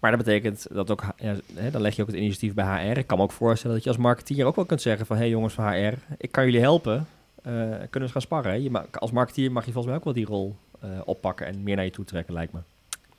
Maar 0.00 0.10
dat 0.10 0.24
betekent 0.24 0.66
dat 0.70 0.90
ook, 0.90 1.04
ja, 1.16 1.34
hè, 1.54 1.70
dan 1.70 1.80
leg 1.80 1.96
je 1.96 2.02
ook 2.02 2.08
het 2.08 2.16
initiatief 2.16 2.54
bij 2.54 2.90
HR. 2.90 2.98
Ik 2.98 3.06
kan 3.06 3.16
me 3.18 3.22
ook 3.24 3.32
voorstellen 3.32 3.74
dat 3.76 3.84
je 3.84 3.90
als 3.90 3.98
marketeer 3.98 4.44
ook 4.44 4.56
wel 4.56 4.64
kunt 4.64 4.82
zeggen 4.82 5.06
van... 5.06 5.16
hé 5.16 5.22
hey 5.22 5.30
jongens 5.30 5.54
van 5.54 5.72
HR, 5.72 5.92
ik 6.18 6.32
kan 6.32 6.44
jullie 6.44 6.60
helpen. 6.60 7.06
Eh, 7.42 7.52
kunnen 7.52 7.88
we 7.90 8.00
eens 8.00 8.12
gaan 8.12 8.20
sparren? 8.20 8.50
hè? 8.52 8.56
Je 8.58 8.70
als 8.98 9.10
marketeer 9.10 9.52
mag 9.52 9.64
je 9.66 9.72
volgens 9.72 9.86
mij 9.86 9.96
ook 9.96 10.04
wel 10.04 10.12
die 10.12 10.26
rol 10.26 10.56
eh, 10.80 10.88
oppakken... 11.04 11.46
en 11.46 11.62
meer 11.62 11.76
naar 11.76 11.84
je 11.84 11.90
toe 11.90 12.04
trekken, 12.04 12.34
lijkt 12.34 12.52
me. 12.52 12.58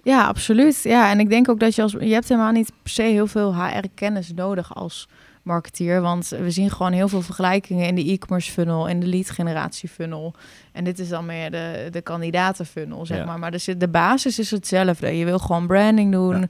Ja, 0.03 0.27
absoluut. 0.27 0.83
Ja, 0.83 1.11
en 1.11 1.19
ik 1.19 1.29
denk 1.29 1.49
ook 1.49 1.59
dat 1.59 1.75
je 1.75 1.81
als 1.81 1.91
je 1.91 2.13
hebt 2.13 2.29
helemaal 2.29 2.51
niet 2.51 2.71
per 2.81 2.91
se 2.91 3.01
heel 3.01 3.27
veel 3.27 3.55
HR-kennis 3.55 4.33
nodig 4.33 4.75
als 4.75 5.07
marketeer, 5.41 6.01
want 6.01 6.27
we 6.29 6.51
zien 6.51 6.69
gewoon 6.69 6.91
heel 6.91 7.07
veel 7.07 7.21
vergelijkingen 7.21 7.87
in 7.87 7.95
de 7.95 8.11
e-commerce 8.11 8.51
funnel, 8.51 8.87
in 8.87 8.99
de 8.99 9.07
lead 9.07 9.29
generatie 9.29 9.89
funnel. 9.89 10.33
En 10.71 10.83
dit 10.83 10.99
is 10.99 11.09
dan 11.09 11.25
meer 11.25 11.51
de, 11.51 11.87
de 11.91 12.01
kandidaten 12.01 12.65
funnel, 12.65 13.05
zeg 13.05 13.17
Ja. 13.17 13.25
maar. 13.25 13.39
Maar 13.39 13.51
dus 13.51 13.65
de 13.77 13.87
basis 13.87 14.39
is 14.39 14.51
hetzelfde. 14.51 15.17
Je 15.17 15.25
wil 15.25 15.39
gewoon 15.39 15.67
branding 15.67 16.11
doen, 16.11 16.39
Ja. 16.39 16.47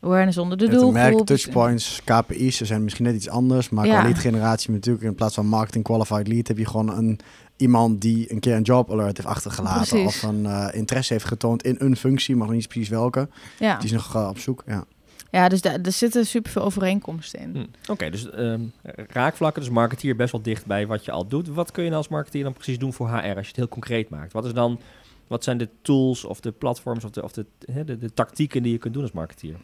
Awareness 0.00 0.38
onder 0.38 0.58
de 0.58 0.64
een 0.64 0.92
merk, 0.92 1.06
doelgroep. 1.08 1.26
touchpoints, 1.26 2.00
KPI's, 2.04 2.56
ze 2.56 2.64
zijn 2.64 2.82
misschien 2.84 3.04
net 3.04 3.14
iets 3.14 3.28
anders. 3.28 3.68
Maar 3.68 3.86
Ja. 3.86 3.92
qua 3.98 4.02
lead 4.08 4.18
generatie 4.18 4.70
natuurlijk 4.70 5.04
in 5.04 5.14
plaats 5.14 5.34
van 5.34 5.46
marketing 5.46 5.84
qualified 5.84 6.28
lead 6.28 6.48
heb 6.48 6.58
je 6.58 6.66
gewoon 6.66 6.96
een 6.96 7.18
iemand 7.56 8.00
die 8.00 8.32
een 8.32 8.40
keer 8.40 8.54
een 8.54 8.62
job 8.62 8.90
alert 8.90 9.16
heeft 9.16 9.28
achtergelaten 9.28 9.88
Precies. 9.88 10.06
of 10.06 10.22
een 10.22 10.46
eh, 10.46 10.68
interesse 10.72 11.12
heeft 11.12 11.24
getoond 11.24 11.62
in 11.62 11.76
een 11.78 11.96
functie, 11.96 12.36
maar 12.36 12.46
nog 12.46 12.56
niet 12.56 12.68
precies 12.68 12.88
welke. 12.88 13.28
Ja. 13.58 13.76
Die 13.76 13.84
is 13.84 13.92
nog 13.92 14.14
eh, 14.14 14.28
op 14.28 14.38
zoek. 14.38 14.62
Ja. 14.66 14.84
Ja, 15.30 15.48
dus 15.48 15.60
daar, 15.60 15.78
er 15.82 15.92
zitten 15.92 16.26
superveel 16.26 16.62
overeenkomsten 16.62 17.40
in. 17.40 17.50
Hm. 17.54 17.90
Oké, 17.90 18.10
dus 18.10 18.30
ehm, 18.30 18.60
raakvlakken, 19.08 19.62
dus 19.62 19.70
marketeer 19.70 20.16
best 20.16 20.32
wel 20.32 20.42
dicht 20.42 20.66
bij 20.66 20.86
wat 20.86 21.04
je 21.04 21.10
al 21.10 21.26
doet. 21.26 21.48
Wat 21.48 21.70
kun 21.70 21.82
je 21.82 21.88
nou 21.90 22.00
als 22.02 22.10
marketeer 22.10 22.42
dan 22.42 22.52
precies 22.52 22.78
doen 22.78 22.92
voor 22.92 23.08
HR 23.08 23.14
als 23.14 23.24
je 23.26 23.46
het 23.46 23.56
heel 23.56 23.68
concreet 23.68 24.08
maakt? 24.08 24.32
Wat, 24.32 24.44
is 24.44 24.52
dan, 24.52 24.80
wat 25.28 25.44
zijn 25.44 25.58
de 25.58 25.68
tools 25.82 26.24
of 26.24 26.40
de 26.40 26.52
platforms 26.52 27.04
of 27.04 27.10
de, 27.10 27.22
of 27.22 27.32
de, 27.32 27.46
hè, 27.72 27.84
de, 27.84 27.98
de 27.98 28.12
tactieken 28.12 28.62
die 28.62 28.72
je 28.72 28.78
kunt 28.78 28.94
doen 28.94 29.02
als 29.02 29.12
marketeer? 29.12 29.56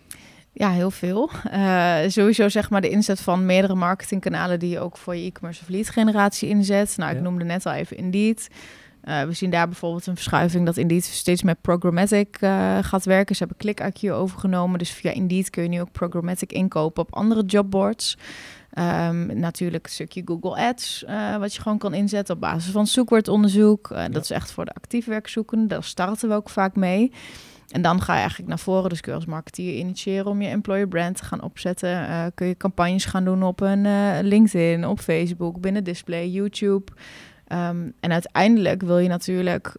Ja, 0.55 0.71
heel 0.71 0.91
veel. 0.91 1.31
Eh, 1.51 1.99
sowieso 2.07 2.49
zeg 2.49 2.71
maar 2.71 2.81
de 2.81 2.89
inzet 2.89 3.21
van 3.21 3.47
meerdere 3.47 3.75
marketingkanalen 3.75 4.59
die 4.59 4.71
je 4.71 4.79
ook 4.81 4.97
voor 4.97 5.17
je 5.17 5.25
e-commerce 5.27 5.63
of 5.63 5.69
lead 5.69 5.89
generatie 5.89 6.49
inzet. 6.49 6.95
Nou, 6.97 7.11
ik 7.11 7.17
Ja. 7.17 7.23
noemde 7.23 7.45
net 7.45 7.67
al 7.67 7.73
even 7.73 7.97
Indeed. 7.97 8.49
Eh, 9.03 9.23
we 9.23 9.33
zien 9.33 9.51
daar 9.51 9.67
bijvoorbeeld 9.69 10.07
een 10.07 10.15
verschuiving 10.15 10.67
dat 10.67 10.77
Indeed 10.77 11.05
steeds 11.05 11.43
meer 11.43 11.57
programmatic 11.61 12.37
eh, 12.41 12.79
gaat 12.81 13.05
werken. 13.05 13.37
Ze 13.37 13.45
hebben 13.47 13.75
ClickIQ 13.75 14.11
overgenomen, 14.11 14.79
dus 14.79 14.91
via 14.91 15.11
Indeed 15.13 15.51
kun 15.51 15.63
je 15.63 15.69
nu 15.69 15.81
ook 15.81 15.93
programmatic 15.93 16.53
inkopen 16.53 17.03
op 17.03 17.15
andere 17.15 17.43
jobboards. 17.45 18.17
Ehm, 18.73 19.39
natuurlijk 19.39 19.85
een 19.85 19.93
stukje 19.93 20.23
Google 20.25 20.57
Ads, 20.57 21.05
eh, 21.05 21.37
wat 21.37 21.55
je 21.55 21.61
gewoon 21.61 21.79
kan 21.79 21.95
inzetten 21.95 22.35
op 22.35 22.41
basis 22.41 22.73
van 22.73 22.87
zoekwoordonderzoek. 22.87 23.91
Eh, 23.91 24.05
Dat 24.11 24.23
is 24.23 24.31
echt 24.31 24.53
voor 24.53 24.65
de 24.65 24.75
actief 24.75 25.07
werkzoekenden. 25.07 25.69
Daar 25.69 25.85
starten 25.85 26.29
we 26.29 26.35
ook 26.35 26.51
vaak 26.51 26.77
mee. 26.77 27.13
En 27.69 27.83
dan 27.83 28.03
ga 28.03 28.13
je 28.13 28.19
eigenlijk 28.19 28.49
naar 28.49 28.59
voren. 28.59 28.89
Dus 28.89 29.01
kun 29.01 29.13
je 29.13 29.19
als 29.19 29.27
marketeer 29.27 29.75
initiëren 29.75 30.27
om 30.27 30.43
je 30.43 30.49
employer 30.49 30.89
brand 30.89 31.17
te 31.17 31.25
gaan 31.25 31.43
opzetten. 31.43 32.09
Eh, 32.09 32.25
kun 32.35 32.47
je 32.47 32.57
campagnes 32.57 33.05
gaan 33.05 33.25
doen 33.25 33.43
op 33.43 33.61
een 33.61 33.87
LinkedIn, 34.23 34.87
op 34.87 35.01
Facebook, 35.01 35.61
binnen 35.61 35.85
display, 35.85 36.29
YouTube. 36.29 36.93
Ehm, 37.47 37.91
en 38.01 38.13
uiteindelijk 38.13 38.83
wil 38.83 38.99
je 38.99 39.09
natuurlijk 39.09 39.75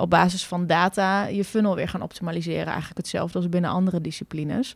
op 0.00 0.10
basis 0.10 0.46
van 0.46 0.66
data 0.66 1.26
je 1.26 1.44
funnel 1.44 1.74
weer 1.74 1.88
gaan 1.88 2.02
optimaliseren. 2.02 2.66
Eigenlijk 2.66 2.96
hetzelfde 2.96 3.38
als 3.38 3.48
binnen 3.48 3.70
andere 3.70 4.00
disciplines. 4.00 4.74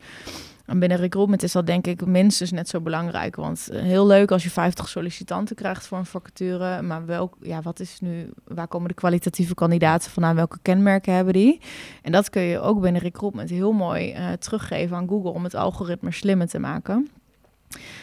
En 0.71 0.79
binnen 0.79 0.99
recruitment 0.99 1.43
is 1.43 1.53
dat 1.53 1.67
denk 1.67 1.87
ik 1.87 2.07
minstens 2.07 2.51
net 2.51 2.69
zo 2.69 2.81
belangrijk. 2.81 3.37
Want 3.37 3.69
eh, 3.71 3.83
heel 3.83 4.07
leuk 4.07 4.31
als 4.31 4.43
je 4.43 4.51
50 4.51 4.89
sollicitanten 4.89 5.57
krijgt 5.57 5.87
voor 5.87 5.99
een 5.99 6.07
vacature. 6.07 6.83
Maar 6.83 7.07
welk, 7.07 7.37
ja, 7.41 7.63
wat 7.63 7.81
is 7.81 8.01
nu, 8.01 8.31
waar 8.45 8.69
komen 8.69 8.89
de 8.89 8.95
kwalitatieve 8.95 9.55
kandidaten 9.55 10.11
vandaan? 10.11 10.35
Welke 10.35 10.59
kenmerken 10.63 11.15
hebben 11.15 11.33
die? 11.33 11.61
En 12.03 12.13
dat 12.13 12.31
kun 12.31 12.43
je 12.43 12.61
ook 12.61 12.81
binnen 12.81 13.03
recruitment 13.03 13.51
heel 13.51 13.73
mooi 13.73 14.13
eh, 14.13 14.33
teruggeven 14.33 14.97
aan 14.97 15.09
Google 15.09 15.31
om 15.31 15.45
het 15.45 15.55
algoritme 15.55 16.13
slimmer 16.13 16.47
te 16.47 16.59
maken. 16.59 17.09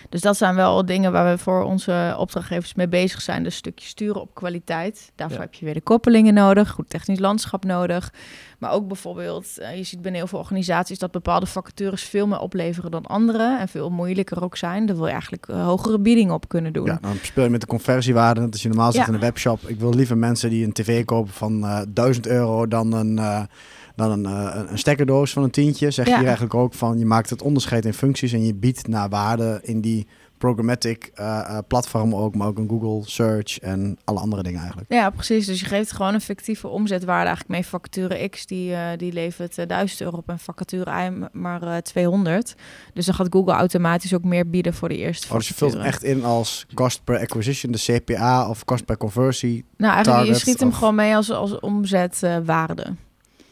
Dus 0.10 0.22
dat 0.22 0.38
zijn 0.38 0.56
wel 0.56 0.86
dingen 0.86 1.12
waar 1.12 1.32
we 1.32 1.38
voor 1.38 1.63
onze 1.63 2.15
opdrachtgevers 2.17 2.74
mee 2.74 2.88
bezig 2.88 3.22
zijn. 3.22 3.43
Dus 3.43 3.52
een 3.54 3.58
stukje 3.58 3.88
sturen 3.88 4.22
op 4.22 4.36
kwaliteit. 4.36 5.12
Daarvoor 5.15 5.38
Ja. 5.38 5.43
heb 5.43 5.54
je 5.54 5.65
weer 5.65 5.74
de 5.74 5.82
koppelingen 5.82 6.34
nodig, 6.34 6.70
goed 6.70 6.89
technisch 6.89 7.20
landschap 7.20 7.65
nodig. 7.65 8.13
Maar 8.60 8.72
ook 8.72 8.88
bijvoorbeeld, 8.88 9.58
eh, 9.58 9.78
je 9.78 9.84
ziet 9.84 10.02
binnen 10.02 10.20
heel 10.22 10.30
veel 10.30 10.39
organisaties 10.39 11.00
dat 11.00 11.12
bepaalde 11.12 11.46
vacatures 11.46 12.04
veel 12.04 12.28
meer 12.28 12.39
opleveren 12.39 12.91
dan 12.91 13.06
andere. 13.06 13.58
En 13.60 13.67
veel 13.67 13.89
moeilijker 13.89 14.43
ook 14.43 14.58
zijn. 14.58 14.86
Daar 14.86 14.96
wil 14.96 15.06
je 15.06 15.12
eigenlijk 15.12 15.48
eh, 15.48 15.65
hogere 15.65 16.00
bieding 16.00 16.32
op 16.32 16.48
kunnen 16.48 16.74
doen. 16.74 16.86
ja, 16.86 16.98
dan 17.02 17.15
speel 17.22 17.43
je 17.43 17.50
met 17.50 17.62
de 17.62 17.67
conversiewaarde. 17.67 18.41
Dat 18.41 18.56
is 18.56 18.62
je 18.62 18.67
normaal 18.67 18.93
Ja. 18.93 19.08
in 19.08 19.13
een 19.13 19.20
webshop. 19.20 19.62
Ik 19.67 19.80
wil 19.80 19.93
liever 19.93 20.17
mensen 20.17 20.50
die 20.50 20.65
een 20.65 20.74
tv 20.74 21.06
kopen 21.06 21.34
van 21.34 21.63
eh 21.65 21.80
1000 21.89 22.28
euro 22.28 22.67
dan 22.67 22.93
een... 22.93 23.48
dan 23.97 24.12
een, 24.12 24.25
eh, 24.25 24.55
een- 24.55 24.71
een 24.71 24.77
stekkerdoos 24.77 25.31
van 25.33 25.43
een 25.43 25.51
tientje. 25.51 25.91
Zeg 25.91 26.05
je 26.05 26.12
Ja. 26.12 26.17
hier 26.17 26.25
eigenlijk 26.27 26.55
ook 26.55 26.73
van 26.73 26.97
je 26.99 27.05
maakt 27.05 27.29
het 27.29 27.41
onderscheid 27.41 27.86
in 27.86 27.93
functies 27.93 28.33
en 28.33 28.45
je 28.45 28.55
biedt 28.55 28.88
naar 28.88 29.10
waarde 29.10 29.60
in 29.63 29.81
die 29.81 30.07
programmatic 30.38 31.12
eh, 31.13 31.39
eh, 31.39 31.57
platformen 31.67 32.17
ook, 32.17 32.36
maar 32.36 32.47
ook 32.47 32.57
in 32.57 32.67
Google 32.69 33.10
Search 33.10 33.60
en 33.60 33.97
alle 34.03 34.19
andere 34.19 34.43
dingen 34.43 34.60
eigenlijk. 34.60 34.91
Ja, 34.93 35.10
precies. 35.10 35.45
Dus 35.45 35.60
je 35.60 35.65
geeft 35.65 35.91
gewoon 35.91 36.13
een 36.13 36.21
fictieve 36.21 36.67
omzetwaarde 36.67 37.25
eigenlijk 37.27 37.49
mee. 37.49 37.65
Vacature 37.65 38.27
X, 38.29 38.45
die, 38.45 38.75
die 38.97 39.13
levert 39.13 39.57
eh, 39.57 39.67
1000 39.67 40.01
euro 40.01 40.17
op 40.17 40.29
en 40.29 40.39
vacature 40.39 40.91
Y 41.05 41.12
maar 41.31 41.62
eh, 41.62 41.77
200. 41.77 42.55
Dus 42.93 43.05
dan 43.05 43.15
gaat 43.15 43.27
Google 43.29 43.53
automatisch 43.53 44.13
ook 44.13 44.23
meer 44.23 44.49
bieden 44.49 44.73
voor 44.73 44.89
de 44.89 44.97
eerste 44.97 45.27
Oh, 45.31 45.38
dus 45.38 45.47
je 45.47 45.53
vacature. 45.53 45.81
vult 45.83 45.93
echt 45.93 46.03
in 46.03 46.23
als 46.23 46.65
cost 46.73 47.03
per 47.03 47.19
acquisition, 47.19 47.71
de 47.71 47.79
CPA 48.03 48.49
of 48.49 48.65
cost 48.65 48.86
per 48.86 48.97
conversie. 48.97 49.65
Nou, 49.77 49.93
eigenlijk 49.93 50.27
je 50.27 50.33
schiet 50.33 50.60
hem 50.60 50.69
of- 50.69 50.75
gewoon 50.77 50.95
mee 50.95 51.15
als, 51.15 51.31
als 51.31 51.60
omzetwaarde. 51.60 52.86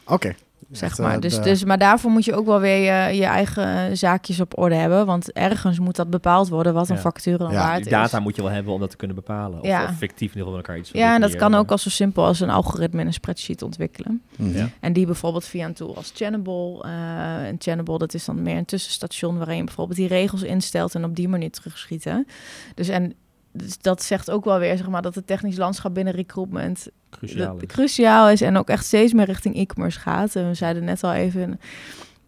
Oké, 0.06 0.34
zeg 0.70 0.98
maar. 0.98 1.14
eh, 1.14 1.20
Dus, 1.20 1.34
de- 1.34 1.40
dus, 1.42 1.64
maar 1.64 1.78
daarvoor 1.78 2.10
moet 2.10 2.24
je 2.24 2.34
ook 2.34 2.46
wel 2.46 2.60
weer 2.60 2.76
je, 3.08 3.16
je 3.16 3.24
eigen 3.24 3.96
zaakjes 3.96 4.40
op 4.40 4.58
orde 4.58 4.74
hebben. 4.74 5.06
Want 5.06 5.32
ergens 5.32 5.78
moet 5.78 5.96
dat 5.96 6.10
bepaald 6.10 6.48
worden 6.48 6.74
wat 6.74 6.88
een 6.88 6.94
Ja. 6.94 7.00
vacature 7.00 7.36
dan 7.38 7.50
Ja, 7.52 7.56
waard 7.58 7.80
is. 7.84 7.90
data 7.90 8.20
moet 8.20 8.36
je 8.36 8.42
wel 8.42 8.50
hebben 8.50 8.72
om 8.72 8.80
dat 8.80 8.90
te 8.90 8.96
kunnen 8.96 9.16
bepalen. 9.16 9.60
Of, 9.60 9.66
Ja. 9.66 9.84
of 9.84 9.96
fictief 9.96 10.32
in 10.32 10.38
ieder 10.38 10.42
geval 10.42 10.52
met 10.56 10.60
elkaar 10.66 10.78
iets 10.78 10.90
Ja, 10.90 11.14
en 11.14 11.20
dat 11.20 11.36
kan 11.36 11.54
ook 11.54 11.70
al 11.70 11.78
zo 11.78 11.90
simpel 11.90 12.24
als 12.24 12.40
een 12.40 12.50
algoritme 12.50 13.00
in 13.00 13.06
een 13.06 13.12
spreadsheet 13.12 13.62
ontwikkelen. 13.62 14.22
Mhm. 14.36 14.56
Ja. 14.56 14.68
En 14.80 14.92
die 14.92 15.06
bijvoorbeeld 15.06 15.44
via 15.44 15.66
een 15.66 15.74
tool 15.74 15.96
als 15.96 16.12
Channable. 16.14 16.82
eh 16.82 17.46
en 17.46 17.56
Channable, 17.58 17.98
dat 17.98 18.14
is 18.14 18.24
dan 18.24 18.42
meer 18.42 18.56
een 18.56 18.64
tussenstation 18.64 19.36
waarin 19.38 19.56
je 19.56 19.64
bijvoorbeeld 19.64 19.98
die 19.98 20.08
regels 20.08 20.42
instelt 20.42 20.94
en 20.94 21.04
op 21.04 21.16
die 21.16 21.28
manier 21.28 21.50
terugschieten. 21.50 22.26
Dus 22.74 22.88
en 22.88 23.14
dus 23.56 23.78
dat 23.78 24.02
zegt 24.02 24.30
ook 24.30 24.44
wel 24.44 24.58
weer 24.58 24.76
zeg 24.76 24.88
maar, 24.88 25.02
dat 25.02 25.14
het 25.14 25.26
technisch 25.26 25.56
landschap 25.56 25.94
binnen 25.94 26.14
recruitment 26.14 26.88
Cruciaal 27.10 27.56
is. 27.56 27.66
cruciaal 27.66 28.28
is 28.28 28.40
en 28.40 28.56
ook 28.56 28.68
echt 28.68 28.84
steeds 28.84 29.12
meer 29.12 29.24
richting 29.24 29.56
e-commerce 29.56 30.00
gaat. 30.00 30.36
En 30.36 30.48
we 30.48 30.54
zeiden 30.54 30.84
net 30.84 31.04
al 31.04 31.12
even 31.12 31.60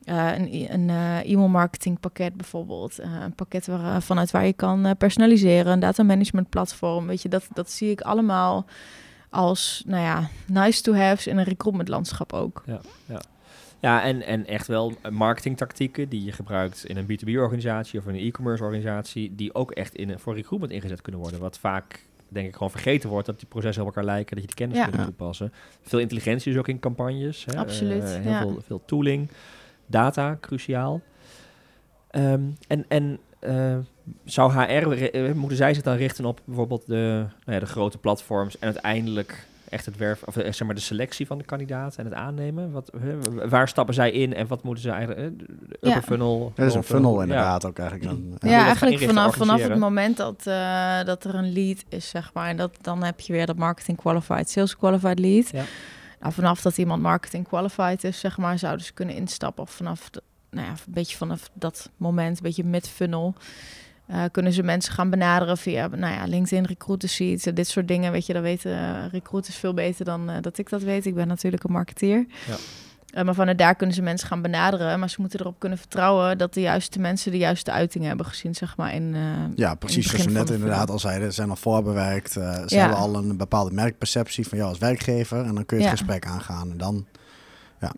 eh, 0.05 0.37
een, 0.37 0.73
een 0.73 0.91
eh, 0.91 1.31
e-mail 1.31 1.49
marketing 1.49 2.01
pakket 2.01 2.37
bijvoorbeeld. 2.37 2.99
Eh, 2.99 3.11
een 3.21 3.35
pakket 3.35 3.67
waar, 3.67 4.03
vanuit 4.03 4.31
waar 4.31 4.47
je 4.47 4.53
kan 4.53 4.95
personaliseren, 4.99 5.73
een 5.73 5.81
data 5.81 6.03
management 6.03 6.49
platform. 6.49 7.07
Weet 7.07 7.23
je, 7.23 7.29
dat, 7.29 7.49
dat 7.53 7.71
zie 7.71 7.91
ik 7.91 8.01
allemaal 8.01 8.67
als, 9.31 9.83
nou 9.87 10.03
ja, 10.03 10.29
nice 10.47 10.83
to 10.83 10.95
have's 10.95 11.27
in 11.27 11.38
een 11.38 11.45
recruitment 11.45 11.88
landschap 11.88 12.33
ook. 12.33 12.62
Ja, 12.67 12.81
en, 13.81 14.23
en 14.23 14.47
echt 14.47 14.67
wel 14.67 14.93
marketingtactieken 15.11 16.09
die 16.09 16.25
je 16.25 16.33
gebruikt 16.33 16.85
in 16.85 16.97
een 16.97 17.05
B2B-organisatie 17.07 17.99
of 18.01 18.07
in 18.07 18.14
een 18.14 18.21
e-commerce 18.27 18.62
organisatie, 18.64 19.35
die 19.35 19.55
ook 19.55 19.71
echt 19.71 19.95
in, 19.95 20.09
een- 20.11 20.19
voor 20.19 20.35
recruitment 20.35 20.73
ingezet 20.73 21.03
kunnen 21.03 21.21
worden. 21.21 21.41
Wat 21.41 21.59
vaak, 21.59 22.05
denk 22.29 22.47
ik, 22.47 22.53
gewoon 22.53 22.71
vergeten 22.71 23.09
wordt, 23.09 23.27
dat 23.27 23.38
die 23.38 23.49
processen 23.49 23.83
op 23.83 23.88
elkaar 23.88 24.05
lijken, 24.05 24.31
dat 24.37 24.41
je 24.41 24.47
die 24.47 24.57
kennis 24.57 24.79
Ja. 24.79 24.85
kunt 24.85 24.97
Ja. 24.97 25.05
toepassen. 25.05 25.53
Veel 25.83 25.99
intelligentie 25.99 26.53
is 26.53 26.59
ook 26.59 26.69
in 26.69 26.79
campagnes. 26.81 27.45
Hè? 27.45 27.57
Absoluut, 27.59 28.03
Eh, 28.03 28.11
heel 28.21 28.31
ja. 28.31 28.41
veel, 28.41 28.59
veel 28.67 28.83
tooling, 28.85 29.29
data, 29.87 30.38
cruciaal. 30.41 31.01
Ehm, 32.11 32.43
en 32.69 32.85
en 32.88 33.19
eh, 33.38 33.77
zou 34.25 34.53
HR, 34.53 34.93
eh, 34.93 35.33
moeten 35.33 35.57
zij 35.57 35.75
zich 35.75 35.83
dan 35.83 35.97
richten 35.97 36.25
op 36.25 36.41
bijvoorbeeld 36.45 36.87
de, 36.87 37.25
nou 37.45 37.53
ja, 37.53 37.59
de 37.59 37.67
grote 37.67 37.99
platforms 37.99 38.59
en 38.59 38.64
uiteindelijk 38.67 39.47
echt 39.68 39.87
het 39.87 39.96
werf, 39.96 40.22
of 40.22 40.37
eh, 40.37 40.52
zeg 40.52 40.66
maar 40.66 40.74
de 40.74 40.81
selectie 40.81 41.26
van 41.26 41.38
de 41.38 41.44
kandidaat 41.44 41.96
en 41.96 42.04
het 42.04 42.14
aannemen? 42.14 42.70
Wat, 42.70 42.92
hè, 43.00 43.48
waar 43.48 43.68
stappen 43.68 43.94
zij 43.94 44.11
in 44.11 44.35
en 44.35 44.46
wat 44.46 44.62
moeten 44.62 44.83
ze 44.83 44.90
eigenlijk, 44.90 45.20
eh, 45.20 45.46
de 45.46 45.74
upper 45.74 45.88
Ja. 45.88 46.02
funnel? 46.02 46.52
Dat 46.54 46.66
is 46.66 46.74
een 46.74 46.83
funnel 46.83 47.16
ja. 47.16 47.22
inderdaad 47.22 47.64
ook 47.64 47.78
eigenlijk. 47.78 48.11
Dan, 48.11 48.50
Ja, 48.50 48.64
eigenlijk 48.64 49.02
vanaf, 49.02 49.35
vanaf 49.37 49.62
het 49.62 49.78
moment 49.78 50.16
dat, 50.16 50.46
eh, 50.46 51.04
dat 51.04 51.24
er 51.24 51.35
een 51.35 51.52
lead 51.52 51.85
is, 51.88 52.09
zeg 52.09 52.31
maar. 52.33 52.48
En 52.48 52.57
dat, 52.57 52.76
dan 52.81 53.04
heb 53.04 53.20
je 53.20 53.33
weer 53.33 53.46
dat 53.46 53.57
marketing 53.57 53.96
qualified, 53.96 54.50
sales 54.50 54.76
qualified 54.76 55.18
lead. 55.18 55.50
Ja. 55.50 55.64
Nou, 56.20 56.33
vanaf 56.33 56.62
dat 56.62 56.78
iemand 56.78 57.02
marketing 57.02 57.48
qualified 57.48 58.04
is, 58.04 58.20
zeg 58.20 58.38
maar, 58.38 58.59
zouden 58.59 58.87
ze 58.87 58.92
kunnen 58.92 59.14
instappen. 59.14 59.62
Of 59.62 59.70
vanaf, 59.70 60.11
de, 60.11 60.22
nou 60.50 60.66
ja, 60.66 60.72
een 60.72 60.78
beetje 60.92 61.16
vanaf 61.16 61.50
dat 61.52 61.90
moment, 61.96 62.37
een 62.37 62.42
beetje 62.42 62.64
mid-funnel. 62.64 63.35
Eh, 64.09 64.23
kunnen 64.33 64.53
ze 64.53 64.62
mensen 64.62 64.92
gaan 64.92 65.11
benaderen 65.11 65.57
via 65.59 65.87
nou 65.87 66.14
ja, 66.14 66.25
LinkedIn, 66.27 66.64
recruiter 66.66 67.09
sheets, 67.09 67.47
eh, 67.47 67.55
dit 67.55 67.68
soort 67.68 67.88
dingen. 67.88 68.12
Weet 68.12 68.27
je, 68.27 68.33
dat 68.33 68.42
weten 68.42 68.73
eh, 68.73 69.05
recruiters 69.12 69.57
veel 69.57 69.75
beter 69.75 70.05
dan 70.05 70.31
eh, 70.31 70.37
dat 70.40 70.59
ik 70.59 70.68
dat 70.68 70.83
weet. 70.83 71.07
Ik 71.07 71.14
ben 71.14 71.29
natuurlijk 71.29 71.64
een 71.64 71.73
marketeer. 71.73 72.27
Ja. 72.47 72.57
Maar 73.25 73.35
vanuit 73.35 73.59
daar 73.59 73.75
kunnen 73.75 73.94
ze 73.97 74.03
mensen 74.03 74.29
gaan 74.29 74.42
benaderen. 74.42 74.99
Maar 74.99 75.11
ze 75.11 75.21
moeten 75.21 75.40
erop 75.40 75.59
kunnen 75.59 75.79
vertrouwen 75.79 76.38
dat 76.38 76.55
de 76.55 76.61
juiste 76.61 76.99
mensen 76.99 77.31
de 77.33 77.38
juiste 77.38 77.71
uitingen 77.71 78.09
hebben 78.09 78.27
gezien, 78.27 78.55
zeg 78.55 78.77
maar. 78.77 78.94
In, 78.94 79.16
Ja, 79.55 79.75
precies 79.75 80.05
in 80.05 80.11
zoals 80.11 80.25
we 80.25 80.31
net 80.31 80.51
inderdaad 80.51 80.90
al 80.90 80.99
zeiden. 80.99 81.29
Ze 81.29 81.35
zijn 81.35 81.51
al 81.51 81.57
voorbewerkt. 81.57 82.37
eh, 82.37 82.53
ze 82.66 82.75
Ja. 82.75 82.81
hebben 82.81 82.99
al 82.99 83.14
een 83.14 83.37
bepaalde 83.37 83.75
merkperceptie 83.75 84.49
van 84.49 84.59
jou 84.59 84.71
als 84.71 84.79
werkgever. 84.79 85.44
En 85.44 85.55
dan 85.55 85.66
kun 85.66 85.79
je 85.79 85.83
het 85.83 85.92
Ja. 85.92 85.99
gesprek 85.99 86.27
aangaan. 86.27 86.71
En 86.71 86.77
dan, 86.79 87.07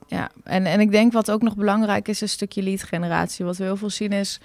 Ja, 0.07 0.31
en, 0.44 0.66
en 0.66 0.81
ik 0.81 0.90
denk 0.90 1.12
wat 1.12 1.31
ook 1.31 1.42
nog 1.42 1.57
belangrijk 1.57 2.09
is, 2.09 2.14
is 2.14 2.20
een 2.20 2.29
stukje 2.29 2.62
lead 2.62 2.83
generatie. 2.83 3.44
Wat 3.44 3.57
we 3.57 3.64
heel 3.64 3.77
veel 3.77 3.90
zien 3.90 4.12
is, 4.12 4.40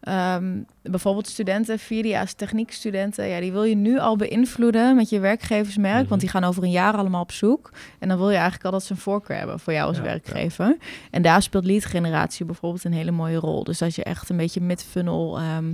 ehm, 0.00 0.60
bijvoorbeeld 0.82 1.28
studenten, 1.28 1.78
vierdejaars 1.78 2.32
techniekstudenten, 2.34 3.28
ja, 3.28 3.40
die 3.40 3.52
wil 3.52 3.64
je 3.64 3.74
nu 3.74 3.98
al 3.98 4.16
beïnvloeden 4.16 4.96
met 4.96 5.08
je 5.08 5.18
werkgeversmerk, 5.20 6.00
Mhm. 6.00 6.08
want 6.08 6.20
die 6.20 6.30
gaan 6.30 6.44
over 6.44 6.62
een 6.62 6.70
jaar 6.70 6.94
allemaal 6.96 7.22
op 7.22 7.32
zoek. 7.32 7.70
En 7.98 8.08
dan 8.08 8.16
wil 8.18 8.28
je 8.28 8.34
eigenlijk 8.34 8.64
al 8.64 8.70
dat 8.70 8.84
ze 8.84 8.92
een 8.92 8.98
voorkeur 8.98 9.36
hebben 9.36 9.60
voor 9.60 9.72
jou 9.72 9.88
als 9.88 9.96
Ja, 9.96 10.02
werkgever. 10.02 10.76
En 11.10 11.22
daar 11.22 11.42
speelt 11.42 11.64
lead 11.64 11.84
generatie 11.84 12.46
bijvoorbeeld 12.46 12.84
een 12.84 12.92
hele 12.92 13.10
mooie 13.10 13.36
rol. 13.38 13.64
Dus 13.64 13.78
dat 13.78 13.94
je 13.94 14.04
echt 14.04 14.28
een 14.28 14.36
beetje 14.36 14.60
mid-funnel 14.60 15.38
ehm, 15.38 15.72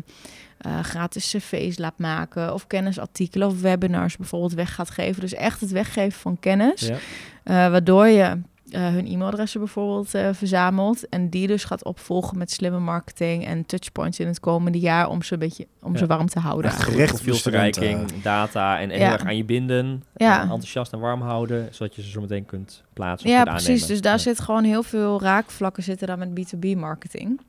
eh, 0.58 0.80
gratis 0.80 1.30
cv's 1.30 1.78
laat 1.78 1.98
maken 1.98 2.54
of 2.54 2.66
kennisartikelen 2.66 3.48
of 3.48 3.60
webinars 3.60 4.16
bijvoorbeeld 4.16 4.54
weg 4.54 4.74
gaat 4.74 4.90
geven. 4.90 5.20
Dus 5.20 5.34
echt 5.34 5.60
het 5.60 5.70
weggeven 5.70 6.20
van 6.20 6.38
kennis. 6.40 6.80
Ja. 6.80 6.96
Eh, 7.44 7.54
waardoor 7.70 8.06
je 8.06 8.38
hun 8.80 9.06
e-mailadressen 9.06 9.60
bijvoorbeeld 9.60 10.14
eh, 10.14 10.28
verzamelt. 10.32 11.08
En 11.08 11.28
die 11.30 11.46
dus 11.46 11.64
gaat 11.64 11.84
opvolgen 11.84 12.38
met 12.38 12.50
slimme 12.50 12.78
marketing 12.78 13.46
en 13.46 13.66
touchpoints 13.66 14.18
in 14.20 14.26
het 14.26 14.40
komende 14.40 14.78
jaar 14.78 15.08
om 15.08 15.22
ze 15.22 15.32
een 15.32 15.38
beetje 15.38 15.66
om 15.82 15.92
Ja. 15.92 15.98
ze 15.98 16.06
warm 16.06 16.26
te 16.28 16.38
houden. 16.38 16.70
Echt 16.70 17.22
studenten. 17.32 18.08
data 18.22 18.80
en, 18.80 18.88
Ja. 18.90 18.94
heel 18.96 19.06
erg 19.12 19.24
aan 19.24 19.36
je 19.36 19.44
binden. 19.44 20.02
Ja. 20.16 20.36
eh, 20.36 20.40
enthousiast 20.42 20.92
en 20.92 20.98
warm 20.98 21.20
houden, 21.20 21.68
zodat 21.70 21.94
je 21.94 22.02
ze 22.02 22.10
zo 22.10 22.20
meteen 22.20 22.46
kunt 22.46 22.82
plaatsen. 22.92 23.30
Ja, 23.30 23.42
precies. 23.44 23.68
aannemen. 23.68 23.88
Dus 23.88 24.00
daar 24.00 24.12
Ja. 24.12 24.18
zit 24.18 24.40
gewoon 24.40 24.64
heel 24.64 24.82
veel 24.82 25.20
raakvlakken 25.20 25.82
zitten 25.82 26.06
daar 26.06 26.18
met 26.18 26.28
B2B 26.34 26.74
marketing. 26.76 27.40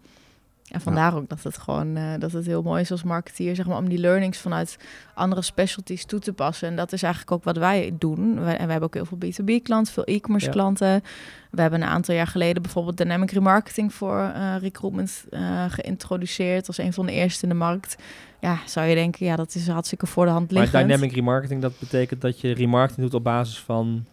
En 0.76 0.82
vandaar 0.82 1.16
ook 1.16 1.30
dat 1.30 1.44
het 1.44 1.58
gewoon 1.58 1.96
eh, 1.96 2.04
dat 2.20 2.32
het 2.32 2.46
heel 2.46 2.62
mooi 2.62 2.82
is 2.82 2.92
als 2.92 3.04
marketeer, 3.04 3.56
zeg 3.56 3.66
maar, 3.66 3.78
om 3.78 3.90
die 3.90 3.98
learnings 3.98 4.38
vanuit 4.38 4.78
andere 5.14 5.42
specialties 5.42 6.06
toe 6.06 6.20
te 6.20 6.34
passen. 6.34 6.68
En 6.68 6.76
dat 6.76 6.94
is 6.94 7.04
eigenlijk 7.04 7.32
ook 7.34 7.44
wat 7.44 7.58
wij 7.58 7.94
doen. 8.00 8.40
Wij, 8.40 8.58
en 8.58 8.66
we 8.66 8.72
hebben 8.72 8.82
ook 8.82 8.94
heel 8.94 9.06
veel 9.06 9.18
B2B 9.18 9.62
klanten, 9.64 9.94
veel 9.94 10.04
e-commerce 10.04 10.46
Ja. 10.46 10.52
klanten. 10.52 11.04
We 11.52 11.62
hebben 11.62 11.82
een 11.82 11.88
aantal 11.88 12.16
jaar 12.16 12.28
geleden 12.28 12.62
bijvoorbeeld 12.62 12.98
dynamic 12.98 13.32
remarketing 13.32 13.94
voor 13.94 14.20
eh, 14.20 14.56
recruitment 14.60 15.26
eh, 15.30 15.66
geïntroduceerd 15.70 16.68
als 16.68 16.78
een 16.78 16.94
van 16.94 17.06
de 17.06 17.12
eerste 17.12 17.44
in 17.44 17.50
de 17.50 17.56
markt. 17.56 17.96
Ja, 18.42 18.58
zou 18.66 18.86
je 18.88 18.96
denken, 18.96 19.26
ja, 19.26 19.36
dat 19.36 19.56
is 19.56 19.68
hartstikke 19.68 20.06
voor 20.08 20.26
de 20.26 20.32
hand 20.32 20.52
Maar 20.52 20.62
liggend. 20.62 20.88
dynamic 20.88 21.12
remarketing, 21.12 21.62
dat 21.62 21.80
betekent 21.80 22.22
dat 22.22 22.42
je 22.42 22.54
remarketing 22.54 23.06
doet 23.06 23.14
op 23.16 23.24
basis 23.24 23.60
van... 23.60 24.06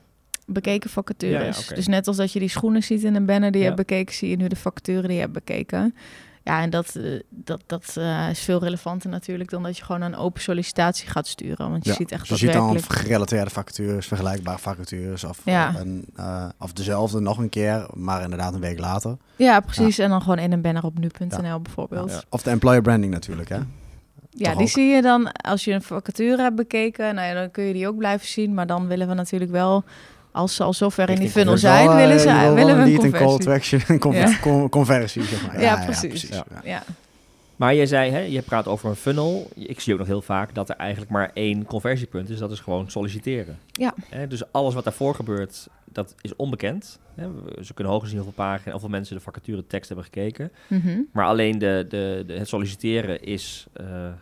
bekeken 0.47 0.91
vacatures. 0.91 1.69
Ja. 1.69 1.75
Dus 1.75 1.87
net 1.87 2.07
als 2.07 2.17
dat 2.17 2.33
je 2.33 2.39
die 2.39 2.49
schoenen 2.49 2.83
ziet 2.83 3.03
in 3.03 3.15
een 3.15 3.27
banner 3.27 3.51
die 3.51 3.61
je 3.61 3.67
hebt 3.67 3.79
bekeken, 3.79 4.15
zie 4.15 4.31
je 4.31 4.37
nu 4.37 4.49
de 4.49 4.57
vacature 4.57 5.03
die 5.07 5.13
je 5.17 5.21
hebt 5.21 5.33
bekeken. 5.33 5.95
Ja, 6.45 6.61
en 6.63 6.71
dat, 6.71 6.95
eh, 6.97 7.21
dat, 7.29 7.63
dat 7.67 7.97
eh, 7.97 8.31
is 8.31 8.41
veel 8.41 8.61
relevanter 8.61 9.11
natuurlijk 9.11 9.51
dan 9.51 9.63
dat 9.63 9.77
je 9.77 9.85
gewoon 9.85 10.01
een 10.03 10.17
open 10.17 10.41
sollicitatie 10.43 11.09
gaat 11.09 11.27
sturen. 11.27 11.71
Want 11.71 11.85
je 11.85 11.91
Ja, 11.91 11.97
ziet 11.97 12.13
echt 12.13 12.29
dus 12.29 12.41
je 12.41 12.47
ziet 12.47 12.55
dan 12.55 12.83
gerelateerde 12.83 13.51
vacatures, 13.51 14.07
vergelijkbare 14.07 14.59
vacatures. 14.59 15.25
Of, 15.25 15.41
Ja. 15.45 15.75
een, 15.79 16.05
eh, 16.17 16.49
of 16.59 16.73
dezelfde 16.73 17.21
nog 17.21 17.39
een 17.39 17.49
keer, 17.49 17.87
maar 17.95 18.23
inderdaad 18.23 18.55
een 18.55 18.61
week 18.61 18.79
later. 18.79 19.17
Ja, 19.37 19.61
precies. 19.61 19.99
En 19.99 20.09
dan 20.11 20.21
gewoon 20.23 20.39
in 20.39 20.53
een 20.53 20.61
banner 20.63 20.85
op 20.85 20.99
nu.nl 20.99 21.61
bijvoorbeeld. 21.61 22.11
Ja. 22.11 22.17
Ja, 22.17 22.23
Of 22.29 22.43
de 22.43 22.51
employer 22.51 22.83
branding 22.83 23.13
natuurlijk, 23.13 23.49
hè? 23.49 23.59
Toch 23.59 24.53
die 24.53 24.63
ook? 24.63 24.69
zie 24.69 24.87
je 24.95 25.03
dan 25.03 25.33
als 25.33 25.65
je 25.65 25.73
een 25.73 25.83
vacature 25.83 26.43
hebt 26.43 26.57
bekeken. 26.57 27.15
Nou 27.15 27.27
ja, 27.29 27.35
dan 27.35 27.51
kun 27.51 27.65
je 27.65 27.73
die 27.73 27.89
ook 27.89 27.97
blijven 27.97 28.29
zien. 28.29 28.55
Maar 28.55 28.67
dan 28.67 28.87
willen 28.87 29.09
we 29.09 29.15
natuurlijk 29.15 29.51
wel, 29.51 29.85
als 30.33 30.55
ze 30.55 30.63
al 30.63 30.73
zover 30.73 31.11
in 31.11 31.19
die 31.19 31.31
funnel 31.31 31.57
zijn, 31.59 31.87
Wel, 31.87 31.97
willen, 31.97 32.17
eh, 32.17 32.21
ze, 32.49 32.55
willen 32.55 32.77
we 32.77 32.83
een 32.83 32.89
lead 32.91 33.05
en 33.05 33.11
call 33.11 33.21
to 33.21 33.27
conversie. 33.37 33.79
action 33.79 33.83
en 33.97 33.99
conver- 33.99 34.29
Ja. 34.29 34.39
con- 34.41 34.69
conversie, 34.69 35.23
zeg 35.23 35.47
maar. 35.47 35.61
Ja, 35.61 35.85
precies. 35.85 36.29
Ja. 36.29 36.45
Ja. 36.65 36.83
Maar 37.57 37.75
je 37.75 37.87
zei, 37.87 38.11
hè, 38.11 38.19
je 38.19 38.43
praat 38.43 38.67
over 38.67 38.89
een 38.89 38.97
funnel. 38.97 39.51
Ik 39.55 39.81
zie 39.81 39.93
ook 39.93 39.99
nog 39.99 40.09
heel 40.09 40.23
vaak 40.23 40.55
dat 40.55 40.69
er 40.69 40.77
eigenlijk 40.77 41.11
maar 41.11 41.31
één 41.35 41.65
conversiepunt 41.67 42.31
is. 42.31 42.39
Dat 42.39 42.51
is 42.51 42.61
gewoon 42.61 42.91
solliciteren. 42.91 43.59
Ja. 43.73 43.95
Hè, 44.09 44.27
dus 44.27 44.53
alles 44.53 44.75
wat 44.75 44.85
daarvoor 44.85 45.15
gebeurt, 45.15 45.69
dat 45.85 46.15
is 46.21 46.37
onbekend. 46.37 46.99
Hè, 47.15 47.29
we- 47.33 47.65
ze 47.65 47.75
kunnen 47.75 47.93
hoogstens 47.93 48.15
zien 48.17 48.25
hoeveel 48.25 48.45
pagina, 48.45 48.71
hoeveel 48.73 48.89
mensen 48.91 49.17
de 49.17 49.23
vacature 49.23 49.67
tekst 49.67 49.89
hebben 49.89 50.05
gekeken. 50.07 50.53
Mhm. 50.67 50.99
Maar 51.13 51.27
alleen 51.27 51.59
de, 51.59 51.87
de, 51.89 52.25
de, 52.27 52.33
het 52.33 52.49
solliciteren 52.49 53.23
is 53.23 53.67
eh, 53.73 54.07
eh, 54.07 54.13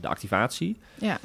de 0.00 0.08
activatie. 0.08 0.76
ja. 0.94 1.18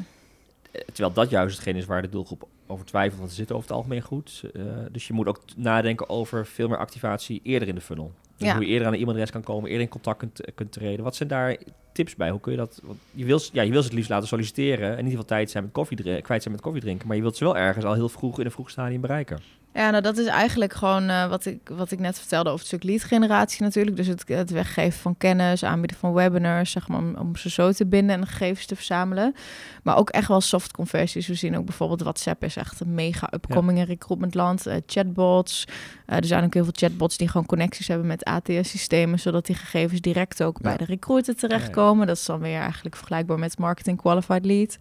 Eh, 0.72 0.82
Terwijl 0.94 1.14
dat 1.14 1.30
juist 1.30 1.56
hetgeen 1.56 1.76
is 1.76 1.86
waar 1.86 2.02
de 2.02 2.10
doelgroep 2.10 2.48
over 2.68 2.86
twijfelt, 2.86 3.18
want 3.20 3.30
ze 3.30 3.36
zitten 3.36 3.56
over 3.56 3.68
het 3.68 3.78
algemeen 3.78 4.02
goed. 4.02 4.44
Eh, 4.54 4.62
dus 4.92 5.08
je 5.08 5.14
moet 5.14 5.28
ook 5.28 5.40
nadenken 5.56 6.10
over 6.10 6.46
veel 6.46 6.68
meer 6.68 6.78
activatie 6.78 7.40
eerder 7.44 7.68
in 7.68 7.76
de 7.76 7.82
funnel. 7.82 8.12
Dus 8.38 8.48
Ja. 8.48 8.54
hoe 8.56 8.64
je 8.66 8.70
eerder 8.72 8.88
aan 8.88 8.94
een 8.94 9.00
e-mailadres 9.00 9.32
kan 9.32 9.44
komen, 9.44 9.66
eerder 9.70 9.84
in 9.86 9.90
contact 9.92 10.18
kunt, 10.18 10.42
kunt 10.56 10.72
treden. 10.72 11.04
Wat 11.04 11.16
zijn 11.16 11.30
daar 11.30 11.58
tips 11.94 12.16
bij? 12.16 12.30
Hoe 12.30 12.40
kun 12.40 12.52
je 12.52 12.58
dat... 12.58 12.80
Want 12.84 13.00
je, 13.12 13.26
wil, 13.26 13.40
ja, 13.52 13.62
je 13.62 13.72
wil 13.72 13.80
ze 13.82 13.88
het 13.88 13.96
liefst 13.96 14.10
laten 14.10 14.28
solliciteren 14.28 14.98
en 14.98 15.04
niet 15.06 15.14
veel 15.14 15.26
tijd 15.26 15.52
zijn 15.52 15.64
met 15.64 15.74
koffie, 15.74 16.22
kwijt 16.22 16.42
zijn 16.42 16.54
met 16.54 16.64
koffie 16.64 16.82
drinken. 16.82 17.08
Maar 17.08 17.16
je 17.16 17.22
wilt 17.22 17.38
ze 17.38 17.44
wel 17.44 17.58
ergens 17.58 17.86
al 17.86 17.94
heel 17.94 18.10
vroeg 18.10 18.40
in 18.40 18.46
een 18.46 18.52
vroeg 18.52 18.70
stadium 18.70 19.02
bereiken. 19.02 19.40
Ja, 19.74 19.90
nou 19.90 20.02
dat 20.04 20.18
is 20.18 20.26
eigenlijk 20.26 20.74
gewoon 20.74 21.10
eh, 21.10 21.28
wat, 21.28 21.46
ik, 21.46 21.60
wat 21.70 21.92
ik 21.92 22.00
net 22.00 22.20
vertelde 22.20 22.50
over 22.50 22.60
het 22.60 22.68
stuk 22.68 22.84
lead 22.84 23.04
generatie 23.04 23.62
natuurlijk. 23.62 23.96
Dus 23.96 24.08
het, 24.08 24.24
het 24.28 24.50
weggeven 24.52 25.00
van 25.00 25.18
kennis, 25.18 25.64
aanbieden 25.64 25.98
van 25.98 26.14
webinars, 26.14 26.72
zeg 26.72 26.88
maar, 26.88 26.98
om, 27.00 27.16
om 27.16 27.36
ze 27.36 27.50
zo 27.50 27.72
te 27.72 27.86
binden 27.86 28.16
en 28.16 28.28
gegevens 28.28 28.66
te 28.66 28.76
verzamelen. 28.76 29.36
Maar 29.84 29.98
ook 29.98 30.10
echt 30.10 30.28
wel 30.28 30.42
soft 30.42 30.72
conversies. 30.72 31.28
We 31.28 31.34
zien 31.34 31.58
ook 31.58 31.66
bijvoorbeeld 31.66 32.02
WhatsApp 32.02 32.44
is 32.44 32.56
echt 32.56 32.80
een 32.80 32.94
mega 32.94 33.30
upcoming 33.34 33.78
in 33.78 33.86
recruitmentland. 33.86 34.66
Eh, 34.66 34.76
chatbots. 34.86 35.66
Eh, 36.06 36.18
er 36.18 36.26
zijn 36.26 36.44
ook 36.44 36.54
heel 36.54 36.64
veel 36.64 36.74
chatbots 36.76 37.18
die 37.18 37.28
gewoon 37.28 37.46
connecties 37.46 37.88
hebben 37.88 38.08
met 38.08 38.24
ATS-systemen, 38.24 39.20
zodat 39.20 39.46
die 39.46 39.56
gegevens 39.56 40.02
direct 40.02 40.44
ook 40.44 40.58
Ja. 40.62 40.70
bij 40.70 40.78
de 40.78 40.86
recruiter 40.86 41.36
terechtkomen. 41.36 42.08
Dat 42.08 42.18
is 42.18 42.26
dan 42.26 42.40
weer 42.40 42.60
eigenlijk 42.60 42.96
vergelijkbaar 42.96 43.40
met 43.40 43.58
marketing 43.58 43.98
qualified 43.98 44.46
lead. 44.46 44.78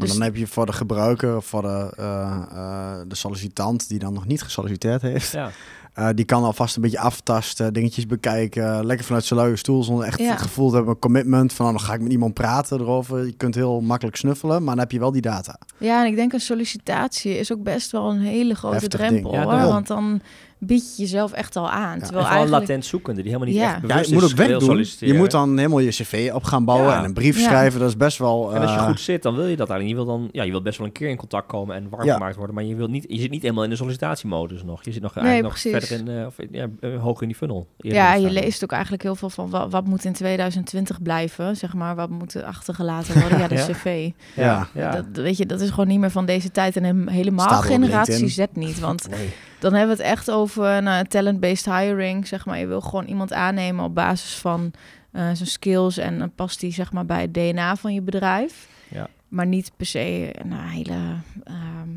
Maar 0.00 0.08
Dus- 0.08 0.18
dan 0.18 0.26
heb 0.26 0.36
je 0.36 0.46
voor 0.46 0.66
de 0.66 0.72
gebruiker, 0.72 1.42
voor 1.42 1.62
de, 1.62 1.92
eh, 1.96 2.36
eh, 2.52 2.92
de 3.08 3.14
sollicitant 3.14 3.88
die 3.88 3.98
dan 3.98 4.12
nog 4.12 4.26
niet 4.26 4.42
gesolliciteerd 4.42 5.02
heeft, 5.02 5.32
Ja, 5.32 5.50
Eh, 5.94 6.08
die 6.14 6.24
kan 6.24 6.42
alvast 6.44 6.76
een 6.76 6.82
beetje 6.82 6.98
aftasten, 6.98 7.72
dingetjes 7.72 8.06
bekijken. 8.06 8.86
Lekker 8.86 9.06
vanuit 9.06 9.24
zijn 9.24 9.40
luie 9.40 9.56
stoel, 9.56 9.82
zonder 9.84 10.04
echt 10.06 10.18
Ja. 10.18 10.30
het 10.30 10.40
gevoel 10.42 10.68
te 10.68 10.74
hebben, 10.74 10.94
een 10.94 11.00
commitment 11.00 11.52
van, 11.52 11.64
nou, 11.66 11.78
dan 11.78 11.86
ga 11.86 11.94
ik 11.94 12.00
met 12.00 12.12
iemand 12.12 12.34
praten 12.34 12.80
erover. 12.80 13.26
Je 13.26 13.32
kunt 13.32 13.54
heel 13.54 13.80
makkelijk 13.80 14.16
snuffelen, 14.16 14.58
maar 14.58 14.74
dan 14.74 14.78
heb 14.78 14.92
je 14.92 14.98
wel 14.98 15.10
die 15.12 15.22
data. 15.22 15.58
Ja, 15.78 16.00
en 16.04 16.10
ik 16.10 16.16
denk 16.16 16.32
een 16.32 16.40
sollicitatie 16.40 17.38
is 17.38 17.52
ook 17.52 17.62
best 17.62 17.90
wel 17.90 18.10
een 18.10 18.20
hele 18.20 18.54
grote 18.54 18.74
Heftig 18.76 19.00
drempel. 19.00 19.32
Ja, 19.32 19.42
hoor. 19.44 19.68
Want 19.72 19.86
dan 19.86 20.20
bied 20.60 20.94
je 20.96 21.02
jezelf 21.02 21.32
echt 21.32 21.56
al 21.56 21.70
aan. 21.70 21.80
Ja. 21.80 21.92
En 21.92 21.98
Terwijl 21.98 22.10
vooral 22.10 22.30
eigenlijk... 22.30 22.60
latent 22.68 22.84
zoekende, 22.84 23.22
die 23.22 23.30
helemaal 23.32 23.52
niet 23.52 23.62
Ja. 23.62 23.72
echt 23.72 23.74
Ja, 23.74 23.86
bewust 23.86 24.08
je 24.08 24.14
moet 24.14 24.24
ook. 24.24 25.08
Je 25.08 25.14
moet 25.14 25.30
dan 25.30 25.56
helemaal 25.56 25.78
je 25.78 25.90
cv 25.90 26.30
op 26.34 26.42
gaan 26.44 26.64
bouwen 26.64 26.88
Ja. 26.90 26.98
en 26.98 27.04
een 27.04 27.12
brief 27.14 27.36
Ja. 27.38 27.42
schrijven. 27.44 27.80
Dat 27.80 27.88
is 27.88 27.96
best 27.96 28.18
wel... 28.18 28.54
En 28.54 28.60
als 28.60 28.70
je 28.72 28.76
eh, 28.76 28.86
goed 28.86 29.00
zit, 29.00 29.22
dan 29.22 29.34
wil 29.34 29.46
je 29.46 29.56
dat 29.56 29.70
eigenlijk. 29.70 29.98
Je 30.00 30.04
wil 30.06 30.16
dan, 30.18 30.28
ja, 30.32 30.42
je 30.42 30.50
wilt 30.50 30.62
best 30.62 30.78
wel 30.78 30.86
een 30.86 30.92
keer 30.92 31.08
in 31.08 31.16
contact 31.16 31.46
komen 31.46 31.76
en 31.76 31.88
warm 31.88 32.04
Ja. 32.04 32.12
gemaakt 32.12 32.36
worden, 32.36 32.54
maar 32.54 32.64
je 32.64 32.74
wilt 32.74 32.90
niet, 32.90 33.04
je 33.08 33.20
zit 33.20 33.30
niet 33.30 33.42
helemaal 33.42 33.64
in 33.64 33.70
de 33.70 33.76
sollicitatiemodus 33.76 34.62
nog. 34.64 34.84
Je 34.84 34.92
zit 34.92 35.02
nog 35.02 35.14
Nee, 35.14 35.24
eigenlijk 35.24 35.64
nog 35.64 35.72
verder 35.88 35.98
in, 36.14 36.20
eh, 36.20 36.26
of, 36.26 36.34
ja, 36.50 36.66
eh, 36.80 37.02
hoger 37.02 37.22
in 37.22 37.28
die 37.28 37.36
funnel. 37.36 37.66
Ja, 37.76 38.14
je 38.14 38.30
leest 38.30 38.64
ook 38.64 38.72
eigenlijk 38.72 39.02
heel 39.02 39.14
veel 39.16 39.30
van 39.30 39.50
wat, 39.50 39.70
wat 39.70 39.86
moet 39.86 40.04
in 40.04 40.12
2020 40.12 41.02
blijven, 41.02 41.56
zeg 41.56 41.74
maar. 41.74 41.94
Wat 41.94 42.10
moet 42.10 42.34
er 42.34 42.44
achtergelaten 42.44 43.20
worden? 43.20 43.38
Ja, 43.38 43.48
de 43.48 43.54
Ja. 43.60 43.66
cv. 43.66 44.10
Ja, 44.36 44.42
Ja. 44.44 44.68
ja. 44.74 44.90
Dat, 44.90 45.04
weet 45.12 45.36
je, 45.36 45.46
dat 45.46 45.60
is 45.60 45.70
gewoon 45.70 45.86
niet 45.88 45.98
meer 46.00 46.10
van 46.10 46.26
deze 46.26 46.50
tijd 46.50 46.76
en 46.76 47.08
helemaal 47.08 47.46
Staat 47.48 47.64
generatie. 47.64 48.28
Z 48.28 48.44
niet. 48.52 48.78
Want 48.80 49.08
Nee. 49.08 49.28
Dan 49.60 49.74
hebben 49.74 49.96
we 49.96 50.02
het 50.02 50.12
echt 50.12 50.30
over 50.30 50.82
nou, 50.82 51.04
talent-based 51.04 51.64
hiring, 51.64 52.26
zeg 52.26 52.46
maar. 52.46 52.58
Je 52.58 52.66
wil 52.66 52.80
gewoon 52.80 53.04
iemand 53.04 53.32
aannemen 53.32 53.84
op 53.84 53.94
basis 53.94 54.34
van 54.34 54.72
eh, 55.10 55.22
zijn 55.22 55.48
skills 55.48 55.96
en 55.96 56.18
dan 56.18 56.32
past 56.34 56.60
die 56.60 56.72
zeg 56.72 56.92
maar 56.92 57.06
bij 57.06 57.20
het 57.20 57.34
DNA 57.34 57.76
van 57.76 57.94
je 57.94 58.02
bedrijf. 58.02 58.68
Ja. 58.88 59.08
Maar 59.28 59.46
niet 59.46 59.72
per 59.76 59.86
se 59.86 60.30
een 60.32 60.52
hele, 60.52 61.14
ehm, 61.44 61.88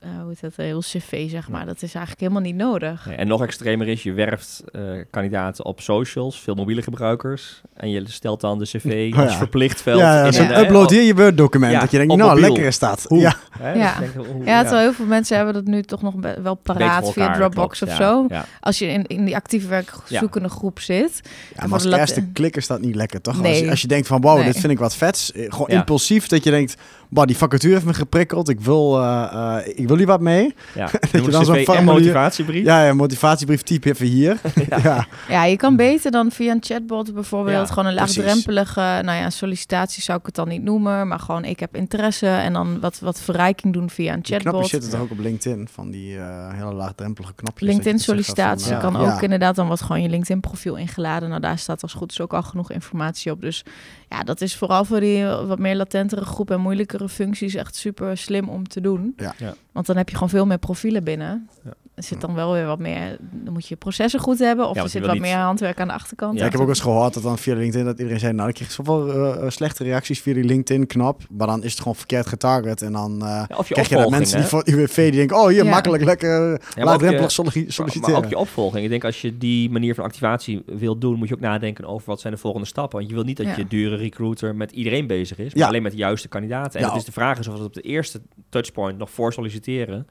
eh, 0.00 0.08
hoe 0.20 0.28
heet 0.28 0.40
dat, 0.40 0.52
een 0.56 0.64
heel 0.64 0.80
cv, 0.80 1.30
zeg 1.30 1.48
maar. 1.48 1.66
Dat 1.66 1.76
is 1.82 1.94
eigenlijk 1.94 2.20
helemaal 2.20 2.42
niet 2.42 2.54
nodig. 2.54 3.06
Nee, 3.06 3.16
en 3.16 3.26
nog 3.26 3.42
extremer 3.42 3.88
is, 3.88 4.02
je 4.02 4.12
werft 4.12 4.62
eh, 4.72 4.82
kandidaten 5.10 5.64
op 5.64 5.80
socials, 5.80 6.40
veel 6.40 6.54
mobiele 6.54 6.82
gebruikers. 6.82 7.60
En 7.74 7.90
je 7.90 8.02
stelt 8.08 8.40
dan 8.40 8.58
de 8.58 8.64
cv 8.64 9.10
Oh 9.12 9.18
als 9.20 9.32
ja. 9.32 9.38
verplicht 9.38 9.82
veld. 9.82 9.98
ja, 9.98 10.14
ja, 10.26 10.50
eh, 10.50 10.86
hier 10.88 11.02
je 11.02 11.14
Word-document. 11.14 11.72
Ja, 11.72 11.80
dat 11.80 11.90
je 11.90 11.96
denkt, 11.96 12.16
nou, 12.16 12.28
mobiel. 12.30 12.46
lekker 12.48 12.64
is 12.66 12.78
dat. 12.78 13.04
Hoe? 13.08 13.18
Ja. 13.18 13.34
hè, 13.58 13.72
Ja. 13.72 13.98
dus 13.98 14.06
ik 14.08 14.14
denk, 14.14 14.26
hoe- 14.26 14.44
Ja, 14.44 14.60
terwijl 14.60 14.82
heel 14.82 14.92
veel 14.92 15.06
mensen 15.06 15.36
hebben 15.36 15.54
dat 15.54 15.64
nu 15.64 15.82
toch 15.82 16.02
nog 16.02 16.14
wel 16.42 16.54
paraat 16.54 17.12
via 17.12 17.32
Dropbox 17.34 17.78
klopt, 17.78 17.92
of 17.92 17.98
ja, 17.98 18.04
zo. 18.10 18.24
Ja. 18.28 18.44
Als 18.60 18.78
je 18.78 18.86
in, 18.86 19.06
in 19.06 19.24
die 19.24 19.36
actief 19.36 19.68
werkzoekende 19.68 20.48
groep 20.48 20.80
zit. 20.80 21.20
Ja, 21.56 21.62
maar 21.66 21.72
als 21.72 21.84
eerste 21.84 22.26
klik 22.32 22.56
is 22.56 22.66
dat 22.66 22.80
niet 22.80 22.94
lekker, 22.94 23.20
toch? 23.20 23.44
Als, 23.44 23.58
je, 23.58 23.70
als 23.70 23.80
je 23.80 23.88
denkt 23.88 24.06
van, 24.06 24.20
wow, 24.20 24.36
Nee. 24.36 24.44
dit 24.44 24.58
vind 24.58 24.72
ik 24.72 24.78
wat 24.78 24.94
vets. 24.96 25.32
eh, 25.32 25.46
Gewoon 25.48 25.66
Ja. 25.70 25.76
impulsief, 25.78 26.26
dat 26.26 26.44
je 26.44 26.50
denkt, 26.50 26.76
wow, 27.08 27.26
die 27.26 27.36
vacature 27.36 27.72
heeft 27.72 27.86
me 27.86 27.94
geprikkeld. 27.94 28.48
Ik 28.48 28.60
wil, 28.60 28.98
eh, 28.98 29.28
eh, 29.32 29.78
ik 29.78 29.88
wil 29.88 29.96
hier 29.96 30.06
wat 30.06 30.20
mee. 30.20 30.54
Ja. 30.74 30.88
je 31.12 31.22
je 31.22 31.30
dan 31.30 31.44
zo'n 31.44 31.56
formulier- 31.56 31.84
motivatiebrief. 31.84 32.64
Ja, 32.64 32.84
ja, 32.84 32.94
motivatiebrief 32.94 33.62
typ 33.62 33.84
even 33.84 34.06
hier. 34.06 34.40
ja. 34.82 35.06
Ja, 35.28 35.44
je 35.44 35.56
kan 35.56 35.76
beter 35.76 36.10
dan 36.10 36.30
via 36.30 36.52
een 36.52 36.62
chatbot 36.62 37.14
bijvoorbeeld 37.14 37.68
Ja, 37.68 37.74
gewoon 37.74 37.86
een 37.86 37.96
precies. 37.96 38.16
laagdrempelige, 38.16 38.80
nou 38.80 39.18
ja, 39.18 39.30
sollicitatie 39.30 40.02
zou 40.02 40.18
ik 40.18 40.26
het 40.26 40.34
dan 40.34 40.48
niet 40.48 40.62
noemen, 40.62 41.08
maar 41.08 41.20
gewoon 41.20 41.44
ik 41.44 41.60
heb 41.60 41.76
interesse 41.76 42.26
en 42.26 42.52
dan 42.52 42.80
wat, 42.80 42.98
wat 42.98 43.20
verrijking 43.20 43.72
doen 43.72 43.90
via 43.90 44.12
een 44.12 44.24
chatbot. 44.24 44.68
zitten 44.68 44.90
toch 44.90 45.00
ook 45.00 45.10
op 45.10 45.18
LinkedIn, 45.18 45.68
van 45.72 45.90
die 45.90 46.18
eh, 46.18 46.52
hele 46.52 46.72
laagdrempelige 46.72 47.34
knopjes. 47.34 47.68
LinkedIn 47.68 47.92
dat 47.92 48.00
je 48.00 48.06
van, 48.06 48.16
sollicitatie 48.16 48.78
kan 48.78 48.92
ja. 48.92 49.14
ook 49.14 49.22
inderdaad 49.22 49.56
dan 49.56 49.68
wat 49.68 49.80
gewoon 49.80 50.02
je 50.02 50.08
LinkedIn 50.08 50.40
profiel 50.40 50.76
ingeladen. 50.76 51.28
Nou, 51.28 51.40
daar 51.40 51.58
staat 51.58 51.82
als 51.82 51.92
goed 51.92 52.10
is 52.10 52.20
ook 52.20 52.32
al 52.32 52.42
genoeg 52.42 52.70
informatie 52.70 53.32
op. 53.32 53.40
Dus 53.40 53.64
ja, 54.08 54.22
dat 54.22 54.40
is 54.40 54.56
vooral 54.56 54.84
voor 54.84 55.00
die 55.00 55.24
wat 55.24 55.58
meer 55.58 55.76
latentere 55.76 56.24
groep 56.24 56.50
en 56.50 56.60
moeilijkere 56.60 56.97
functies 57.06 57.54
echt 57.54 57.76
super 57.76 58.16
slim 58.16 58.48
om 58.48 58.68
te 58.68 58.80
doen. 58.80 59.12
Ja. 59.16 59.34
Ja. 59.38 59.54
Want 59.72 59.86
dan 59.86 59.96
heb 59.96 60.08
je 60.08 60.14
gewoon 60.14 60.30
veel 60.30 60.46
meer 60.46 60.58
profielen 60.58 61.04
binnen. 61.04 61.48
Ja. 61.64 61.74
Er 61.98 62.04
zit 62.04 62.20
dan 62.20 62.34
wel 62.34 62.52
weer 62.52 62.66
wat 62.66 62.78
meer, 62.78 63.16
dan 63.20 63.52
moet 63.52 63.68
je 63.68 63.76
processen 63.76 64.20
goed 64.20 64.38
hebben 64.38 64.68
of 64.68 64.74
Ja, 64.76 64.82
er 64.82 64.88
zit 64.88 65.02
wat 65.02 65.12
niet- 65.12 65.20
meer 65.20 65.36
handwerk 65.36 65.80
aan 65.80 65.86
de 65.88 65.92
achterkant. 65.94 66.38
Ja, 66.38 66.44
ik 66.46 66.52
heb 66.52 66.60
ook 66.60 66.68
eens 66.68 66.80
gehoord 66.80 67.14
dat 67.14 67.22
dan 67.22 67.38
via 67.38 67.54
LinkedIn 67.54 67.84
dat 67.86 67.98
iedereen 67.98 68.20
zei, 68.20 68.32
nou, 68.32 68.48
ik 68.48 68.54
kreeg 68.54 68.70
zoveel 68.70 69.12
eh, 69.12 69.50
slechte 69.50 69.84
reacties 69.84 70.20
via 70.20 70.34
die 70.34 70.44
LinkedIn-knop, 70.44 71.22
maar 71.30 71.46
dan 71.46 71.62
is 71.62 71.70
het 71.70 71.78
gewoon 71.80 71.94
verkeerd 71.96 72.26
getarget 72.26 72.82
en 72.82 72.92
dan 72.92 73.22
eh, 73.22 73.26
Ja, 73.48 73.56
of 73.56 73.68
je 73.68 73.74
krijg 73.74 73.88
je 73.88 73.94
dat 73.96 74.10
mensen 74.10 74.34
die 74.34 74.42
hè? 74.44 74.48
voor 74.48 74.62
UWV 74.68 74.94
die 74.96 75.10
denken, 75.18 75.36
oh, 75.36 75.46
hier, 75.46 75.64
Ja. 75.64 75.70
makkelijk, 75.70 76.04
lekker, 76.04 76.60
laagdrempelig 76.76 77.30
solliciteren. 77.30 78.00
maar 78.00 78.14
ook 78.24 78.28
je 78.30 78.38
opvolging. 78.38 78.84
Ik 78.84 78.90
denk 78.90 79.04
als 79.04 79.20
je 79.20 79.38
die 79.38 79.70
manier 79.70 79.94
van 79.94 80.04
activatie 80.04 80.62
wil 80.66 80.98
doen, 80.98 81.18
moet 81.18 81.28
je 81.28 81.34
ook 81.34 81.40
nadenken 81.40 81.84
over 81.84 82.06
wat 82.08 82.20
zijn 82.20 82.32
de 82.32 82.38
volgende 82.38 82.66
stappen. 82.66 82.98
Want 82.98 83.10
je 83.10 83.16
wil 83.16 83.24
niet 83.24 83.36
dat 83.36 83.46
Ja. 83.46 83.56
je 83.56 83.66
dure 83.66 83.96
recruiter 83.96 84.54
met 84.56 84.70
iedereen 84.72 85.06
bezig 85.06 85.38
is, 85.38 85.54
maar 85.54 85.62
Ja. 85.62 85.68
alleen 85.68 85.82
met 85.82 85.92
de 85.92 85.98
juiste 85.98 86.28
kandidaten. 86.28 86.80
En 86.80 86.86
Ja. 86.86 86.88
het 86.92 86.98
is 87.00 87.04
de 87.06 87.12
vraag 87.12 87.38
is 87.38 87.48
of 87.48 87.54
het 87.54 87.62
op 87.62 87.74
de 87.74 87.80
eerste 87.80 88.20
touchpoint 88.48 88.98
nog 88.98 89.10
voor 89.10 89.32
solliciteren, 89.32 90.06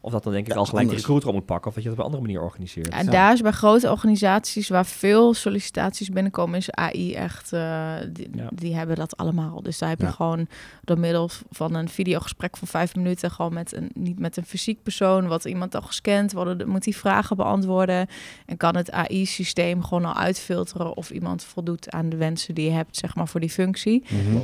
of 0.00 0.12
dat 0.12 0.22
dan 0.22 0.32
denk 0.32 0.46
ik 0.46 0.52
Ja, 0.52 0.58
al 0.58 0.64
gelijk 0.64 0.80
de 0.80 0.88
anders. 0.88 1.00
recruiter 1.06 1.28
op 1.28 1.34
moet 1.34 1.46
pakken, 1.46 1.68
of 1.68 1.74
dat 1.74 1.82
je 1.82 1.88
dat 1.88 1.98
op 1.98 2.04
een 2.04 2.10
andere 2.12 2.32
manier 2.32 2.42
organiseert. 2.46 2.88
En 2.88 3.04
Ja. 3.04 3.10
daar 3.10 3.32
is 3.32 3.40
bij 3.40 3.52
grote 3.52 3.90
organisaties 3.90 4.68
waar 4.68 4.86
veel 4.86 5.34
sollicitaties 5.34 6.08
binnenkomen, 6.08 6.56
is 6.58 6.70
AI 6.70 7.14
echt, 7.14 7.52
eh, 7.52 7.94
die, 8.12 8.28
Ja. 8.34 8.48
die 8.52 8.74
hebben 8.74 8.96
dat 8.96 9.16
allemaal. 9.16 9.62
Dus 9.62 9.78
daar 9.78 9.88
heb 9.88 9.98
je 9.98 10.04
Ja. 10.04 10.10
gewoon 10.10 10.46
door 10.84 10.98
middel 10.98 11.30
van 11.50 11.74
een 11.74 11.88
videogesprek 11.88 12.56
van 12.56 12.68
vijf 12.68 12.94
minuten, 12.96 13.30
gewoon 13.30 13.52
met 13.54 13.74
een, 13.76 13.90
niet 13.94 14.18
met 14.18 14.36
een 14.36 14.44
fysiek 14.46 14.82
persoon, 14.82 15.26
wat 15.26 15.44
iemand 15.44 15.74
al 15.74 15.82
gescand, 15.82 16.32
worden, 16.32 16.68
moet 16.68 16.84
die 16.84 16.96
vragen 16.96 17.36
beantwoorden. 17.36 18.06
En 18.46 18.56
kan 18.56 18.76
het 18.76 18.90
AI-systeem 18.90 19.82
gewoon 19.82 20.04
al 20.04 20.14
uitfilteren 20.14 20.96
of 20.96 21.10
iemand 21.10 21.44
voldoet 21.44 21.90
aan 21.90 22.08
de 22.08 22.16
wensen 22.16 22.54
die 22.54 22.64
je 22.64 22.70
hebt, 22.70 22.96
zeg 22.96 23.14
maar, 23.14 23.28
voor 23.28 23.40
die 23.40 23.50
functie. 23.50 24.04
Mhm. 24.08 24.38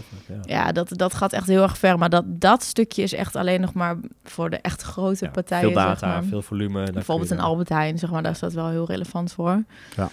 Ja. 0.46 0.72
Dat, 0.72 0.88
dat 0.92 1.14
gaat 1.14 1.32
echt 1.32 1.46
heel 1.46 1.62
erg 1.62 1.78
ver. 1.78 1.98
Maar 1.98 2.10
dat, 2.10 2.24
dat 2.26 2.62
stukje 2.62 3.02
is 3.02 3.12
echt 3.12 3.36
alleen 3.36 3.60
nog 3.60 3.72
maar 3.72 3.96
voor 4.24 4.50
de 4.50 4.56
echt 4.56 4.82
grote 4.82 5.24
Ja, 5.24 5.30
partijen. 5.48 5.72
veel 5.72 5.82
data, 5.82 5.98
zeg 5.98 6.08
maar. 6.08 6.24
veel 6.24 6.42
volume. 6.42 6.92
Bijvoorbeeld 6.92 7.30
een 7.30 7.40
Albert 7.40 7.68
Heijn, 7.68 7.98
zeg 7.98 8.10
maar, 8.10 8.22
daar 8.22 8.32
is 8.32 8.38
dat 8.38 8.52
wel 8.52 8.68
heel 8.68 8.86
relevant 8.86 9.32
voor. 9.32 9.62
Ja. 9.96 10.08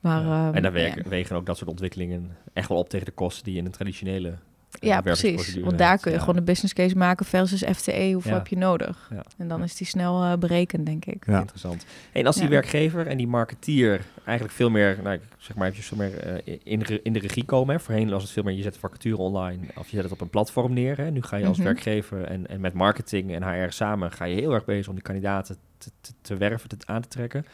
Maar, 0.00 0.22
Ja. 0.24 0.46
ehm, 0.46 0.54
en 0.54 0.62
daar 0.62 0.78
ja. 0.78 0.94
wegen, 1.08 1.36
ook 1.36 1.46
dat 1.46 1.56
soort 1.56 1.70
ontwikkelingen 1.70 2.36
echt 2.52 2.68
wel 2.68 2.78
op 2.78 2.88
tegen 2.88 3.06
de 3.06 3.12
kosten 3.12 3.44
die 3.44 3.52
je 3.52 3.58
in 3.58 3.64
een 3.66 3.72
traditionele 3.72 4.34
Ja, 4.80 5.00
precies. 5.00 5.22
wervingsprocedure 5.22 5.64
Want 5.66 5.78
daar 5.78 5.98
kun 5.98 6.10
je 6.10 6.16
Ja. 6.16 6.22
gewoon 6.24 6.38
de 6.38 6.42
business 6.46 6.74
case 6.74 6.96
maken 6.96 7.26
versus 7.26 7.64
FTE. 7.76 8.10
Hoeveel 8.12 8.30
Ja. 8.30 8.36
heb 8.36 8.46
je 8.46 8.56
nodig? 8.56 9.08
Ja. 9.14 9.24
En 9.38 9.48
dan 9.48 9.62
is 9.62 9.76
die 9.76 9.86
snel 9.86 10.22
eh, 10.22 10.32
berekend, 10.38 10.86
denk 10.86 11.04
ik. 11.04 11.26
Ja. 11.26 11.38
Interessant. 11.40 11.84
En 12.12 12.26
als 12.26 12.34
die 12.34 12.44
Ja. 12.44 12.50
werkgever 12.50 13.06
en 13.06 13.16
die 13.16 13.26
marketeer 13.28 14.00
eigenlijk 14.24 14.56
veel 14.56 14.70
meer, 14.70 14.98
nou, 15.02 15.20
zeg 15.38 15.56
maar 15.56 15.68
even 15.70 15.82
veel 15.82 15.96
meer 15.96 16.18
eh, 16.18 16.56
in, 16.64 16.78
de- 16.78 17.00
in 17.02 17.12
de 17.12 17.18
regie 17.18 17.44
komen. 17.44 17.74
Hè. 17.74 17.80
Voorheen 17.80 18.10
was 18.10 18.22
het 18.22 18.32
veel 18.32 18.42
meer, 18.42 18.54
je 18.56 18.62
zet 18.62 18.74
de 18.74 18.80
vacature 18.80 19.16
online 19.16 19.66
of 19.76 19.88
je 19.88 19.94
zet 19.94 20.04
het 20.04 20.12
op 20.12 20.20
een 20.20 20.30
platform 20.30 20.72
neer. 20.72 20.96
Hè. 20.96 21.10
Nu 21.10 21.22
ga 21.22 21.36
je 21.36 21.46
als 21.46 21.56
Mhm. 21.56 21.66
werkgever 21.66 22.24
en, 22.24 22.46
en 22.46 22.60
met 22.60 22.72
marketing 22.72 23.34
en 23.34 23.42
HR 23.64 23.70
samen 23.72 24.12
ga 24.12 24.24
je 24.24 24.34
heel 24.40 24.52
erg 24.52 24.64
bezig 24.64 24.88
om 24.88 24.94
die 24.94 25.02
kandidaten 25.02 25.56
te, 25.78 25.90
te, 26.00 26.12
te 26.20 26.36
werven, 26.36 26.68
te, 26.68 26.76
aan 26.86 27.02
te 27.02 27.08
trekken. 27.08 27.46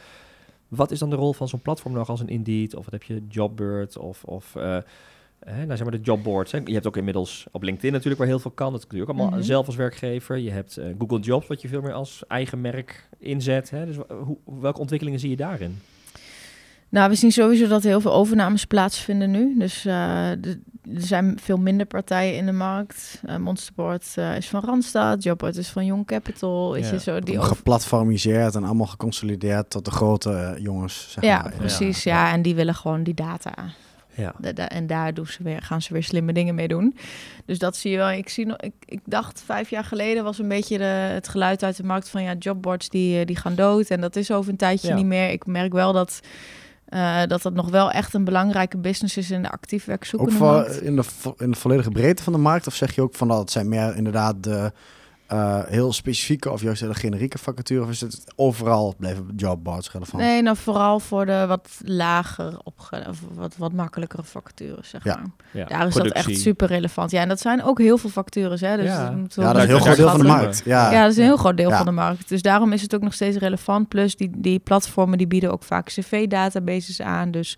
Wat 0.67 0.91
is 0.91 0.99
dan 0.99 1.09
de 1.09 1.15
rol 1.15 1.33
van 1.33 1.47
zo'n 1.47 1.61
platform 1.61 1.93
nog 1.93 2.09
als 2.09 2.19
een 2.19 2.27
Indeed 2.29 2.75
of 2.75 2.83
wat 2.83 2.93
heb 2.93 3.03
je 3.03 3.23
Jobbird 3.29 3.97
of, 3.97 4.23
of 4.23 4.55
eh, 5.39 5.53
hè, 5.53 5.65
nou 5.65 5.77
zeg 5.77 5.87
maar 5.87 5.97
de 5.97 6.03
jobboards. 6.03 6.51
Hè. 6.51 6.59
Je 6.65 6.73
hebt 6.73 6.87
ook 6.87 6.97
inmiddels 6.97 7.45
op 7.51 7.63
LinkedIn 7.63 7.91
natuurlijk 7.91 8.19
waar 8.19 8.27
heel 8.29 8.39
veel 8.39 8.51
kan. 8.51 8.71
Dat 8.71 8.85
doe 8.87 8.97
je 8.97 9.01
ook 9.01 9.09
allemaal 9.09 9.29
Mhm. 9.29 9.41
zelf 9.41 9.65
als 9.65 9.75
werkgever. 9.75 10.37
Je 10.37 10.51
hebt 10.51 10.77
eh, 10.77 10.85
Google 10.97 11.19
Jobs 11.19 11.47
wat 11.47 11.61
je 11.61 11.67
veel 11.67 11.81
meer 11.81 11.93
als 11.93 12.23
eigen 12.27 12.61
merk 12.61 13.09
inzet. 13.19 13.69
Hè. 13.69 13.85
Dus 13.85 13.95
hoe, 14.23 14.37
welke 14.59 14.79
ontwikkelingen 14.79 15.19
zie 15.19 15.29
je 15.29 15.35
daarin? 15.35 15.79
Nou, 16.91 17.09
we 17.09 17.15
zien 17.15 17.31
sowieso 17.31 17.67
dat 17.67 17.81
er 17.83 17.89
heel 17.89 18.01
veel 18.01 18.13
overnames 18.13 18.65
plaatsvinden 18.65 19.31
nu. 19.31 19.55
Dus 19.57 19.85
eh, 19.85 20.29
de- 20.39 20.59
er 20.95 21.01
zijn 21.01 21.37
veel 21.41 21.57
minder 21.57 21.85
partijen 21.85 22.35
in 22.37 22.45
de 22.45 22.51
markt. 22.51 23.21
Eh 23.25 23.35
Monsterboard 23.37 24.17
is 24.37 24.47
van 24.49 24.61
Randstad, 24.65 25.23
Jobboard 25.23 25.55
is 25.57 25.67
van 25.69 25.85
Young 25.85 26.05
Capital. 26.05 26.75
Ja. 26.75 26.91
je, 26.91 26.99
zo 26.99 27.19
die 27.19 27.41
geplatformiseerd 27.41 28.55
en 28.55 28.63
allemaal 28.63 28.85
geconsolideerd 28.87 29.69
tot 29.69 29.85
de 29.85 29.91
grote 29.91 30.57
jongens. 30.61 31.11
Zeg 31.11 31.23
Ja, 31.23 31.41
maar. 31.41 31.53
precies. 31.57 32.03
Ja. 32.03 32.25
Ja, 32.27 32.33
en 32.33 32.41
die 32.41 32.55
willen 32.55 32.75
gewoon 32.75 33.03
die 33.03 33.13
data. 33.13 33.53
Ja. 34.19 34.33
Da- 34.37 34.51
da- 34.51 34.69
en 34.69 34.87
daar 34.87 35.13
doen 35.13 35.27
ze 35.27 35.43
weer, 35.43 35.61
gaan 35.61 35.81
ze 35.81 35.93
weer 35.93 36.03
slimme 36.03 36.33
dingen 36.33 36.55
mee 36.55 36.67
doen. 36.67 36.95
Dus 37.45 37.59
dat 37.59 37.75
zie 37.77 37.91
je 37.91 37.97
wel. 37.97 38.09
Ik, 38.11 38.29
zie 38.29 38.45
nog, 38.45 38.57
ik, 38.57 38.73
ik 38.85 38.99
dacht 39.05 39.41
vijf 39.45 39.69
jaar 39.69 39.83
geleden 39.83 40.23
was 40.23 40.39
een 40.39 40.47
beetje 40.47 40.77
de, 40.77 40.83
het 40.83 41.27
geluid 41.27 41.63
uit 41.63 41.77
de 41.77 41.83
markt 41.83 42.09
van 42.09 42.23
ja, 42.23 42.33
jobboards 42.39 42.89
die, 42.89 43.19
eh, 43.19 43.25
die 43.25 43.35
gaan 43.35 43.55
dood. 43.55 43.87
En 43.89 44.01
dat 44.01 44.15
is 44.15 44.31
over 44.31 44.51
een 44.51 44.57
tijdje 44.57 44.87
Ja. 44.87 44.95
niet 44.95 45.05
meer. 45.05 45.29
Ik 45.29 45.45
merk 45.45 45.73
wel 45.73 45.93
dat, 45.93 46.19
eh, 46.85 47.21
dat 47.27 47.41
dat 47.41 47.53
nog 47.53 47.69
wel 47.69 47.91
echt 47.91 48.13
een 48.13 48.23
belangrijke 48.23 48.77
business 48.77 49.17
is 49.17 49.31
in 49.31 49.41
de 49.41 49.49
actief 49.51 49.81
Ook 49.81 49.87
werkzoekende 49.87 50.35
voor, 50.35 50.47
markt. 50.51 50.81
in, 50.81 50.95
de, 50.95 51.03
in 51.37 51.51
de 51.51 51.57
volledige 51.57 51.89
breedte 51.91 52.23
van 52.23 52.33
de 52.33 52.39
markt? 52.39 52.67
Of 52.67 52.75
zeg 52.75 52.95
je 52.95 53.01
ook 53.01 53.15
van 53.15 53.27
dat 53.27 53.39
het 53.39 53.51
zijn 53.51 53.69
meer 53.69 53.95
inderdaad 53.95 54.43
de 54.43 54.71
eh, 55.29 55.59
heel 55.65 55.93
specifieke 55.93 56.51
of 56.51 56.61
juist 56.61 56.81
hele 56.81 56.93
generieke 56.95 57.37
vacatures? 57.37 57.83
Of 57.83 57.89
is 57.91 58.01
het 58.01 58.23
overal 58.35 58.93
blijven 58.97 59.33
jobboards 59.35 59.91
relevant? 59.91 60.23
Nee, 60.23 60.41
nou 60.41 60.57
vooral 60.57 60.99
voor 60.99 61.25
de 61.25 61.45
wat 61.47 61.69
lager 61.83 62.59
opge... 62.63 63.05
of 63.09 63.19
wat, 63.33 63.57
wat 63.57 63.73
makkelijkere 63.73 64.23
vacatures, 64.23 64.89
zeg 64.89 65.03
Ja. 65.03 65.15
maar. 65.15 65.29
Ja. 65.51 65.65
Daar 65.65 65.87
is 65.87 65.93
dat 65.93 66.07
echt 66.11 66.37
super 66.39 66.67
relevant. 66.67 67.11
Ja, 67.11 67.21
en 67.21 67.27
dat 67.27 67.39
zijn 67.39 67.63
ook 67.63 67.77
heel 67.79 67.97
veel 67.97 68.09
vacatures, 68.09 68.61
hè. 68.61 68.75
Dus 68.75 68.85
Ja. 68.85 69.09
dat 69.09 69.33
Ja, 69.35 69.53
dat 69.53 69.55
is 69.55 69.61
een 69.63 69.67
heel 69.69 69.79
groot 69.79 69.95
deel 69.97 70.09
van 70.09 70.19
de 70.19 70.27
markt. 70.27 70.61
Ja, 70.65 70.91
Ja, 70.91 71.01
dat 71.01 71.11
is 71.11 71.17
een 71.17 71.23
heel 71.23 71.37
groot 71.37 71.57
deel 71.57 71.69
Ja. 71.69 71.77
van 71.77 71.85
de 71.85 71.91
markt. 71.91 72.29
Dus 72.29 72.41
daarom 72.41 72.71
is 72.73 72.81
het 72.81 72.95
ook 72.95 73.01
nog 73.01 73.13
steeds 73.13 73.37
relevant. 73.37 73.87
Plus 73.87 74.15
die, 74.15 74.29
die 74.37 74.59
platformen 74.59 75.17
die 75.17 75.27
bieden 75.27 75.51
ook 75.51 75.63
vaak 75.63 75.85
cv-databases 75.87 77.01
aan. 77.01 77.31
Dus 77.31 77.57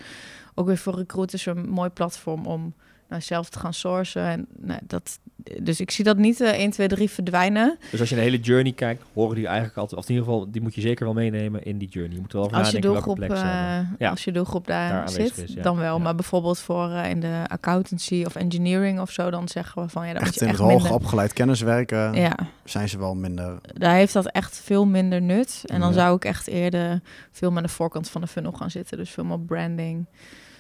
ook 0.55 0.67
weer 0.67 0.77
voor 0.77 0.95
recruiters 0.95 1.45
een 1.45 1.69
mooi 1.69 1.89
platform 1.89 2.45
om 2.45 2.73
nou, 3.11 3.21
zelf 3.23 3.49
te 3.49 3.59
gaan 3.59 3.73
sourcen. 3.73 4.23
En, 4.23 4.47
nou, 4.57 4.79
dat, 4.87 5.19
dus 5.61 5.79
ik 5.79 5.91
zie 5.91 6.03
dat 6.03 6.17
niet 6.17 6.39
uh, 6.41 6.49
1, 6.49 6.71
2, 6.71 6.87
3 6.87 7.09
verdwijnen. 7.09 7.77
Dus 7.91 7.99
als 7.99 8.09
je 8.09 8.15
een 8.15 8.21
hele 8.21 8.39
journey 8.39 8.71
kijkt, 8.71 9.03
horen 9.13 9.35
die 9.35 9.45
eigenlijk 9.47 9.77
altijd, 9.77 9.99
of 9.99 10.09
in 10.09 10.13
ieder 10.15 10.29
geval, 10.29 10.51
die 10.51 10.61
moet 10.61 10.75
je 10.75 10.81
zeker 10.81 11.05
wel 11.05 11.13
meenemen 11.13 11.63
in 11.63 11.77
die 11.77 11.87
journey. 11.89 12.15
Je 12.15 12.21
moet 12.21 12.33
wel 12.33 12.51
als 12.51 12.71
je 12.71 12.81
doelgroep, 12.81 13.17
welke 13.17 13.33
plek 13.33 13.43
hebben. 13.43 13.95
uh, 13.99 14.09
Als 14.09 14.23
je 14.23 14.31
doelgroep 14.31 14.67
daar, 14.67 14.89
Daar 14.91 15.09
zit, 15.09 15.37
is, 15.37 15.53
ja. 15.53 15.61
dan 15.61 15.77
wel. 15.77 15.97
Ja. 15.97 16.03
Maar 16.03 16.15
bijvoorbeeld 16.15 16.59
voor 16.59 16.89
uh, 16.89 17.09
in 17.09 17.19
de 17.19 17.43
accountancy 17.47 18.23
of 18.25 18.35
engineering 18.35 18.99
of 18.99 19.11
zo, 19.11 19.29
dan 19.31 19.47
zeggen 19.47 19.81
we 19.81 19.89
van 19.89 20.07
ja, 20.07 20.13
dat 20.13 20.21
Echt 20.21 20.33
je 20.33 20.39
in 20.41 20.47
echt 20.47 20.57
het 20.57 20.67
hoog 20.67 20.75
minder... 20.81 20.93
opgeleid 20.99 21.33
kenniswerken 21.33 22.13
Ja, 22.13 22.35
zijn 22.63 22.89
ze 22.89 22.97
wel 22.97 23.15
minder... 23.15 23.57
daar 23.73 23.95
heeft 23.95 24.13
dat 24.13 24.25
echt 24.27 24.61
veel 24.63 24.85
minder 24.85 25.21
nut. 25.21 25.63
En 25.65 25.79
dan 25.79 25.89
Ja. 25.89 25.95
zou 25.95 26.15
ik 26.15 26.25
echt 26.25 26.47
eerder 26.47 27.01
veel 27.31 27.49
meer 27.49 27.57
aan 27.57 27.63
de 27.63 27.69
voorkant 27.69 28.09
van 28.09 28.21
de 28.21 28.27
funnel 28.27 28.51
gaan 28.51 28.71
zitten. 28.71 28.97
Dus 28.97 29.09
veel 29.09 29.23
meer 29.23 29.39
branding. 29.39 30.05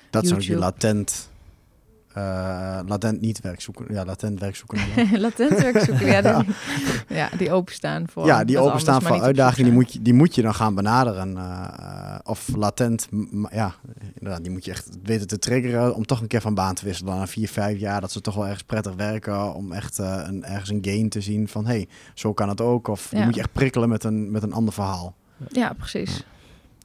Dat 0.09 0.23
ook 0.23 0.29
die 0.39 0.47
YouTube. 0.47 0.59
latent... 0.59 1.29
eh, 2.13 2.79
latent 2.85 3.21
niet 3.21 3.41
werkzoeken. 3.41 3.85
Ja, 3.89 4.05
latent 4.05 4.39
werkzoeken. 4.39 4.79
Latent 5.21 5.61
werk 5.61 5.79
zoeken, 5.79 6.05
ja, 6.07 6.21
die, 6.21 6.45
ja, 7.17 7.29
die 7.37 7.51
openstaan 7.51 8.07
voor 8.09 8.25
ja, 8.25 8.43
die 8.43 8.59
openstaan 8.59 8.93
anders, 8.95 9.13
voor 9.13 9.23
uitdagingen, 9.25 9.65
die 9.65 9.73
moet, 9.73 9.93
je, 9.93 10.01
die 10.01 10.13
moet 10.13 10.35
je 10.35 10.41
dan 10.41 10.53
gaan 10.55 10.75
benaderen. 10.75 11.37
eh, 11.37 12.15
of 12.23 12.49
latent, 12.55 13.07
ja, 13.51 13.73
inderdaad, 14.13 14.43
die 14.43 14.51
moet 14.51 14.65
je 14.65 14.71
echt 14.71 14.89
weten 15.03 15.27
te 15.27 15.39
triggeren 15.39 15.95
om 15.95 16.05
toch 16.05 16.21
een 16.21 16.27
keer 16.27 16.41
van 16.41 16.53
baan 16.53 16.75
te 16.75 16.85
wisselen. 16.85 17.15
Na 17.15 17.27
vier, 17.27 17.47
vijf 17.49 17.79
jaar, 17.79 18.01
dat 18.01 18.11
ze 18.11 18.21
toch 18.21 18.35
wel 18.35 18.43
ergens 18.45 18.63
prettig 18.63 18.93
werken, 18.95 19.53
om 19.53 19.71
echt 19.71 19.99
eh, 19.99 20.21
een, 20.25 20.43
ergens 20.43 20.69
een 20.69 20.79
gain 20.81 21.09
te 21.09 21.21
zien 21.21 21.47
van, 21.47 21.65
hey, 21.65 21.87
zo 22.13 22.33
kan 22.33 22.49
het 22.49 22.61
ook. 22.61 22.87
Of 22.87 23.07
die 23.09 23.19
Ja. 23.19 23.25
moet 23.25 23.35
je 23.35 23.39
echt 23.41 23.51
prikkelen 23.51 23.89
met 23.89 24.03
een, 24.03 24.31
met 24.31 24.43
een 24.43 24.53
ander 24.53 24.73
verhaal. 24.73 25.15
Ja, 25.47 25.73
precies. 25.73 26.23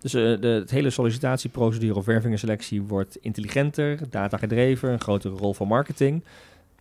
Dus 0.06 0.14
eh, 0.14 0.40
de, 0.40 0.48
het 0.48 0.70
hele 0.70 0.90
sollicitatieprocedure 0.90 1.94
of 1.94 2.04
werving 2.04 2.32
en 2.32 2.38
selectie 2.38 2.82
wordt 2.82 3.16
intelligenter, 3.20 3.98
data 4.10 4.36
gedreven, 4.36 4.92
een 4.92 5.00
grotere 5.00 5.34
rol 5.34 5.54
voor 5.54 5.66
marketing. 5.66 6.22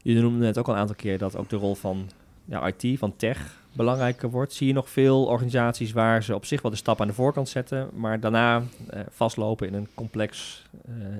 Je 0.01 0.21
noemde 0.21 0.45
net 0.45 0.57
ook 0.57 0.67
al 0.67 0.73
een 0.73 0.80
aantal 0.80 0.95
keer 0.95 1.17
dat 1.17 1.38
ook 1.38 1.49
de 1.49 1.55
rol 1.55 1.76
van 1.76 2.09
ja, 2.45 2.67
IT, 2.67 2.99
van 2.99 3.15
tech, 3.15 3.57
belangrijker 3.73 4.30
wordt. 4.30 4.53
Zie 4.53 4.67
je 4.67 4.73
nog 4.73 4.89
veel 4.89 5.26
organisaties 5.26 5.91
waar 5.91 6.23
ze 6.23 6.36
op 6.36 6.45
zich 6.45 6.61
wel 6.61 6.71
de 6.71 6.78
stap 6.78 7.01
aan 7.01 7.07
de 7.07 7.13
voorkant 7.13 7.49
zetten, 7.49 7.89
maar 7.93 8.19
daarna 8.19 8.63
eh, 8.89 8.99
vastlopen 9.09 9.67
in 9.67 9.73
een 9.73 9.88
complex 9.93 10.63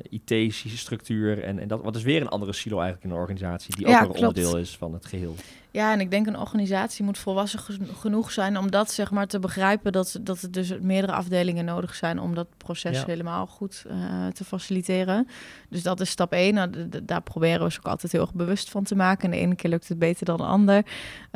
IT-structuur. 0.10 1.44
En, 1.44 1.60
en 1.60 1.68
dat 1.68 1.82
wat 1.82 1.96
is 1.96 2.04
weer 2.04 2.22
een 2.22 2.30
andere 2.30 2.54
silo 2.54 2.76
eigenlijk 2.76 3.06
in 3.06 3.12
een 3.12 3.22
organisatie, 3.22 3.76
die 3.76 3.86
ook 3.86 3.94
een 3.94 4.00
klopt. 4.00 4.18
onderdeel 4.18 4.58
is 4.58 4.78
van 4.78 4.94
het 4.94 5.06
geheel. 5.06 5.36
Ja, 5.76 5.92
en 5.92 6.00
ik 6.00 6.12
denk 6.12 6.28
een 6.28 6.38
organisatie 6.40 7.06
moet 7.06 7.18
volwassen 7.18 7.60
geno- 7.60 7.94
genoeg 7.94 8.32
zijn 8.32 8.58
om 8.58 8.72
dat 8.72 8.92
zeg 8.92 9.12
maar 9.12 9.28
te 9.28 9.40
begrijpen 9.40 9.92
dat, 9.92 10.10
ze- 10.10 10.24
dat 10.24 10.42
er 10.42 10.52
dus 10.52 10.74
meerdere 10.82 11.14
afdelingen 11.14 11.66
nodig 11.66 11.96
zijn 11.96 12.20
om 12.20 12.36
dat 12.36 12.48
proces 12.58 12.98
Ja. 13.00 13.04
helemaal 13.06 13.46
goed 13.48 13.84
eh, 13.90 14.28
te 14.28 14.44
faciliteren. 14.44 15.28
Dus 15.70 15.84
dat 15.84 16.00
is 16.00 16.10
stap 16.10 16.32
één. 16.32 16.54
Nou, 16.54 16.70
d- 16.72 16.92
d- 16.92 17.08
daar 17.08 17.22
proberen 17.22 17.58
we 17.58 17.64
ons 17.64 17.78
ook 17.78 17.88
altijd 17.88 18.12
heel 18.12 18.22
erg 18.22 18.34
bewust 18.34 18.70
van 18.70 18.84
te 18.84 18.96
maken. 18.96 19.24
En 19.26 19.32
de 19.32 19.38
ene 19.44 19.56
keer 19.56 19.70
lukt 19.70 19.88
het 19.88 20.00
beter 20.00 20.26
dan 20.26 20.38
de 20.38 20.44
ander. 20.44 20.76
Eh, 20.76 20.84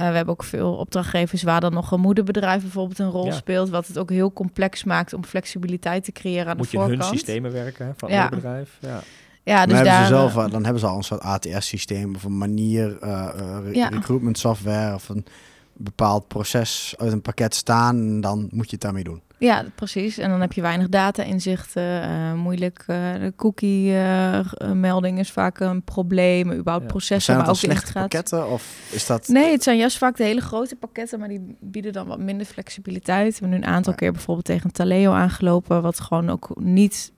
we 0.09 0.15
hebben 0.15 0.33
ook 0.33 0.43
veel 0.43 0.75
opdrachtgevers 0.75 1.43
waar 1.43 1.61
dan 1.61 1.73
nog 1.73 1.91
een 1.91 1.99
moederbedrijf 1.99 2.61
bijvoorbeeld 2.61 2.99
een 2.99 3.09
rol 3.09 3.25
Ja. 3.25 3.31
speelt, 3.31 3.69
wat 3.69 3.87
het 3.87 3.97
ook 3.97 4.09
heel 4.09 4.33
complex 4.33 4.83
maakt 4.83 5.13
om 5.13 5.23
flexibiliteit 5.25 6.03
te 6.03 6.11
creëren 6.11 6.47
aan 6.47 6.57
Moet 6.57 6.71
de 6.71 6.77
je 6.77 6.83
hun 6.83 6.89
voorkant. 6.93 7.13
systemen 7.19 7.51
werken 7.51 7.93
van 7.97 8.09
Ja. 8.11 8.21
het 8.21 8.29
bedrijf? 8.29 8.77
Ja. 8.81 9.01
Ja, 9.49 9.57
dan, 9.57 9.67
dus 9.67 9.75
hebben 9.75 9.93
daar, 9.93 10.03
ze 10.07 10.13
zelf, 10.13 10.37
eh, 10.45 10.51
dan 10.51 10.63
hebben 10.63 10.79
ze 10.81 10.87
al 10.87 10.97
een 10.97 11.03
soort 11.03 11.21
ATS-systeem 11.21 12.15
of 12.15 12.23
een 12.23 12.37
manier, 12.37 12.97
re- 12.99 13.69
Ja. 13.73 13.87
recruitment 13.87 14.37
software 14.37 14.93
of 14.95 15.09
een 15.09 15.25
bepaald 15.73 16.27
proces 16.27 16.93
uit 16.97 17.11
een 17.11 17.21
pakket 17.21 17.55
staan. 17.55 17.95
En 17.97 18.21
dan 18.21 18.47
moet 18.51 18.65
je 18.65 18.71
het 18.71 18.81
daarmee 18.81 19.03
doen. 19.03 19.21
Ja, 19.37 19.65
precies. 19.75 20.17
En 20.17 20.29
dan 20.29 20.41
heb 20.41 20.53
je 20.53 20.61
weinig 20.61 20.89
data-inzichten, 20.89 22.01
eh, 22.01 22.33
moeilijk. 22.33 22.83
eh, 22.87 23.13
de 23.13 23.33
cookie-melding 23.35 25.19
is 25.19 25.31
vaak 25.31 25.59
een 25.59 25.81
probleem. 25.83 26.51
Überhaupt 26.51 26.83
Ja. 26.85 26.89
processen, 26.91 27.21
Zijn 27.21 27.37
maar 27.37 27.47
ook 27.47 27.53
dan 27.53 27.61
slechte 27.61 27.93
pakketten 27.93 28.49
of 28.49 28.77
is 28.91 29.05
dat... 29.05 29.27
Nee, 29.27 29.51
het 29.51 29.63
zijn 29.63 29.77
juist 29.77 29.97
vaak 29.97 30.17
de 30.17 30.23
hele 30.23 30.41
grote 30.41 30.75
pakketten, 30.75 31.19
maar 31.19 31.27
die 31.27 31.55
bieden 31.61 31.93
dan 31.93 32.07
wat 32.07 32.19
minder 32.19 32.45
flexibiliteit. 32.45 33.33
We 33.33 33.39
hebben 33.39 33.59
nu 33.59 33.65
een 33.65 33.71
aantal 33.73 33.91
Ja. 33.91 33.97
keer 33.97 34.11
bijvoorbeeld 34.11 34.45
tegen 34.45 34.71
Taleo 34.71 35.11
aangelopen, 35.11 35.81
wat 35.81 35.99
gewoon 35.99 36.29
ook 36.29 36.49
niet 36.61 37.11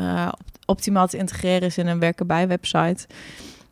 eh, 0.00 0.28
op- 0.32 0.48
optimaal 0.66 1.06
te 1.06 1.16
integreren 1.16 1.62
is 1.62 1.78
in 1.78 1.86
een 1.86 1.98
werken 1.98 2.26
bij 2.26 2.48
website. 2.48 3.06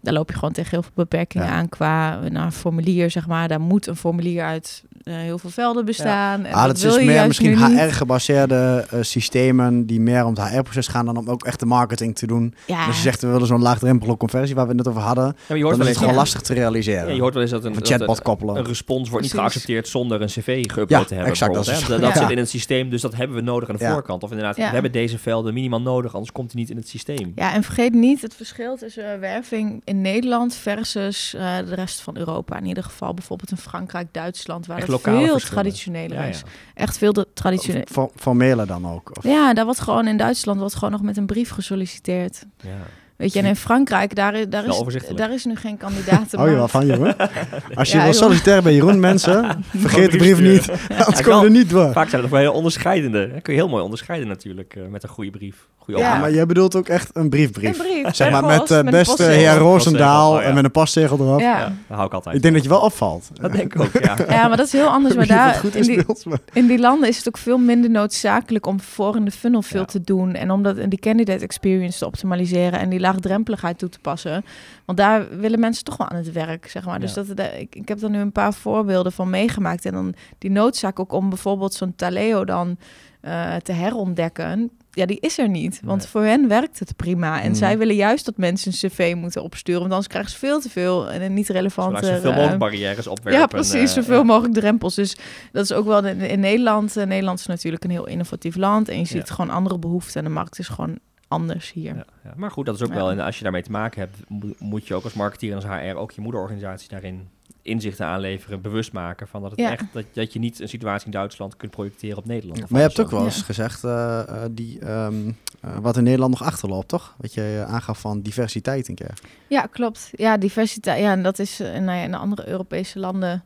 Daar 0.00 0.14
loop 0.14 0.28
je 0.28 0.34
gewoon 0.34 0.52
tegen 0.52 0.70
heel 0.70 0.82
veel 0.82 0.92
beperkingen 0.94 1.46
Ja. 1.46 1.52
aan 1.52 1.68
qua 1.68 2.20
nou, 2.28 2.50
formulier, 2.50 3.10
zeg 3.10 3.26
maar. 3.26 3.48
Daar 3.48 3.60
moet 3.60 3.86
een 3.86 3.96
formulier 3.96 4.44
uit 4.44 4.84
heel 5.08 5.38
veel 5.38 5.50
velden 5.50 5.84
bestaan. 5.84 6.44
En 6.44 6.52
Ah, 6.54 6.66
dat 6.66 6.80
wil 6.80 6.90
is 6.94 6.98
je 6.98 7.04
meer 7.04 7.14
juist 7.14 7.40
misschien. 7.40 7.78
HR-gebaseerde 8.12 8.86
eh, 8.90 8.98
systemen 9.02 9.86
die 9.86 10.00
meer 10.00 10.24
om 10.24 10.34
het 10.34 10.48
HR-proces 10.48 10.86
gaan 10.88 11.04
dan 11.06 11.16
om 11.16 11.28
ook 11.30 11.44
echt 11.44 11.60
de 11.60 11.66
marketing 11.66 12.16
te 12.16 12.26
doen. 12.26 12.54
Ja, 12.66 12.76
Dus 12.78 12.86
als 12.86 12.96
je 12.96 13.02
zegt, 13.02 13.20
we 13.22 13.28
willen 13.28 13.46
zo'n 13.46 13.62
laagdrempelige 13.62 14.16
conversie 14.16 14.54
waar 14.54 14.64
we 14.66 14.72
het 14.74 14.84
net 14.84 14.88
over 14.88 15.02
hadden, 15.06 15.24
Ja, 15.24 15.30
maar 15.48 15.56
je 15.56 15.62
dan 15.62 15.62
hoort 15.62 15.72
is 15.72 15.78
wel 15.78 15.78
het 15.78 15.88
eens 15.88 15.96
gewoon 15.98 16.12
ja. 16.14 16.18
lastig 16.20 16.40
te 16.40 16.54
realiseren. 16.54 17.08
Ja, 17.08 17.14
je 17.14 17.20
hoort 17.20 17.32
wel 17.34 17.42
eens 17.42 17.50
dat 17.52 17.64
een, 17.64 17.70
Of 17.70 17.76
een 17.76 17.82
dat 17.82 17.92
chatbot 17.92 18.16
een- 18.16 18.22
koppelen. 18.22 18.56
een 18.56 18.64
respons 18.64 19.08
wordt 19.08 19.24
niet 19.24 19.34
Precies. 19.34 19.50
geaccepteerd 19.52 19.88
zonder 19.88 20.20
een 20.22 20.26
cv 20.28 20.64
geüpload 20.72 20.88
Ja, 20.88 21.04
te 21.04 21.14
hebben. 21.14 21.30
exact, 21.32 21.54
dat 21.54 21.66
is-. 21.68 21.86
Dat, 21.86 22.00
Ja. 22.00 22.16
zit 22.16 22.30
in 22.30 22.38
het 22.38 22.48
systeem, 22.48 22.90
dus 22.90 23.00
dat 23.00 23.14
hebben 23.14 23.36
we 23.36 23.42
nodig 23.42 23.68
aan 23.68 23.76
de 23.76 23.84
Ja. 23.84 23.92
voorkant. 23.92 24.22
Of 24.22 24.30
inderdaad, 24.30 24.56
Ja. 24.56 24.66
we 24.66 24.72
hebben 24.72 24.92
deze 24.92 25.18
velden 25.18 25.54
minimaal 25.54 25.80
nodig, 25.80 26.12
anders 26.12 26.32
komt 26.32 26.52
hij 26.52 26.60
niet 26.60 26.70
in 26.70 26.76
het 26.76 26.88
systeem. 26.88 27.32
Ja, 27.34 27.52
en 27.54 27.62
vergeet 27.62 27.94
niet 27.94 28.22
het 28.22 28.34
verschil 28.34 28.76
tussen 28.76 29.12
eh, 29.12 29.18
werving 29.18 29.82
in 29.84 30.00
Nederland 30.00 30.54
versus 30.54 31.34
eh, 31.34 31.56
de 31.68 31.74
rest 31.74 32.00
van 32.00 32.16
Europa. 32.16 32.56
In 32.58 32.66
ieder 32.66 32.84
geval 32.84 33.14
bijvoorbeeld 33.14 33.50
in 33.50 33.56
Frankrijk, 33.56 34.06
Duitsland, 34.12 34.66
waar 34.66 34.76
het 34.78 34.86
lokale 35.04 35.24
veel 35.24 35.32
verschillen. 35.38 35.62
traditioneler 35.62 36.16
Ja, 36.18 36.24
is. 36.24 36.38
ja. 36.38 36.44
Echt 36.74 36.98
veel 36.98 37.12
de 37.12 37.26
traditioneel. 37.34 37.82
For- 37.90 38.10
Formele 38.16 38.66
dan 38.66 38.86
ook. 38.88 39.10
Of, 39.16 39.24
Ja, 39.24 39.54
daar 39.54 39.64
wordt 39.64 39.80
gewoon 39.80 40.06
in 40.06 40.16
Duitsland 40.16 40.58
wordt 40.58 40.74
gewoon 40.74 40.90
nog 40.90 41.02
met 41.02 41.16
een 41.16 41.26
brief 41.26 41.50
gesolliciteerd. 41.50 42.44
Ja. 42.60 42.70
Weet 43.18 43.32
je, 43.32 43.38
en 43.38 43.44
in 43.44 43.56
Frankrijk, 43.56 44.14
daar, 44.14 44.34
is- 44.34 44.48
daar, 44.48 44.64
is, 44.66 44.82
daar 45.14 45.32
is 45.32 45.44
nu 45.44 45.56
geen 45.56 45.76
kandidaat. 45.76 46.32
Hou 46.32 46.50
je 46.50 46.54
wel 46.56 46.68
van 46.68 46.86
Jeroen? 46.86 47.16
Als 47.74 47.90
je 47.90 47.96
Ja, 47.96 48.02
wil 48.02 48.12
joh. 48.12 48.20
solliciteren 48.22 48.62
bij 48.62 48.74
Jeroen, 48.74 49.00
mensen, 49.00 49.64
vergeet 49.76 50.10
de 50.10 50.16
brief 50.16 50.40
niet. 50.40 50.68
Anders 50.98 51.18
Ja, 51.18 51.24
kom 51.24 51.38
je 51.40 51.44
er 51.44 51.50
niet 51.50 51.70
door. 51.70 51.92
Vaak 51.92 52.08
zijn 52.08 52.22
het 52.22 52.30
wel 52.30 52.40
heel 52.40 52.52
onderscheidende. 52.52 53.28
Dan 53.30 53.42
kun 53.42 53.52
je 53.54 53.58
heel 53.60 53.68
mooi 53.68 53.82
onderscheiden 53.82 54.28
natuurlijk 54.28 54.74
eh, 54.76 54.82
met 54.90 55.02
een 55.02 55.08
goede 55.08 55.30
brief. 55.30 55.56
Goede 55.76 56.00
Ja. 56.00 56.18
Maar 56.18 56.32
jij 56.32 56.46
bedoelt 56.46 56.76
ook 56.76 56.88
echt 56.88 57.10
een 57.12 57.28
briefbrief. 57.28 57.78
Een 57.78 57.86
brief. 58.02 58.14
Zeg 58.14 58.30
maar 58.30 58.44
met 58.44 58.66
de 58.68 58.74
een 58.74 58.90
beste 58.90 59.22
heer 59.22 59.54
Roosendaal 59.56 60.32
Oh, 60.32 60.44
en 60.44 60.54
met 60.54 60.64
een 60.64 60.70
postzegel 60.70 61.18
erop. 61.18 61.40
Ja. 61.40 61.58
Ja, 61.58 61.64
dat 61.64 61.96
hou 61.96 62.06
ik 62.06 62.12
altijd. 62.14 62.36
Ik 62.36 62.42
denk 62.42 62.54
dat 62.54 62.62
je 62.62 62.68
wel 62.68 62.80
opvalt. 62.80 63.28
Dat 63.32 63.52
denk 63.52 63.74
ik 63.74 63.80
ook, 63.80 64.02
ja. 64.02 64.16
ja, 64.28 64.48
maar 64.48 64.56
dat 64.56 64.66
is 64.66 64.72
heel 64.72 64.88
anders. 64.88 65.14
Maar 65.14 65.26
daar, 65.26 65.60
in 65.64 65.78
is 65.78 65.86
die, 65.86 66.04
In 66.52 66.66
die 66.66 66.78
landen 66.78 67.08
is 67.08 67.16
het 67.16 67.28
ook 67.28 67.38
veel 67.38 67.58
minder 67.58 67.90
noodzakelijk 67.90 68.66
om 68.66 68.80
voor 68.80 69.16
in 69.16 69.24
de 69.24 69.30
funnel 69.30 69.62
veel 69.62 69.80
Ja. 69.80 69.86
te 69.86 70.00
doen. 70.00 70.34
En 70.34 70.50
om 70.50 70.62
dat 70.62 70.76
in 70.76 70.88
die 70.88 70.98
candidate 70.98 71.44
experience 71.44 71.98
te 71.98 72.06
optimaliseren 72.06 72.78
en 72.80 72.88
die 72.88 73.00
laagdrempeligheid 73.12 73.78
toe 73.78 73.88
te 73.88 73.98
passen. 73.98 74.44
Want 74.84 74.98
daar 74.98 75.38
willen 75.38 75.60
mensen 75.60 75.84
toch 75.84 75.96
wel 75.96 76.08
aan 76.08 76.16
het 76.16 76.32
werk, 76.32 76.68
zeg 76.70 76.84
maar. 76.84 77.00
Dus 77.00 77.14
Ja. 77.14 77.22
dat, 77.22 77.36
dat- 77.36 77.52
ik, 77.58 77.74
ik 77.74 77.88
heb 77.88 78.02
er 78.02 78.10
nu 78.10 78.18
een 78.18 78.32
paar 78.32 78.54
voorbeelden 78.54 79.12
van 79.12 79.30
meegemaakt. 79.30 79.84
En 79.84 79.92
dan 79.92 80.14
die 80.38 80.50
noodzaak 80.50 81.00
ook 81.00 81.12
om 81.12 81.28
bijvoorbeeld 81.28 81.74
zo'n 81.74 81.94
Taleo 81.96 82.44
dan 82.44 82.76
eh, 83.20 83.54
te 83.56 83.72
herontdekken. 83.72 84.70
Ja, 84.90 85.06
die 85.06 85.20
is 85.20 85.38
er 85.38 85.48
niet. 85.48 85.80
Want 85.84 85.98
Nee. 86.00 86.08
voor 86.10 86.22
hen 86.24 86.48
werkt 86.48 86.78
het 86.78 86.96
prima. 86.96 87.42
En 87.42 87.48
Mm. 87.48 87.54
zij 87.54 87.78
willen 87.78 87.94
juist 87.94 88.24
dat 88.24 88.36
mensen 88.36 88.72
een 88.72 88.88
cv 88.90 89.14
moeten 89.16 89.42
opsturen. 89.42 89.80
Want 89.80 89.92
anders 89.92 90.08
krijgen 90.10 90.30
ze 90.30 90.38
veel 90.38 90.60
te 90.60 90.68
veel 90.70 91.10
en 91.10 91.22
een 91.22 91.34
niet 91.34 91.48
relevante... 91.48 92.04
Zoveel 92.06 92.30
mogelijk 92.30 92.52
eh, 92.52 92.58
barrières 92.58 93.06
opwerpen. 93.06 93.40
ja, 93.40 93.46
precies. 93.46 93.74
eh, 93.74 93.86
Zoveel 94.02 94.16
ja. 94.18 94.22
mogelijk 94.22 94.54
drempels. 94.54 94.94
Dus 94.94 95.16
dat 95.52 95.64
is 95.64 95.72
ook 95.72 95.86
wel 95.86 96.04
in, 96.06 96.20
in 96.20 96.40
Nederland. 96.40 96.96
eh, 96.96 97.06
Nederland 97.06 97.38
is 97.38 97.46
natuurlijk 97.46 97.84
een 97.84 97.90
heel 97.90 98.06
innovatief 98.06 98.56
land. 98.56 98.88
En 98.88 98.98
je 98.98 99.04
ziet 99.04 99.28
Ja. 99.28 99.34
gewoon 99.34 99.50
andere 99.50 99.78
behoeften. 99.78 100.16
En 100.20 100.24
de 100.24 100.34
markt 100.34 100.58
is 100.58 100.68
gewoon 100.68 100.98
anders 101.28 101.72
hier. 101.72 101.94
Ja, 101.94 102.04
ja. 102.24 102.32
Maar 102.36 102.50
goed, 102.50 102.66
dat 102.66 102.74
is 102.74 102.82
ook 102.82 102.88
Ja. 102.88 102.94
wel. 102.94 103.10
En 103.10 103.20
als 103.20 103.36
je 103.36 103.42
daarmee 103.42 103.62
te 103.62 103.70
maken 103.70 104.00
hebt, 104.00 104.16
mo- 104.28 104.54
moet 104.58 104.86
je 104.86 104.94
ook 104.94 105.04
als 105.04 105.12
marketeer 105.14 105.50
en 105.50 105.56
als 105.56 105.64
HR 105.64 105.96
ook 105.96 106.10
je 106.12 106.20
moederorganisatie 106.20 106.88
daarin 106.88 107.28
inzichten 107.62 108.06
aanleveren, 108.06 108.60
bewust 108.60 108.92
maken 108.92 109.28
van 109.28 109.42
dat 109.42 109.50
het 109.50 109.60
Ja. 109.60 109.70
echt 109.70 109.84
dat, 109.92 110.04
dat 110.12 110.32
je 110.32 110.38
niet 110.38 110.60
een 110.60 110.68
situatie 110.68 111.06
in 111.06 111.12
Duitsland 111.12 111.56
kunt 111.56 111.70
projecteren 111.70 112.18
op 112.18 112.26
Nederland. 112.26 112.60
Maar 112.70 112.80
je 112.80 112.86
hebt 112.86 113.00
ook 113.00 113.10
wel 113.10 113.24
eens 113.24 113.42
gezegd 113.42 113.84
eh, 113.84 114.18
eh, 114.20 114.50
die, 114.50 114.78
ehm, 114.80 115.32
eh, 115.60 115.78
wat 115.78 115.96
in 115.96 116.02
Nederland 116.02 116.30
nog 116.38 116.42
achterloopt, 116.48 116.88
toch? 116.88 117.14
Wat 117.18 117.34
je 117.34 117.64
aangaf 117.68 118.00
van 118.00 118.20
diversiteit 118.20 118.88
een 118.88 118.94
keer. 118.94 119.12
Ja, 119.48 119.66
klopt. 119.70 120.10
Ja, 120.12 120.36
diversiteit. 120.36 121.00
Ja, 121.00 121.12
en 121.12 121.22
dat 121.22 121.38
is 121.38 121.60
eh, 121.60 121.66
nou 121.72 121.98
ja, 121.98 122.04
in 122.04 122.10
de 122.10 122.16
andere 122.16 122.48
Europese 122.48 122.98
landen 122.98 123.42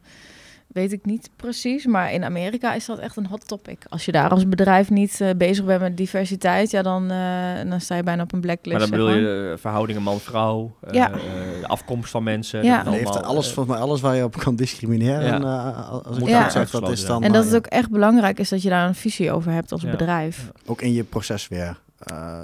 weet 0.73 0.93
ik 0.93 1.05
niet 1.05 1.31
precies. 1.37 1.87
Maar 1.87 2.13
in 2.13 2.25
Amerika 2.25 2.75
is 2.75 2.87
dat 2.87 2.99
echt 2.99 3.17
een 3.17 3.27
hot 3.27 3.49
topic. 3.49 3.79
Als 3.89 4.05
je 4.05 4.13
daar 4.13 4.31
als 4.31 4.49
bedrijf 4.49 4.91
niet 4.91 5.21
eh, 5.21 5.31
bezig 5.37 5.65
bent 5.65 5.81
met 5.81 5.97
diversiteit, 5.97 6.71
ja, 6.71 6.83
dan, 6.83 7.11
eh, 7.11 7.71
dan 7.71 7.81
sta 7.81 7.95
je 7.95 8.03
bijna 8.03 8.23
op 8.23 8.33
een 8.33 8.41
blacklist. 8.41 8.79
Maar 8.79 8.89
dan 8.89 8.99
zeg 8.99 9.07
bedoel 9.07 9.23
maar. 9.23 9.41
je 9.47 9.51
eh, 9.53 9.59
verhoudingen 9.61 10.03
man-vrouw, 10.03 10.77
eh, 10.81 10.93
Ja. 10.95 11.11
eh, 11.11 11.19
de 11.61 11.67
afkomst 11.67 12.11
van 12.11 12.23
mensen. 12.23 12.65
Ja. 12.65 12.83
dat 12.83 12.95
heeft 12.95 13.23
alles, 13.23 13.53
volgens 13.53 13.75
mij 13.77 13.85
alles 13.85 14.01
waar 14.01 14.17
je 14.17 14.25
op 14.25 14.37
kan 14.39 14.57
discrimineren. 14.57 15.25
Ja. 15.25 15.35
En, 15.35 15.43
eh, 15.43 15.89
als 16.07 16.19
ik 16.19 16.27
Ja. 16.29 16.49
zeg, 16.51 16.71
dat 16.71 16.91
is 16.91 17.07
dan 17.07 17.23
En 17.25 17.33
dat 17.33 17.45
het 17.45 17.55
ook 17.57 17.67
echt 17.67 17.91
belangrijk 17.91 18.39
is 18.39 18.49
dat 18.49 18.63
je 18.63 18.69
daar 18.69 18.89
een 18.89 18.95
visie 18.95 19.33
over 19.33 19.53
hebt 19.53 19.73
als 19.73 19.83
Ja. 19.83 19.91
bedrijf. 19.91 20.51
ook 20.67 20.83
in 20.83 20.93
je 20.93 21.05
proces 21.05 21.49
weer. 21.49 21.81
eh, 21.99 22.41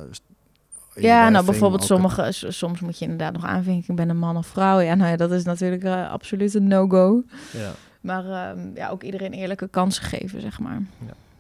Ja, 0.95 1.29
nou 1.29 1.45
bijvoorbeeld 1.45 1.85
sommige, 1.85 2.27
soms 2.33 2.81
moet 2.81 2.99
je 2.99 3.05
inderdaad 3.05 3.33
nog 3.33 3.45
aanvinken, 3.45 3.91
ik 3.91 3.97
ben 3.97 4.09
een 4.09 4.19
man 4.19 4.37
of 4.37 4.47
vrouw. 4.47 4.81
Ja, 4.81 4.95
nou 4.95 5.11
ja, 5.11 5.17
dat 5.17 5.31
is 5.33 5.45
natuurlijk 5.45 5.85
absoluut 6.11 6.55
een 6.55 6.69
no-go. 6.69 7.23
ja. 7.53 7.71
Maar 8.01 8.25
ehm, 8.25 8.59
ja, 8.75 8.89
ook 8.89 9.03
iedereen 9.03 9.33
eerlijke 9.33 9.69
kansen 9.69 10.05
geven, 10.05 10.41
zeg 10.41 10.61
maar. 10.61 10.83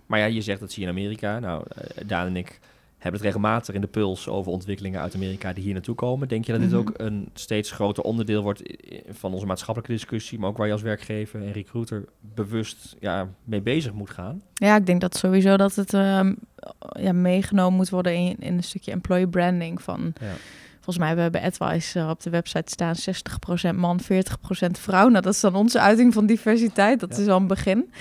Maar 0.06 0.18
ja, 0.18 0.24
je 0.24 0.40
zegt 0.42 0.60
dat 0.60 0.72
zie 0.72 0.82
je 0.82 0.88
in 0.88 0.94
Amerika. 0.96 1.38
Nou, 1.38 1.64
eh, 1.76 2.06
Daan 2.06 2.26
en 2.26 2.36
ik 2.36 2.58
hebben 2.98 3.20
het 3.20 3.30
regelmatig 3.30 3.74
in 3.74 3.80
de 3.80 3.86
puls 3.86 4.28
over 4.28 4.52
ontwikkelingen 4.52 5.00
uit 5.00 5.14
Amerika 5.14 5.52
die 5.52 5.64
hier 5.64 5.72
naartoe 5.72 5.94
komen. 5.94 6.28
Denk 6.28 6.44
je 6.44 6.52
dat 6.52 6.60
dit 6.60 6.70
Mhm. 6.70 6.78
ook 6.78 6.92
een 6.96 7.28
steeds 7.34 7.70
groter 7.70 8.02
onderdeel 8.02 8.42
wordt 8.42 8.62
van 9.08 9.32
onze 9.32 9.46
maatschappelijke 9.46 9.94
discussie, 9.94 10.38
maar 10.38 10.48
ook 10.48 10.56
waar 10.56 10.66
je 10.66 10.72
als 10.72 10.82
werkgever 10.82 11.42
en 11.42 11.52
recruiter 11.52 12.04
bewust 12.34 12.96
ja, 13.00 13.28
mee 13.44 13.60
bezig 13.60 13.92
moet 13.92 14.10
gaan? 14.10 14.42
Ja, 14.54 14.76
ik 14.76 14.86
denk 14.86 15.00
dat 15.00 15.16
sowieso 15.16 15.56
dat 15.56 15.74
het 15.74 15.94
ehm, 15.94 16.34
ja, 17.00 17.12
meegenomen 17.12 17.76
moet 17.76 17.90
worden 17.90 18.14
in, 18.14 18.36
in 18.38 18.54
een 18.56 18.62
stukje 18.64 18.92
employee 18.92 19.28
branding. 19.28 19.82
Van, 19.82 20.12
Ja. 20.20 20.32
Volgens 20.88 21.06
mij 21.08 21.16
hebben 21.22 21.40
we 21.40 21.48
bij 21.58 21.68
AdWise 21.70 21.98
eh, 21.98 22.08
op 22.08 22.22
de 22.22 22.30
website 22.30 22.70
staan 22.72 22.94
60% 23.74 23.74
man, 23.76 24.00
40% 24.02 24.06
vrouw. 24.70 25.08
Nou, 25.08 25.22
dat 25.22 25.34
is 25.34 25.40
dan 25.40 25.54
onze 25.54 25.80
uiting 25.80 26.12
van 26.14 26.26
diversiteit. 26.26 27.00
Dat 27.00 27.16
Ja. 27.16 27.22
is 27.22 27.28
al 27.28 27.36
een 27.36 27.46
begin. 27.46 27.92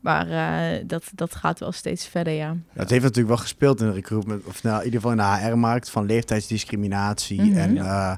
Maar 0.00 0.28
eh, 0.30 0.84
dat, 0.86 1.04
dat 1.14 1.34
gaat 1.34 1.58
wel 1.60 1.72
steeds 1.72 2.06
verder, 2.06 2.32
ja. 2.32 2.46
Ja, 2.48 2.80
het 2.80 2.90
heeft 2.90 3.02
natuurlijk 3.02 3.28
wel 3.28 3.42
gespeeld 3.42 3.80
in 3.80 3.86
de 3.86 3.92
recruitment, 3.92 4.44
of 4.44 4.62
nou, 4.62 4.78
in 4.78 4.84
ieder 4.84 5.00
geval 5.00 5.16
in 5.16 5.22
de 5.40 5.46
HR-markt, 5.48 5.90
van 5.90 6.06
leeftijdsdiscriminatie 6.06 7.40
Mhm. 7.42 7.56
en 7.58 7.76
eh, 7.78 8.12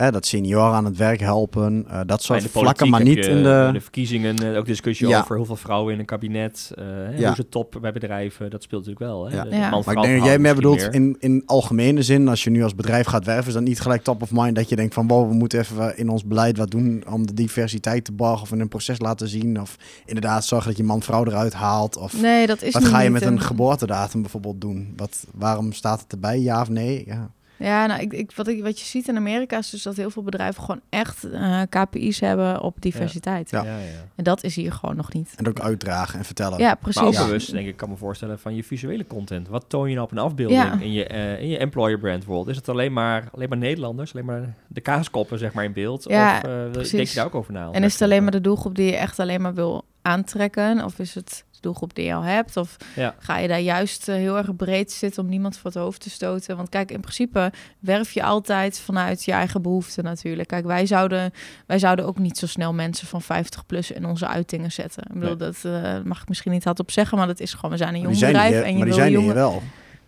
eh, 0.00 0.12
dat 0.12 0.26
senioren 0.26 0.72
aan 0.74 0.84
het 0.84 0.96
werk 0.96 1.20
helpen, 1.20 1.84
eh, 1.88 2.00
dat 2.06 2.22
soort 2.22 2.42
vlakken, 2.42 2.88
maar 2.90 3.00
heb 3.00 3.08
niet 3.08 3.24
je, 3.24 3.30
in 3.30 3.42
de... 3.42 3.70
de 3.72 3.80
verkiezingen 3.80 4.36
eh, 4.52 4.58
ook 4.58 4.66
discussie 4.66 5.08
Ja. 5.08 5.20
over 5.20 5.36
hoeveel 5.36 5.56
vrouwen 5.56 5.92
in 5.94 5.98
een 5.98 6.04
kabinet, 6.04 6.72
eh, 6.74 6.84
hè, 6.84 7.16
Ja. 7.18 7.26
hoe 7.26 7.34
ze 7.34 7.48
top 7.48 7.78
bij 7.80 7.92
bedrijven, 7.92 8.50
dat 8.50 8.62
speelt 8.62 8.86
natuurlijk 8.86 9.10
wel. 9.12 9.28
Hè? 9.28 9.36
Ja. 9.36 9.42
De- 9.44 9.48
Ja. 9.56 9.70
de 9.70 9.82
Maar 9.84 9.96
ik 9.96 10.02
denk 10.02 10.16
dat 10.18 10.26
jij 10.26 10.38
meer 10.38 10.54
bedoelt 10.54 10.82
in, 10.82 11.16
in 11.18 11.42
algemene 11.46 12.02
zin, 12.02 12.28
als 12.28 12.44
je 12.44 12.50
nu 12.50 12.62
als 12.62 12.74
bedrijf 12.74 13.06
gaat 13.06 13.24
werven, 13.24 13.46
is 13.46 13.52
dan 13.54 13.64
niet 13.64 13.80
gelijk 13.80 14.02
top 14.02 14.22
of 14.22 14.30
mind 14.32 14.54
dat 14.56 14.68
je 14.68 14.76
denkt 14.76 14.94
van 14.94 15.06
wow, 15.08 15.28
we 15.28 15.34
moeten 15.34 15.58
even 15.60 15.96
in 15.96 16.08
ons 16.08 16.24
beleid 16.24 16.56
wat 16.56 16.70
doen 16.70 17.04
om 17.08 17.26
de 17.26 17.34
diversiteit 17.34 18.04
te 18.04 18.12
borgen 18.12 18.42
of 18.42 18.52
in 18.52 18.60
een 18.60 18.68
proces 18.68 18.98
laten 18.98 19.28
zien. 19.28 19.60
Of 19.60 19.76
inderdaad 20.04 20.44
zorgen 20.44 20.68
dat 20.68 20.76
je 20.76 20.84
man-vrouw 20.84 21.24
eruit 21.24 21.52
haalt. 21.52 21.96
Of 21.96 22.20
Nee, 22.20 22.46
dat 22.46 22.62
is 22.62 22.72
wat 22.72 22.84
ga 22.84 23.00
je 23.00 23.10
met 23.10 23.22
een 23.22 23.32
een- 23.32 23.40
geboortedatum 23.40 24.20
bijvoorbeeld 24.20 24.60
doen? 24.60 24.92
Wat, 24.96 25.26
waarom 25.34 25.72
staat 25.72 26.00
het 26.00 26.12
erbij, 26.12 26.40
ja 26.40 26.60
of 26.60 26.68
nee? 26.68 27.02
Ja. 27.06 27.30
Ja, 27.60 27.86
nou, 27.86 28.00
ik, 28.00 28.12
ik, 28.12 28.32
wat, 28.32 28.48
ik, 28.48 28.62
wat 28.62 28.78
je 28.80 28.84
ziet 28.86 29.08
in 29.08 29.16
Amerika 29.16 29.58
is 29.58 29.70
dus 29.70 29.82
dat 29.82 29.96
heel 29.96 30.10
veel 30.10 30.22
bedrijven 30.22 30.62
gewoon 30.62 30.80
echt 30.88 31.24
eh, 31.24 31.60
KPI's 31.68 32.20
hebben 32.20 32.60
op 32.60 32.76
diversiteit. 32.82 33.50
Ja. 33.50 33.62
Ja, 33.64 33.78
ja. 33.78 33.84
En 34.16 34.24
dat 34.24 34.42
is 34.44 34.56
hier 34.56 34.72
gewoon 34.72 34.96
nog 34.96 35.12
niet. 35.12 35.32
En 35.36 35.48
ook 35.48 35.60
uitdragen 35.60 36.18
en 36.18 36.24
vertellen. 36.24 36.58
Ja, 36.58 36.74
precies. 36.74 37.00
Maar 37.00 37.08
ook 37.10 37.14
Ja. 37.16 37.24
bewust, 37.24 37.50
denk 37.52 37.66
ik, 37.66 37.76
kan 37.76 37.88
me 37.88 37.96
voorstellen 37.96 38.38
van 38.38 38.54
je 38.54 38.64
visuele 38.64 39.06
content. 39.06 39.48
Wat 39.48 39.64
toon 39.68 39.88
je 39.88 39.94
nou 39.94 40.06
op 40.06 40.12
een 40.12 40.18
afbeelding 40.18 40.60
Ja. 40.62 40.78
in, 40.80 40.92
je, 40.92 41.06
eh, 41.06 41.40
in 41.40 41.48
je 41.48 41.58
employer 41.58 41.98
brand 41.98 42.16
bijvoorbeeld? 42.18 42.48
Is 42.48 42.56
het 42.56 42.68
alleen 42.68 42.92
maar, 42.92 43.28
alleen 43.34 43.48
maar 43.48 43.58
Nederlanders, 43.58 44.12
alleen 44.14 44.24
maar 44.26 44.54
de 44.68 44.80
kaaskoppen 44.80 45.38
zeg 45.38 45.52
maar 45.52 45.64
in 45.64 45.72
beeld? 45.72 46.04
Ja, 46.08 46.36
of 46.36 46.42
eh, 46.42 46.90
denk 46.90 47.06
je 47.08 47.14
daar 47.14 47.26
ook 47.26 47.34
over 47.34 47.52
na? 47.52 47.70
En 47.72 47.82
is 47.84 47.92
het 47.92 48.02
alleen 48.02 48.22
maar 48.22 48.32
de 48.32 48.40
doelgroep 48.40 48.74
die 48.74 48.86
je 48.86 48.96
echt 48.96 49.18
alleen 49.18 49.40
maar 49.42 49.54
wil 49.54 49.84
aantrekken? 50.02 50.84
Of 50.84 50.98
is 50.98 51.14
het 51.14 51.44
doelgroep 51.62 51.94
die 51.94 52.04
je 52.04 52.14
al 52.14 52.22
hebt? 52.22 52.56
Of 52.56 52.76
Ja. 52.96 53.14
ga 53.18 53.38
je 53.38 53.48
daar 53.48 53.60
juist 53.60 54.08
eh, 54.08 54.14
heel 54.14 54.36
erg 54.36 54.56
breed 54.56 54.92
zitten 54.92 55.22
om 55.22 55.28
niemand 55.28 55.56
voor 55.58 55.70
het 55.70 55.80
hoofd 55.80 56.00
te 56.00 56.10
stoten? 56.10 56.56
Want 56.56 56.68
kijk, 56.68 56.90
in 56.90 57.00
principe 57.00 57.52
werf 57.78 58.12
je 58.12 58.22
altijd 58.22 58.78
vanuit 58.78 59.24
je 59.24 59.32
eigen 59.32 59.62
behoeften 59.62 60.04
natuurlijk. 60.04 60.48
Kijk, 60.48 60.64
wij 60.66 60.86
zouden, 60.86 61.32
wij 61.66 61.78
zouden 61.78 62.06
ook 62.06 62.18
niet 62.18 62.38
zo 62.38 62.46
snel 62.46 62.72
mensen 62.74 63.06
van 63.06 63.22
50 63.22 63.66
plus 63.66 63.90
in 63.90 64.04
onze 64.06 64.26
uitingen 64.26 64.72
zetten. 64.72 65.02
Ik 65.02 65.14
bedoel, 65.14 65.28
Nee. 65.28 65.36
dat 65.36 65.56
eh, 65.64 66.00
mag 66.04 66.22
ik 66.22 66.28
misschien 66.28 66.52
niet 66.52 66.64
hardop 66.64 66.90
zeggen, 66.90 67.18
maar 67.18 67.26
dat 67.26 67.40
is 67.40 67.54
gewoon, 67.54 67.70
we 67.70 67.76
zijn 67.76 67.94
een 67.94 68.02
Maar 68.02 68.10
jong 68.10 68.18
die 68.18 68.24
zijn 68.24 68.32
bedrijf 68.32 68.54
hier, 68.54 68.62
en 68.64 68.70
je 68.72 68.76
maar 68.76 68.86
die 68.86 68.94
wil 68.94 69.02
zijn 69.02 69.12
jonge... 69.12 69.24
hier 69.26 69.34
wel. 69.34 69.62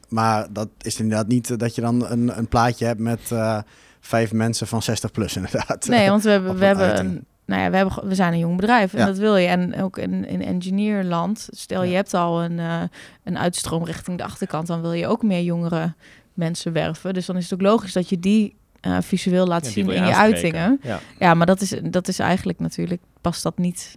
Maar 0.08 0.46
dat 0.52 0.68
is 0.80 1.00
inderdaad 1.00 1.28
niet 1.28 1.50
eh, 1.50 1.56
dat 1.58 1.74
je 1.74 1.80
dan 1.80 2.06
een, 2.10 2.38
een 2.38 2.48
plaatje 2.48 2.84
hebt 2.84 3.00
met 3.00 3.20
eh, 3.32 3.58
vijf 4.00 4.32
mensen 4.32 4.66
van 4.66 4.82
60 4.82 5.10
plus 5.10 5.36
inderdaad. 5.36 5.86
Nee, 5.86 6.08
want 6.08 6.22
we 6.22 6.30
hebben, 6.30 6.56
we 6.58 6.64
hebben 6.64 6.98
een, 6.98 7.24
nou 7.44 7.62
ja, 7.62 7.70
we, 7.70 7.76
hebben, 7.76 8.08
we 8.08 8.14
zijn 8.14 8.32
een 8.32 8.38
jong 8.38 8.56
bedrijf 8.56 8.92
en 8.94 8.98
Ja. 9.00 9.06
dat 9.06 9.18
wil 9.18 9.36
je. 9.36 9.46
En 9.46 9.82
ook 9.82 9.98
in, 9.98 10.26
in 10.28 10.42
engineerland, 10.42 11.48
stel 11.50 11.82
je 11.82 11.94
hebt 11.94 12.14
al 12.14 12.42
een, 12.42 12.58
eh, 12.58 12.82
een 13.24 13.38
uitstroom 13.38 13.84
richting 13.84 14.18
de 14.18 14.24
achterkant, 14.24 14.66
dan 14.66 14.80
wil 14.80 14.92
je 14.92 15.06
ook 15.06 15.22
meer 15.22 15.42
jongere 15.42 15.94
mensen 16.34 16.72
werven. 16.72 17.14
Dus 17.14 17.26
dan 17.26 17.36
is 17.36 17.42
het 17.44 17.52
ook 17.54 17.60
logisch 17.66 17.92
dat 17.92 18.08
je 18.08 18.18
die 18.20 18.54
eh, 18.80 18.96
visueel 19.00 19.46
laat 19.46 19.64
Ja, 19.64 19.70
zien 19.70 19.90
in 19.90 20.04
je 20.06 20.16
uitingen. 20.16 20.80
Ja. 21.18 21.34
Maar 21.34 21.46
dat 21.46 21.60
is, 21.60 21.74
dat 21.82 22.08
is 22.08 22.18
eigenlijk 22.18 22.58
natuurlijk, 22.58 23.02
past 23.20 23.42
dat 23.42 23.58
niet. 23.58 23.96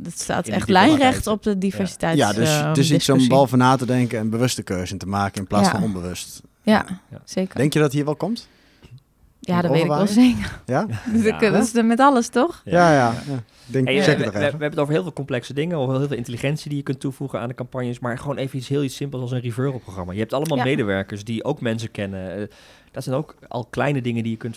Dat 0.00 0.18
staat 0.20 0.48
echt 0.48 0.68
lijnrecht 0.68 1.26
op 1.26 1.42
de 1.42 1.58
diversiteit. 1.58 2.16
ja, 2.16 2.32
dus, 2.32 2.48
dus 2.48 2.58
iets 2.58 2.74
om 2.74 2.74
discussie. 2.96 3.28
behalve 3.28 3.56
na 3.56 3.76
te 3.76 3.86
denken 3.86 4.18
en 4.18 4.30
bewuste 4.30 4.62
keuze 4.62 4.92
in 4.92 4.98
te 4.98 5.06
maken 5.06 5.40
in 5.40 5.46
plaats 5.46 5.66
Ja. 5.66 5.72
van 5.74 5.82
onbewust. 5.82 6.42
Ja, 6.62 6.84
Ja. 7.10 7.20
zeker. 7.24 7.56
Denk 7.56 7.72
je 7.72 7.78
dat 7.78 7.92
hier 7.92 8.04
wel 8.04 8.16
komt? 8.16 8.48
Ja, 9.48 9.62
dat 9.62 9.70
weet 9.70 9.82
ik 9.82 9.86
wel 9.88 10.06
zeker. 10.06 10.60
Ja? 10.66 10.86
Dus 11.12 11.22
Ja. 11.22 11.40
ik- 11.40 11.52
dat 11.52 11.62
is 11.64 11.74
er 11.74 11.84
met 11.84 12.00
alles, 12.00 12.28
toch? 12.28 12.60
Ja, 12.64 12.92
ja. 12.92 12.96
ja. 13.26 13.34
Ik 13.34 13.74
Denk 13.74 13.86
Hey, 13.86 13.96
we, 13.96 14.02
check 14.02 14.18
we, 14.18 14.24
het 14.24 14.24
we- 14.24 14.24
nog 14.24 14.32
we 14.32 14.38
even. 14.38 14.50
hebben 14.50 14.70
het 14.70 14.78
over 14.78 14.92
heel 14.92 15.02
veel 15.02 15.12
complexe 15.12 15.54
dingen, 15.54 15.76
over 15.78 15.98
heel 15.98 16.06
veel 16.08 16.16
intelligentie 16.16 16.68
die 16.68 16.78
je 16.78 16.84
kunt 16.84 17.00
toevoegen 17.00 17.40
aan 17.40 17.48
de 17.48 17.54
campagnes, 17.54 17.98
maar 17.98 18.18
gewoon 18.18 18.36
even 18.36 18.58
iets 18.58 18.68
heel 18.68 18.82
iets 18.82 18.96
simpels 18.96 19.22
als 19.22 19.30
een 19.32 19.40
referral 19.40 19.78
programma. 19.78 20.12
Je 20.12 20.18
hebt 20.18 20.32
allemaal 20.32 20.56
Ja. 20.58 20.64
medewerkers 20.64 21.24
die 21.24 21.44
ook 21.44 21.60
mensen 21.60 21.90
kennen. 21.90 22.34
Eh, 22.36 22.42
dat 22.92 23.04
zijn 23.04 23.16
ook 23.16 23.34
al 23.48 23.66
kleine 23.70 24.00
dingen 24.00 24.22
die 24.22 24.32
je 24.32 24.38
kunt 24.38 24.56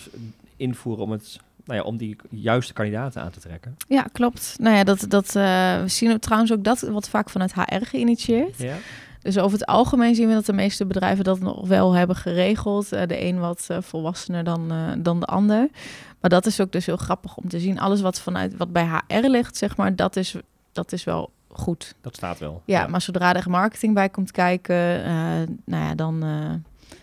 invoeren 0.56 1.04
om, 1.04 1.10
het, 1.10 1.38
nou 1.64 1.78
ja, 1.78 1.84
om 1.84 1.96
die 1.96 2.16
juiste 2.30 2.72
kandidaten 2.72 3.22
aan 3.22 3.30
te 3.30 3.40
trekken. 3.40 3.76
Ja, 3.88 4.06
klopt. 4.12 4.56
Nou 4.60 4.76
ja, 4.76 4.84
dat, 4.84 5.04
dat, 5.08 5.26
eh, 5.36 5.80
we 5.80 5.88
zien 5.88 6.18
trouwens 6.18 6.52
ook 6.52 6.64
dat 6.64 6.80
wat 6.80 7.08
vaak 7.08 7.30
vanuit 7.30 7.52
HR 7.54 7.84
geïnitieerd. 7.86 8.58
Ja? 8.58 8.74
Dus 9.22 9.38
over 9.38 9.58
het 9.58 9.66
algemeen 9.66 10.14
zien 10.14 10.28
we 10.28 10.34
dat 10.34 10.46
de 10.46 10.52
meeste 10.52 10.86
bedrijven 10.86 11.24
dat 11.24 11.40
nog 11.40 11.68
wel 11.68 11.92
hebben 11.92 12.16
geregeld. 12.16 12.92
Eh, 12.92 13.06
de 13.06 13.22
een 13.24 13.38
wat 13.38 13.66
eh, 13.68 13.76
volwassener 13.80 14.44
dan, 14.44 14.70
eh, 14.70 14.92
dan 14.98 15.20
de 15.20 15.26
ander. 15.26 15.68
Maar 16.20 16.30
dat 16.30 16.46
is 16.46 16.60
ook 16.60 16.72
dus 16.72 16.86
heel 16.86 16.96
grappig 16.96 17.36
om 17.36 17.48
te 17.48 17.60
zien. 17.60 17.80
Alles 17.80 18.00
wat, 18.00 18.20
vanuit, 18.20 18.56
wat 18.56 18.72
bij 18.72 18.86
HR 18.86 19.26
ligt, 19.26 19.56
zeg 19.56 19.76
maar, 19.76 19.96
dat 19.96 20.16
is, 20.16 20.36
dat 20.72 20.92
is 20.92 21.04
wel 21.04 21.30
goed. 21.48 21.94
Dat 22.00 22.16
staat 22.16 22.38
wel. 22.38 22.62
Ja, 22.64 22.86
maar 22.86 23.00
zodra 23.00 23.34
er 23.34 23.50
marketing 23.50 23.94
bij 23.94 24.08
komt 24.08 24.30
kijken, 24.30 25.02
nou 25.64 25.84
ja, 25.84 25.94
dan, 25.94 26.24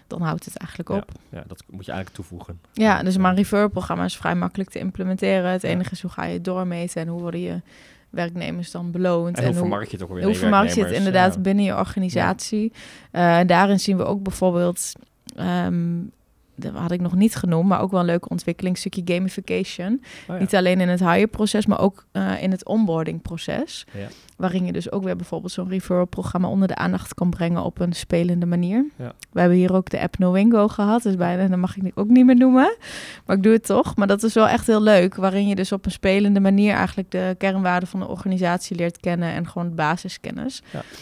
dan 0.08 0.22
houdt 0.22 0.46
het 0.46 0.58
eigenlijk 0.58 0.90
op. 0.90 1.12
Ja, 1.30 1.38
ja, 1.38 1.44
dat 1.48 1.64
moet 1.70 1.86
je 1.86 1.92
eigenlijk 1.92 2.22
toevoegen. 2.22 2.60
Ja, 2.74 3.04
dus 3.04 3.18
maar 3.18 3.32
een 3.32 3.38
refer-programma 3.38 4.04
is 4.04 4.18
vrij 4.18 4.36
makkelijk 4.36 4.70
te 4.70 4.80
implementeren. 4.80 5.52
Het 5.52 5.64
enige 5.64 5.92
is 5.92 6.02
hoe 6.02 6.12
ga 6.12 6.24
je 6.24 6.34
het 6.34 6.46
doormeten 6.46 7.02
en 7.02 7.08
hoe 7.08 7.22
worden 7.22 7.40
je 7.40 7.62
werknemers 8.10 8.72
dan 8.72 8.92
beloond. 8.92 9.36
En 9.38 9.44
hoe 9.44 9.52
hoe, 9.52 9.60
vermarkt 9.60 9.92
je 9.92 9.98
het 9.98 10.06
ook 10.06 10.14
weer 10.14 10.24
hoe 10.26 10.36
vermarkt 10.36 10.76
je 10.76 10.84
het 10.84 10.92
inderdaad 10.94 11.34
Ja. 11.34 11.40
binnen 11.40 11.64
je 11.66 11.76
organisatie. 11.76 12.72
Eh, 13.12 13.40
daarin 13.46 13.80
zien 13.80 13.98
we 13.98 14.04
ook 14.06 14.24
bijvoorbeeld, 14.24 14.92
ehm, 15.36 15.98
dat 16.56 16.74
had 16.74 16.92
ik 16.92 17.02
nog 17.02 17.16
niet 17.16 17.36
genoemd, 17.36 17.68
maar 17.68 17.82
ook 17.82 17.92
wel 17.92 18.00
een 18.00 18.06
leuke 18.06 18.30
ontwikkeling, 18.30 18.76
een 18.76 18.82
stukje 18.82 19.14
gamification. 19.16 19.94
Oh 20.28 20.36
ja. 20.36 20.38
Niet 20.38 20.56
alleen 20.56 20.82
in 20.82 20.90
het 20.90 21.00
hire-proces, 21.00 21.66
maar 21.66 21.80
ook 21.80 22.06
eh, 22.12 22.44
in 22.44 22.52
het 22.52 22.66
onboarding-proces. 22.66 23.86
Ja. 24.40 24.46
Waarin 24.48 24.66
je 24.66 24.72
dus 24.72 24.92
ook 24.92 25.04
weer 25.04 25.16
bijvoorbeeld 25.16 25.52
zo'n 25.52 25.70
referral-programma 25.70 26.48
onder 26.48 26.68
de 26.68 26.76
aandacht 26.76 27.14
kan 27.14 27.30
brengen 27.30 27.64
op 27.64 27.80
een 27.80 27.94
spelende 27.94 28.46
manier. 28.46 28.86
Ja. 28.96 29.14
We 29.32 29.40
hebben 29.40 29.58
hier 29.58 29.74
ook 29.74 29.90
de 29.90 30.00
app 30.02 30.18
Noingo 30.18 30.68
gehad, 30.68 31.04
dus 31.04 31.16
bijna, 31.16 31.48
dat 31.48 31.58
mag 31.58 31.78
ik 31.78 31.92
ook 31.96 32.08
niet 32.08 32.26
meer 32.26 32.36
noemen. 32.36 32.78
Maar 33.26 33.36
ik 33.36 33.44
doe 33.44 33.54
het 33.54 33.66
toch. 33.66 33.96
Maar 33.96 34.08
dat 34.08 34.24
is 34.24 34.34
wel 34.34 34.48
echt 34.48 34.68
heel 34.68 34.82
leuk, 34.82 35.16
waarin 35.16 35.48
je 35.48 35.56
dus 35.56 35.72
op 35.72 35.86
een 35.86 35.92
spelende 35.92 36.40
manier 36.40 36.74
eigenlijk 36.74 37.12
de 37.12 37.36
kernwaarden 37.38 37.90
van 37.90 38.00
de 38.00 38.08
organisatie 38.08 38.76
leert 38.76 39.00
kennen 39.00 39.34
en 39.34 39.48
gewoon 39.48 39.76
basiskennis. 39.76 40.62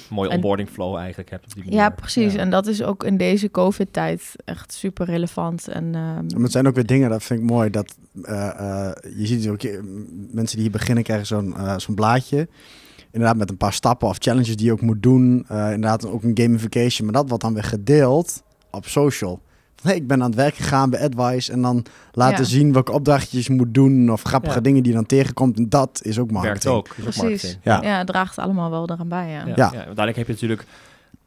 Mooie 0.10 0.30
En- 0.30 0.36
onboarding 0.36 0.70
flow 0.70 0.96
eigenlijk 0.96 1.30
hebt 1.30 1.46
op 1.46 1.54
die 1.54 1.64
manier. 1.64 1.80
Ja, 1.80 1.90
precies. 1.90 2.34
Ja. 2.34 2.40
En 2.40 2.50
dat 2.50 2.68
is 2.68 2.84
ook 2.84 3.04
in 3.04 3.18
deze 3.18 3.52
COVID-tijd 3.52 4.36
echt 4.46 4.74
super 4.74 5.06
relevant. 5.06 5.68
En, 5.68 5.84
ehm, 5.96 6.26
Maar 6.34 6.42
het 6.44 6.52
zijn 6.52 6.68
ook 6.68 6.76
weer 6.76 6.86
dingen, 6.86 7.10
dat 7.10 7.24
vind 7.24 7.40
ik 7.40 7.46
mooi, 7.46 7.70
dat 7.70 7.96
eh, 8.24 8.48
eh, 8.60 8.92
je 9.18 9.26
ziet 9.26 9.48
ook 9.48 9.62
mensen 10.32 10.56
die 10.56 10.62
hier 10.62 10.72
beginnen 10.72 11.04
krijgen 11.04 11.26
zo'n 11.28 11.58
eh, 11.58 11.78
zo'n 11.78 11.96
blaadje. 11.96 12.48
Inderdaad 13.12 13.38
met 13.38 13.50
een 13.50 13.58
paar 13.58 13.74
stappen 13.74 14.08
of 14.08 14.18
challenges 14.20 14.56
die 14.56 14.66
je 14.66 14.72
ook 14.72 14.82
moet 14.82 15.04
doen. 15.04 15.46
Eh, 15.48 15.58
inderdaad 15.72 16.08
ook 16.08 16.24
een 16.24 16.32
gamification, 16.38 17.06
maar 17.08 17.16
dat 17.16 17.28
wordt 17.28 17.44
dan 17.44 17.54
weer 17.54 17.64
gedeeld 17.64 18.44
op 18.72 18.86
social. 18.88 19.40
Hey, 19.82 19.96
ik 19.96 20.08
ben 20.08 20.22
aan 20.22 20.28
het 20.30 20.36
werk 20.40 20.56
gegaan 20.56 20.90
bij 20.90 21.02
Advice 21.04 21.52
en 21.52 21.62
dan 21.62 21.86
laten 22.12 22.38
Ja. 22.38 22.44
zien 22.50 22.74
welke 22.74 22.92
opdrachtjes 22.92 23.46
je 23.48 23.54
moet 23.54 23.74
doen 23.74 24.12
of 24.12 24.22
grappige 24.22 24.56
Ja. 24.56 24.62
dingen 24.62 24.84
die 24.84 24.92
je 24.92 24.98
dan 24.98 25.06
tegenkomt. 25.08 25.58
En 25.58 25.70
dat 25.70 26.00
is 26.04 26.20
ook 26.20 26.32
Werkt 26.32 26.46
marketing. 26.46 26.74
ook. 26.76 26.88
Is 26.88 26.94
ook 26.98 27.04
Precies. 27.04 27.22
marketing. 27.22 27.58
Ja. 27.64 27.82
ja, 27.82 27.98
het 27.98 28.08
draagt 28.08 28.38
allemaal 28.38 28.70
wel 28.70 28.90
eraan 28.90 29.08
bij. 29.08 29.30
Ja. 29.30 29.40
Ja, 29.40 29.46
Ja. 29.46 29.54
ja. 29.56 29.62
want 29.62 29.74
Uiteindelijk 29.76 30.18
heb 30.18 30.26
je 30.28 30.34
natuurlijk 30.34 30.66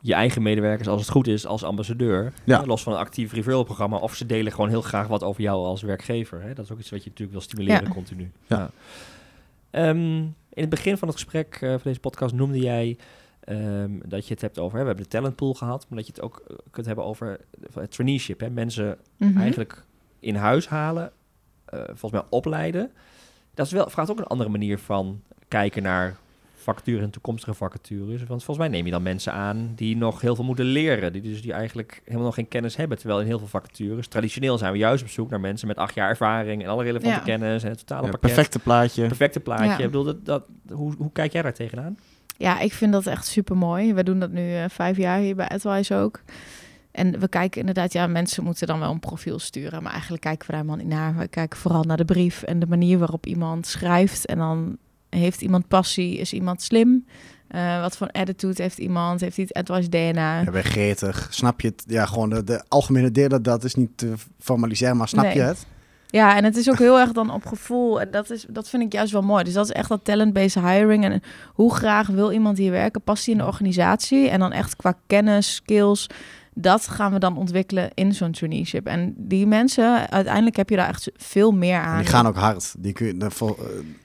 je 0.01 0.15
eigen 0.15 0.43
medewerkers, 0.43 0.89
als 0.89 1.01
het 1.01 1.11
goed 1.11 1.27
is, 1.27 1.47
als 1.47 1.65
ambassadeur. 1.65 2.33
Ja. 2.45 2.61
Hè, 2.61 2.67
los 2.67 2.83
van 2.83 2.93
een 2.93 2.99
actief 2.99 3.33
referral 3.33 3.65
programma. 3.65 3.97
Of 3.97 4.15
ze 4.15 4.27
delen 4.27 4.53
gewoon 4.53 4.69
heel 4.69 4.83
graag 4.83 5.07
wat 5.07 5.23
over 5.23 5.43
jou 5.43 5.65
als 5.67 5.83
werkgever. 5.83 6.43
Hè. 6.43 6.55
Dat 6.55 6.65
is 6.65 6.73
ook 6.73 6.79
iets 6.79 6.91
wat 6.91 7.03
je 7.03 7.09
natuurlijk 7.09 7.33
wil 7.39 7.47
stimuleren 7.47 7.85
Ja. 7.85 7.91
continu. 7.91 8.31
Ja. 8.47 8.71
Ehm, 9.71 10.17
in 10.53 10.63
het 10.63 10.69
begin 10.69 10.97
van 10.99 11.09
het 11.09 11.17
gesprek 11.17 11.55
eh, 11.55 11.71
van 11.71 11.81
deze 11.83 12.01
podcast 12.01 12.35
noemde 12.35 12.59
jij 12.59 12.97
ehm, 13.41 13.99
dat 14.05 14.27
je 14.27 14.33
het 14.33 14.43
hebt 14.43 14.59
over... 14.59 14.77
Hè, 14.77 14.81
we 14.83 14.87
hebben 14.89 15.05
de 15.05 15.11
talentpool 15.11 15.55
gehad, 15.55 15.87
maar 15.89 15.99
dat 15.99 16.07
je 16.07 16.13
het 16.13 16.23
ook 16.23 16.43
eh, 16.49 16.57
kunt 16.71 16.87
hebben 16.87 17.05
over 17.05 17.41
het 17.75 17.91
traineeship. 17.91 18.41
Hè. 18.41 18.51
Mensen 18.51 18.99
Mhm. 19.17 19.39
eigenlijk 19.39 19.85
in 20.21 20.35
huis 20.35 20.69
halen, 20.69 21.13
eh, 21.65 21.81
volgens 21.87 22.13
mij 22.13 22.23
opleiden. 22.31 22.91
Dat 23.55 23.67
is 23.67 23.73
wel, 23.73 23.91
vraagt 23.91 24.11
ook 24.11 24.19
een 24.19 24.25
andere 24.27 24.51
manier 24.51 24.79
van 24.79 25.23
kijken 25.49 25.83
naar 25.83 26.17
vacatures 26.75 27.03
en 27.03 27.11
toekomstige 27.11 27.55
vacatures. 27.55 28.19
Want 28.25 28.45
volgens 28.45 28.59
mij 28.59 28.69
neem 28.69 28.85
je 28.85 28.91
dan 28.91 29.03
mensen 29.03 29.33
aan 29.33 29.73
die 29.77 29.97
nog 29.97 30.21
heel 30.21 30.35
veel 30.35 30.45
moeten 30.45 30.65
leren. 30.65 31.13
Die 31.13 31.23
dus 31.23 31.43
die 31.43 31.53
eigenlijk 31.53 32.01
helemaal 32.05 32.25
nog 32.25 32.35
geen 32.35 32.49
kennis 32.49 32.77
hebben. 32.77 32.99
Terwijl 32.99 33.21
in 33.21 33.27
heel 33.27 33.39
veel 33.39 33.47
vacatures, 33.49 34.07
traditioneel 34.09 34.59
zijn 34.59 34.73
we 34.73 34.79
juist 34.79 35.03
op 35.03 35.09
zoek 35.09 35.31
naar 35.31 35.41
mensen 35.41 35.69
met 35.69 35.77
acht 35.77 35.95
jaar 35.95 36.09
ervaring 36.09 36.63
en 36.63 36.69
alle 36.69 36.83
relevante 36.85 37.17
Ja. 37.17 37.25
kennis 37.25 37.63
en 37.63 37.69
het 37.69 37.79
totale 37.79 38.05
Ja, 38.05 38.11
pakket. 38.11 38.33
perfecte 38.35 38.59
plaatje. 38.59 39.07
Perfecte 39.07 39.41
plaatje. 39.41 39.65
Ja. 39.65 39.79
Ik 39.79 39.85
bedoel, 39.85 40.05
dat, 40.05 40.25
dat, 40.25 40.45
hoe, 40.73 40.95
hoe 40.99 41.13
kijk 41.13 41.33
jij 41.33 41.43
daar 41.43 41.55
tegenaan? 41.55 41.99
Ja, 42.37 42.61
ik 42.61 42.73
vind 42.73 42.93
dat 42.93 43.07
echt 43.07 43.27
super 43.27 43.57
mooi. 43.57 43.95
We 43.95 44.03
doen 44.03 44.19
dat 44.19 44.31
nu 44.31 44.55
eh, 44.55 44.65
vijf 44.69 44.97
jaar 44.97 45.19
hier 45.19 45.37
bij 45.37 45.49
AdWise 45.49 45.95
ook. 45.95 46.21
En 46.91 47.19
we 47.21 47.29
kijken 47.29 47.61
inderdaad, 47.61 47.93
ja, 47.93 48.07
mensen 48.07 48.45
moeten 48.45 48.67
dan 48.67 48.79
wel 48.79 48.91
een 48.91 49.01
profiel 49.01 49.39
sturen. 49.39 49.83
Maar 49.83 49.93
eigenlijk 49.93 50.23
kijken 50.23 50.47
we 50.47 50.53
daar 50.53 50.63
helemaal 50.63 50.85
niet 50.85 50.95
naar. 50.95 51.17
We 51.17 51.29
kijken 51.29 51.59
vooral 51.59 51.83
naar 51.83 51.97
de 51.97 52.05
brief 52.05 52.43
en 52.43 52.59
de 52.59 52.67
manier 52.67 52.99
waarop 52.99 53.27
iemand 53.27 53.67
schrijft. 53.67 54.27
En 54.27 54.39
dan 54.39 54.77
heeft 55.11 55.41
iemand 55.43 55.69
passie, 55.69 56.19
is 56.19 56.33
iemand 56.33 56.63
slim. 56.63 57.07
Uh, 57.55 57.81
wat 57.81 57.97
voor 57.97 58.09
attitude 58.09 58.63
heeft 58.63 58.79
iemand? 58.79 59.21
Heeft 59.21 59.37
hij 59.37 59.45
het 59.49 59.69
advice 59.69 59.89
DNA? 59.89 60.41
Ja, 60.41 60.51
ben 60.51 60.65
gretig. 60.65 61.29
Snap 61.31 61.61
je 61.61 61.69
het? 61.69 61.85
Ja, 61.87 62.07
gewoon 62.07 62.31
de, 62.31 62.45
de 62.45 62.65
algemene 62.69 63.11
delen, 63.11 63.43
dat 63.43 63.65
is 63.65 63.75
niet 63.75 63.91
te 63.95 64.13
formaliseren, 64.39 64.97
maar 64.97 65.09
snap 65.09 65.25
Nee. 65.25 65.35
je 65.35 65.41
het? 65.41 65.67
Ja, 66.07 66.37
en 66.37 66.45
het 66.45 66.57
is 66.57 66.71
ook 66.71 66.79
heel 66.79 66.99
erg 66.99 67.13
dan 67.13 67.31
op 67.31 67.47
gevoel. 67.47 68.01
En 68.01 68.11
dat, 68.11 68.31
is, 68.31 68.47
dat 68.49 68.69
vind 68.69 68.83
ik 68.83 68.93
juist 68.93 69.13
wel 69.13 69.23
mooi. 69.23 69.45
Dus 69.45 69.53
dat 69.55 69.65
is 69.65 69.73
echt 69.73 69.89
dat 69.89 70.05
talent-based 70.05 70.63
hiring. 70.63 71.05
En 71.05 71.23
hoe 71.55 71.75
graag 71.75 72.07
wil 72.07 72.33
iemand 72.33 72.59
hier 72.59 72.71
werken? 72.71 73.03
Past 73.03 73.25
hij 73.25 73.35
in 73.35 73.41
de 73.41 73.47
organisatie? 73.47 74.29
En 74.29 74.39
dan 74.39 74.53
echt 74.53 74.77
qua 74.77 74.95
kennis, 75.07 75.55
skills... 75.55 76.07
Dat 76.55 76.89
gaan 76.89 77.13
we 77.13 77.19
dan 77.19 77.37
ontwikkelen 77.37 77.91
in 77.95 78.15
zo'n 78.15 78.33
traineeship. 78.33 78.87
En 78.87 79.15
die 79.17 79.47
mensen, 79.47 80.11
uiteindelijk 80.11 80.57
heb 80.57 80.69
je 80.71 80.77
daar 80.77 80.89
echt 80.89 81.11
veel 81.17 81.53
meer 81.53 81.75
En 81.75 81.85
aan. 81.85 81.99
die 81.99 82.07
gaan 82.07 82.27
ook 82.27 82.37
hard. 82.37 82.75
Die 82.79 82.93
kun 82.93 83.07
je, 83.07 83.13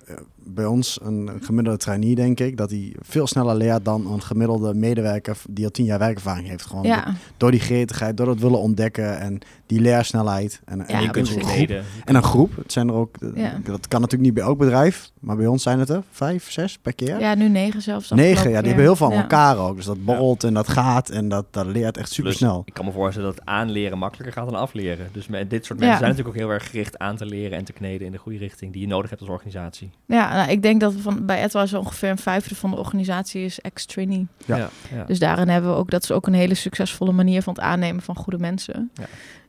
eh, 0.05 0.15
bij 0.47 0.65
ons, 0.65 0.99
een 1.03 1.29
gemiddelde 1.41 1.79
trainee, 1.79 2.15
denk 2.15 2.39
ik, 2.39 2.57
dat 2.57 2.69
hij 2.69 2.95
veel 2.99 3.27
sneller 3.27 3.55
leert 3.55 3.85
dan 3.85 4.11
een 4.11 4.21
gemiddelde 4.21 4.73
medewerker 4.73 5.37
die 5.49 5.65
al 5.65 5.71
tien 5.71 5.85
jaar 5.85 5.99
werkervaring 5.99 6.47
heeft. 6.47 6.65
Gewoon 6.65 6.83
Ja, 6.83 7.13
door 7.37 7.51
die 7.51 7.59
gretigheid, 7.59 8.17
door 8.17 8.27
het 8.29 8.39
willen 8.39 8.59
ontdekken 8.59 9.19
en 9.19 9.39
die 9.65 9.79
leersnelheid. 9.81 10.61
En, 10.65 10.87
en, 10.87 10.99
je 10.99 11.05
een 11.05 11.11
kunt 11.11 11.29
groep. 11.29 11.41
kneden. 11.41 11.83
en 12.05 12.15
een 12.15 12.23
groep. 12.23 12.55
Het 12.55 12.71
zijn 12.71 12.87
er 12.87 12.93
ook, 12.93 13.15
eh, 13.19 13.29
Ja. 13.35 13.59
dat 13.63 13.87
kan 13.87 14.01
natuurlijk 14.01 14.21
niet 14.29 14.33
bij 14.33 14.43
elk 14.43 14.57
bedrijf, 14.57 15.11
maar 15.19 15.35
bij 15.35 15.47
ons 15.47 15.63
zijn 15.63 15.79
het 15.79 15.89
er 15.89 16.03
vijf, 16.11 16.51
zes 16.51 16.77
per 16.77 16.93
keer. 16.95 17.19
ja 17.19 17.35
nu 17.35 17.49
negen 17.49 17.81
zelfs. 17.81 18.09
Negen, 18.09 18.33
ja, 18.35 18.41
die 18.41 18.43
keer. 18.51 18.53
hebben 18.65 18.83
heel 18.83 18.95
veel 18.95 19.07
van 19.07 19.15
Ja. 19.15 19.21
elkaar 19.21 19.57
ook. 19.57 19.75
Dus 19.75 19.85
dat 19.85 20.03
borrelt 20.05 20.43
en 20.43 20.53
dat 20.53 20.67
gaat 20.67 21.09
en 21.09 21.29
dat, 21.29 21.45
dat 21.51 21.65
leert 21.65 21.97
echt 21.97 22.11
super 22.11 22.33
snel. 22.33 22.61
Ik 22.65 22.73
kan 22.73 22.85
me 22.85 22.91
voorstellen 22.91 23.35
dat 23.35 23.45
aanleren 23.45 23.97
makkelijker 23.97 24.33
gaat 24.41 24.51
dan 24.51 24.59
afleren. 24.61 25.07
Dus 25.11 25.27
met 25.27 25.49
dit 25.49 25.65
soort 25.65 25.79
Ja. 25.79 25.85
mensen 25.85 26.05
zijn 26.05 26.15
natuurlijk 26.15 26.37
ook 26.37 26.43
heel 26.47 26.53
erg 26.59 26.69
gericht 26.69 26.97
aan 26.97 27.15
te 27.15 27.25
leren 27.25 27.57
en 27.57 27.63
te 27.65 27.73
kneden 27.73 28.05
in 28.05 28.11
de 28.11 28.17
goede 28.17 28.37
richting 28.37 28.71
die 28.71 28.81
je 28.81 28.87
nodig 28.87 29.09
hebt 29.09 29.21
als 29.21 29.29
organisatie. 29.31 29.89
Ja, 30.07 30.33
nou, 30.33 30.49
ik 30.49 30.61
denk 30.61 30.81
dat 30.81 30.93
we 30.93 30.99
van, 30.99 31.25
bij 31.25 31.47
zo 31.47 31.79
ongeveer 31.79 32.09
een 32.09 32.17
vijfde 32.17 32.55
van 32.55 32.69
de 32.71 32.77
organisatie 32.77 33.45
is 33.45 33.61
ex-trainee. 33.61 34.27
Ja. 34.45 34.69
ja. 34.91 35.03
Dus 35.03 35.19
daarin 35.19 35.47
hebben 35.47 35.71
we 35.71 35.77
ook, 35.77 35.89
dat 35.91 36.03
is 36.03 36.11
ook 36.11 36.27
een 36.27 36.33
hele 36.33 36.53
succesvolle 36.53 37.11
manier 37.11 37.41
van 37.41 37.53
het 37.53 37.63
aannemen 37.63 38.01
van 38.01 38.15
goede 38.15 38.39
mensen. 38.39 38.91
Ja. 38.93 39.05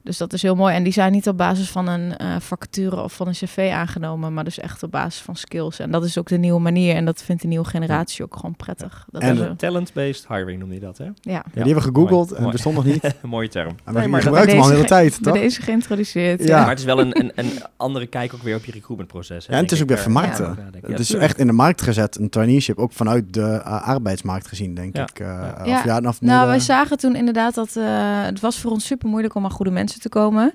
Dus 0.06 0.16
dat 0.16 0.32
is 0.32 0.42
heel 0.42 0.54
mooi. 0.54 0.74
En 0.74 0.82
die 0.82 0.92
zijn 0.92 1.12
niet 1.12 1.28
op 1.28 1.36
basis 1.36 1.70
van 1.70 1.88
een 1.88 2.16
eh, 2.16 2.36
vacature 2.40 3.02
of 3.02 3.12
van 3.12 3.26
een 3.26 3.32
cv 3.32 3.70
aangenomen, 3.74 4.34
maar 4.34 4.44
dus 4.44 4.58
echt 4.58 4.82
op 4.82 4.90
basis 4.90 5.20
van 5.20 5.36
skills. 5.36 5.78
En 5.78 5.90
dat 5.90 6.04
is 6.04 6.18
ook 6.18 6.28
de 6.28 6.36
nieuwe 6.38 6.60
manier. 6.60 6.94
En 6.94 7.04
dat 7.04 7.22
vindt 7.22 7.42
de 7.42 7.48
nieuwe 7.48 7.64
generatie 7.64 8.24
ook 8.24 8.36
gewoon 8.36 8.56
prettig. 8.56 9.06
Dat 9.10 9.20
En- 9.22 9.26
hebben 9.28 9.48
we- 9.48 9.56
Talent-based 9.56 10.26
hiring 10.28 10.58
noemde 10.58 10.74
je 10.74 10.80
dat, 10.80 10.98
hè? 10.98 11.04
ja. 11.04 11.12
Ja, 11.22 11.42
die 11.42 11.50
hebben 11.54 11.74
we 11.74 11.80
gegoogeld 11.80 12.30
Mooi, 12.30 12.44
en 12.44 12.50
bestond 12.50 12.74
nog 12.74 12.84
niet. 12.84 13.04
Een 13.04 13.12
mooie 13.36 13.48
term. 13.48 13.74
Maar 13.84 13.94
Nee, 13.94 14.02
je 14.02 14.08
maar, 14.08 14.22
gebruikt 14.22 14.50
hem 14.50 14.60
al 14.60 14.66
de 14.66 14.74
hele 14.74 14.82
deze 14.86 14.94
tijd, 14.94 15.22
toch? 15.22 15.34
deze 15.34 15.62
geïntroduceerd. 15.62 16.40
Ja. 16.42 16.46
Ja. 16.46 16.60
maar 16.60 16.68
het 16.70 16.78
is 16.78 16.84
wel 16.84 17.00
een, 17.00 17.20
een, 17.20 17.32
een 17.34 17.50
andere 17.76 18.06
kijk 18.06 18.34
ook 18.34 18.42
weer 18.42 18.56
op 18.56 18.64
je 18.64 18.72
recruitment-proces. 18.72 19.46
hè, 19.46 19.52
Ja, 19.52 19.58
en 19.58 19.64
het 19.64 19.72
is 19.72 19.82
ook 19.82 19.88
weer 19.88 19.98
vermarkten. 19.98 20.56
ja. 20.82 20.88
Het 20.88 20.98
is 20.98 21.14
echt 21.14 21.38
in 21.38 21.46
de 21.46 21.52
markt 21.52 21.82
gezet, 21.82 22.18
een 22.18 22.28
traineeship, 22.28 22.78
ook 22.78 22.92
vanuit 22.92 23.32
de 23.34 23.40
uh, 23.40 23.82
arbeidsmarkt 23.88 24.46
gezien, 24.46 24.74
denk 24.74 24.96
Ja. 24.96 25.02
ik. 25.02 25.20
Uh, 25.20 25.26
Ja. 25.26 25.56
Of 25.60 25.66
Ja. 25.66 25.82
ja, 25.84 26.08
of 26.08 26.20
Nou, 26.20 26.46
wij 26.46 26.56
uh, 26.56 26.62
zagen 26.62 26.98
toen 26.98 27.16
inderdaad 27.16 27.54
dat 27.54 27.76
eh, 27.76 27.84
het 28.22 28.40
was 28.40 28.58
voor 28.58 28.70
ons 28.70 28.86
super 28.86 29.08
moeilijk 29.08 29.34
om 29.34 29.44
aan 29.44 29.50
goede 29.50 29.70
mensen 29.70 29.95
te 29.98 30.08
komen. 30.08 30.52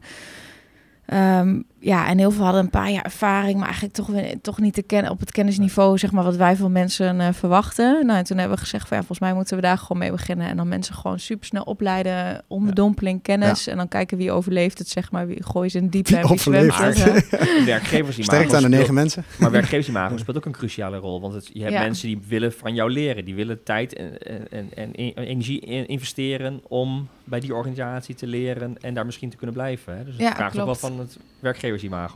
Ehm, 1.05 1.61
ja, 1.83 2.07
en 2.07 2.17
heel 2.17 2.31
veel 2.31 2.43
hadden 2.43 2.61
een 2.63 2.69
paar 2.69 2.91
jaar 2.91 3.03
ervaring, 3.03 3.55
maar 3.55 3.65
eigenlijk 3.65 3.93
toch, 3.95 4.07
weer- 4.07 4.41
toch 4.41 4.59
niet 4.59 4.73
te 4.73 4.81
kennen 4.81 5.11
op 5.11 5.19
het 5.19 5.31
kennisniveau, 5.31 5.97
zeg 5.97 6.11
maar, 6.11 6.23
wat 6.23 6.35
wij 6.35 6.55
van 6.55 6.71
mensen 6.71 7.21
eh, 7.21 7.27
verwachten. 7.33 8.05
Nou, 8.05 8.17
en 8.19 8.23
toen 8.25 8.37
hebben 8.37 8.55
we 8.57 8.63
gezegd 8.63 8.87
van 8.87 8.97
ja, 8.97 9.03
volgens 9.03 9.19
mij 9.27 9.33
moeten 9.37 9.55
we 9.55 9.61
daar 9.61 9.77
gewoon 9.77 9.97
mee 9.97 10.11
beginnen. 10.11 10.47
En 10.47 10.57
dan 10.57 10.67
mensen 10.67 10.95
gewoon 10.95 11.19
super 11.19 11.45
snel 11.45 11.63
opleiden, 11.63 12.43
onderdompeling, 12.47 13.21
kennis. 13.21 13.67
En 13.67 13.77
dan 13.77 13.87
kijken 13.87 14.17
wie 14.17 14.31
overleeft 14.31 14.77
het, 14.77 14.89
zeg 14.89 15.11
maar. 15.11 15.27
Wie 15.27 15.43
gooien 15.43 15.71
ze 15.71 15.77
in 15.77 15.87
diepe 15.87 16.17
en 16.17 16.27
wie 16.27 16.39
zwemt 16.39 16.73
er, 16.77 17.65
werkgevers 17.65 18.23
sterkte 18.23 18.55
aan 18.55 18.61
de 18.61 18.69
negen 18.69 18.93
mensen. 18.93 19.23
Maar 19.39 19.51
werkgeversimago 19.51 20.17
speelt 20.17 20.37
ook 20.37 20.45
een 20.45 20.51
cruciale 20.51 20.97
rol. 20.97 21.21
Want 21.21 21.33
het, 21.33 21.49
je 21.53 21.61
hebt 21.61 21.73
Ja. 21.73 21.81
mensen 21.81 22.07
die 22.07 22.19
willen 22.27 22.53
van 22.53 22.73
jou 22.73 22.91
leren. 22.91 23.25
Die 23.25 23.35
willen 23.35 23.63
tijd 23.63 23.93
en, 23.93 24.17
en, 24.21 24.47
en, 24.75 24.93
en 24.95 25.23
energie 25.23 25.59
in- 25.59 25.87
investeren 25.87 26.61
om 26.67 27.07
bij 27.23 27.39
die 27.39 27.55
organisatie 27.55 28.15
te 28.15 28.27
leren 28.27 28.75
en 28.81 28.93
daar 28.93 29.05
misschien 29.05 29.29
te 29.29 29.35
kunnen 29.37 29.55
blijven. 29.55 29.97
Hè? 29.97 30.03
Dus 30.03 30.13
het 30.13 30.21
Ja, 30.21 30.35
vraagt 30.35 30.59
ook 30.59 30.65
wel 30.65 30.75
van 30.75 30.99
het 30.99 31.17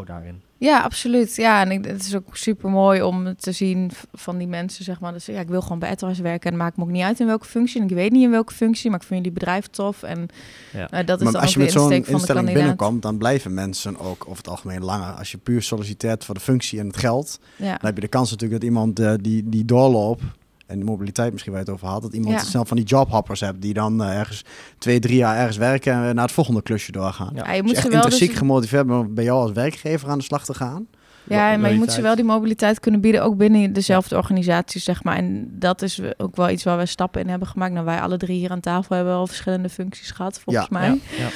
daarin. 0.06 0.42
Ja, 0.58 0.80
absoluut. 0.82 1.36
Ja, 1.36 1.62
en 1.62 1.72
ik, 1.72 1.86
het 1.86 2.02
is 2.06 2.16
ook 2.16 2.38
super 2.38 2.70
mooi 2.70 3.02
om 3.02 3.36
te 3.36 3.52
zien 3.52 3.92
van 4.14 4.38
die 4.38 4.48
mensen, 4.48 4.84
zeg 4.84 5.00
maar. 5.00 5.14
Dus 5.14 5.26
ja, 5.26 5.40
ik 5.40 5.48
wil 5.48 5.62
gewoon 5.62 5.80
bij 5.80 5.90
Edwards 5.90 6.20
werken 6.20 6.52
en 6.52 6.58
maakt 6.58 6.78
me 6.78 6.84
ook 6.84 6.90
niet 6.90 7.04
uit 7.04 7.20
in 7.20 7.26
welke 7.26 7.46
functie. 7.46 7.82
En 7.82 7.88
ik 7.88 7.96
weet 7.96 8.12
niet 8.12 8.24
in 8.24 8.32
welke 8.32 8.54
functie, 8.54 8.90
maar 8.90 9.00
ik 9.00 9.06
vind 9.06 9.20
jullie 9.24 9.40
bedrijf 9.40 9.68
tof. 9.68 10.04
En 10.04 10.28
Ja. 10.74 10.90
eh, 10.90 11.06
dat 11.06 11.18
is 11.18 11.24
Maar 11.24 11.34
dan 11.34 11.42
als 11.42 11.54
je 11.54 11.60
met 11.60 11.72
zo'n 11.72 11.92
instelling 11.92 12.54
binnenkomt, 12.54 13.02
dan 13.02 13.18
blijven 13.18 13.54
mensen 13.54 13.98
ook 14.00 14.24
over 14.26 14.38
het 14.38 14.48
algemeen 14.48 14.84
langer. 14.84 15.12
Als 15.14 15.32
je 15.32 15.38
puur 15.38 15.62
solliciteert 15.62 16.26
voor 16.26 16.36
de 16.36 16.42
functie 16.42 16.80
en 16.80 16.88
het 16.88 16.98
geld, 16.98 17.40
Ja. 17.56 17.66
dan 17.66 17.86
heb 17.86 17.96
je 17.96 18.02
de 18.02 18.08
kans 18.08 18.32
natuurlijk 18.32 18.62
dat 18.62 18.70
iemand 18.70 19.00
eh, 19.00 19.14
die, 19.22 19.50
die 19.50 19.66
doorloopt, 19.66 20.24
en 20.66 20.80
de 20.80 20.86
mobiliteit 20.86 21.32
misschien 21.32 21.54
waar 21.54 21.62
je 21.62 21.68
het 21.72 21.76
over 21.82 21.88
had, 21.94 22.02
dat 22.02 22.14
iemand 22.14 22.34
Ja. 22.34 22.40
snel 22.44 22.66
van 22.66 22.78
die 22.78 22.86
jobhoppers 22.86 23.40
hebt, 23.40 23.62
die 23.62 23.74
dan 23.74 24.04
eh, 24.04 24.18
ergens 24.18 24.44
twee, 24.78 25.00
drie 25.00 25.16
jaar 25.18 25.38
ergens 25.38 25.58
werken 25.58 25.94
en 25.94 26.16
naar 26.16 26.24
het 26.24 26.34
volgende 26.34 26.62
klusje 26.62 26.92
doorgaan. 26.92 27.32
Ja. 27.36 27.44
Ja, 27.46 27.54
je 27.54 27.64
moet 27.64 27.74
echt 27.76 27.84
wel 27.88 27.94
intrinsiek 27.94 28.30
dus, 28.30 28.38
gemotiveerd 28.38 28.90
om 28.90 29.14
bij 29.14 29.24
jou 29.24 29.42
als 29.42 29.52
werkgever 29.52 30.10
aan 30.10 30.18
de 30.18 30.24
slag 30.24 30.46
te 30.46 30.54
gaan. 30.54 30.88
ja, 31.24 31.58
maar 31.58 31.72
je 31.72 31.78
moet 31.78 31.92
ze 31.92 32.02
wel 32.02 32.16
die 32.16 32.24
mobiliteit 32.26 32.80
kunnen 32.80 33.02
bieden, 33.02 33.24
ook 33.24 33.38
binnen 33.38 33.74
dezelfde 33.74 34.16
organisatie, 34.16 34.82
zeg 34.82 35.04
maar. 35.04 35.18
En 35.18 35.48
dat 35.52 35.82
is 35.82 36.00
ook 36.18 36.36
wel 36.36 36.50
iets 36.50 36.64
waar 36.64 36.78
we 36.78 36.86
stappen 36.86 37.22
in 37.22 37.30
hebben 37.30 37.48
gemaakt. 37.48 37.74
Nou, 37.74 37.86
wij 37.86 38.02
alle 38.02 38.18
drie 38.18 38.38
hier 38.40 38.52
aan 38.52 38.60
tafel 38.60 38.96
hebben 38.96 39.14
al 39.14 39.28
verschillende 39.28 39.70
functies 39.70 40.12
gehad, 40.12 40.40
volgens 40.40 40.68
Ja. 40.70 40.80
mij. 40.80 40.88
Ja, 40.90 41.24
ja. 41.24 41.30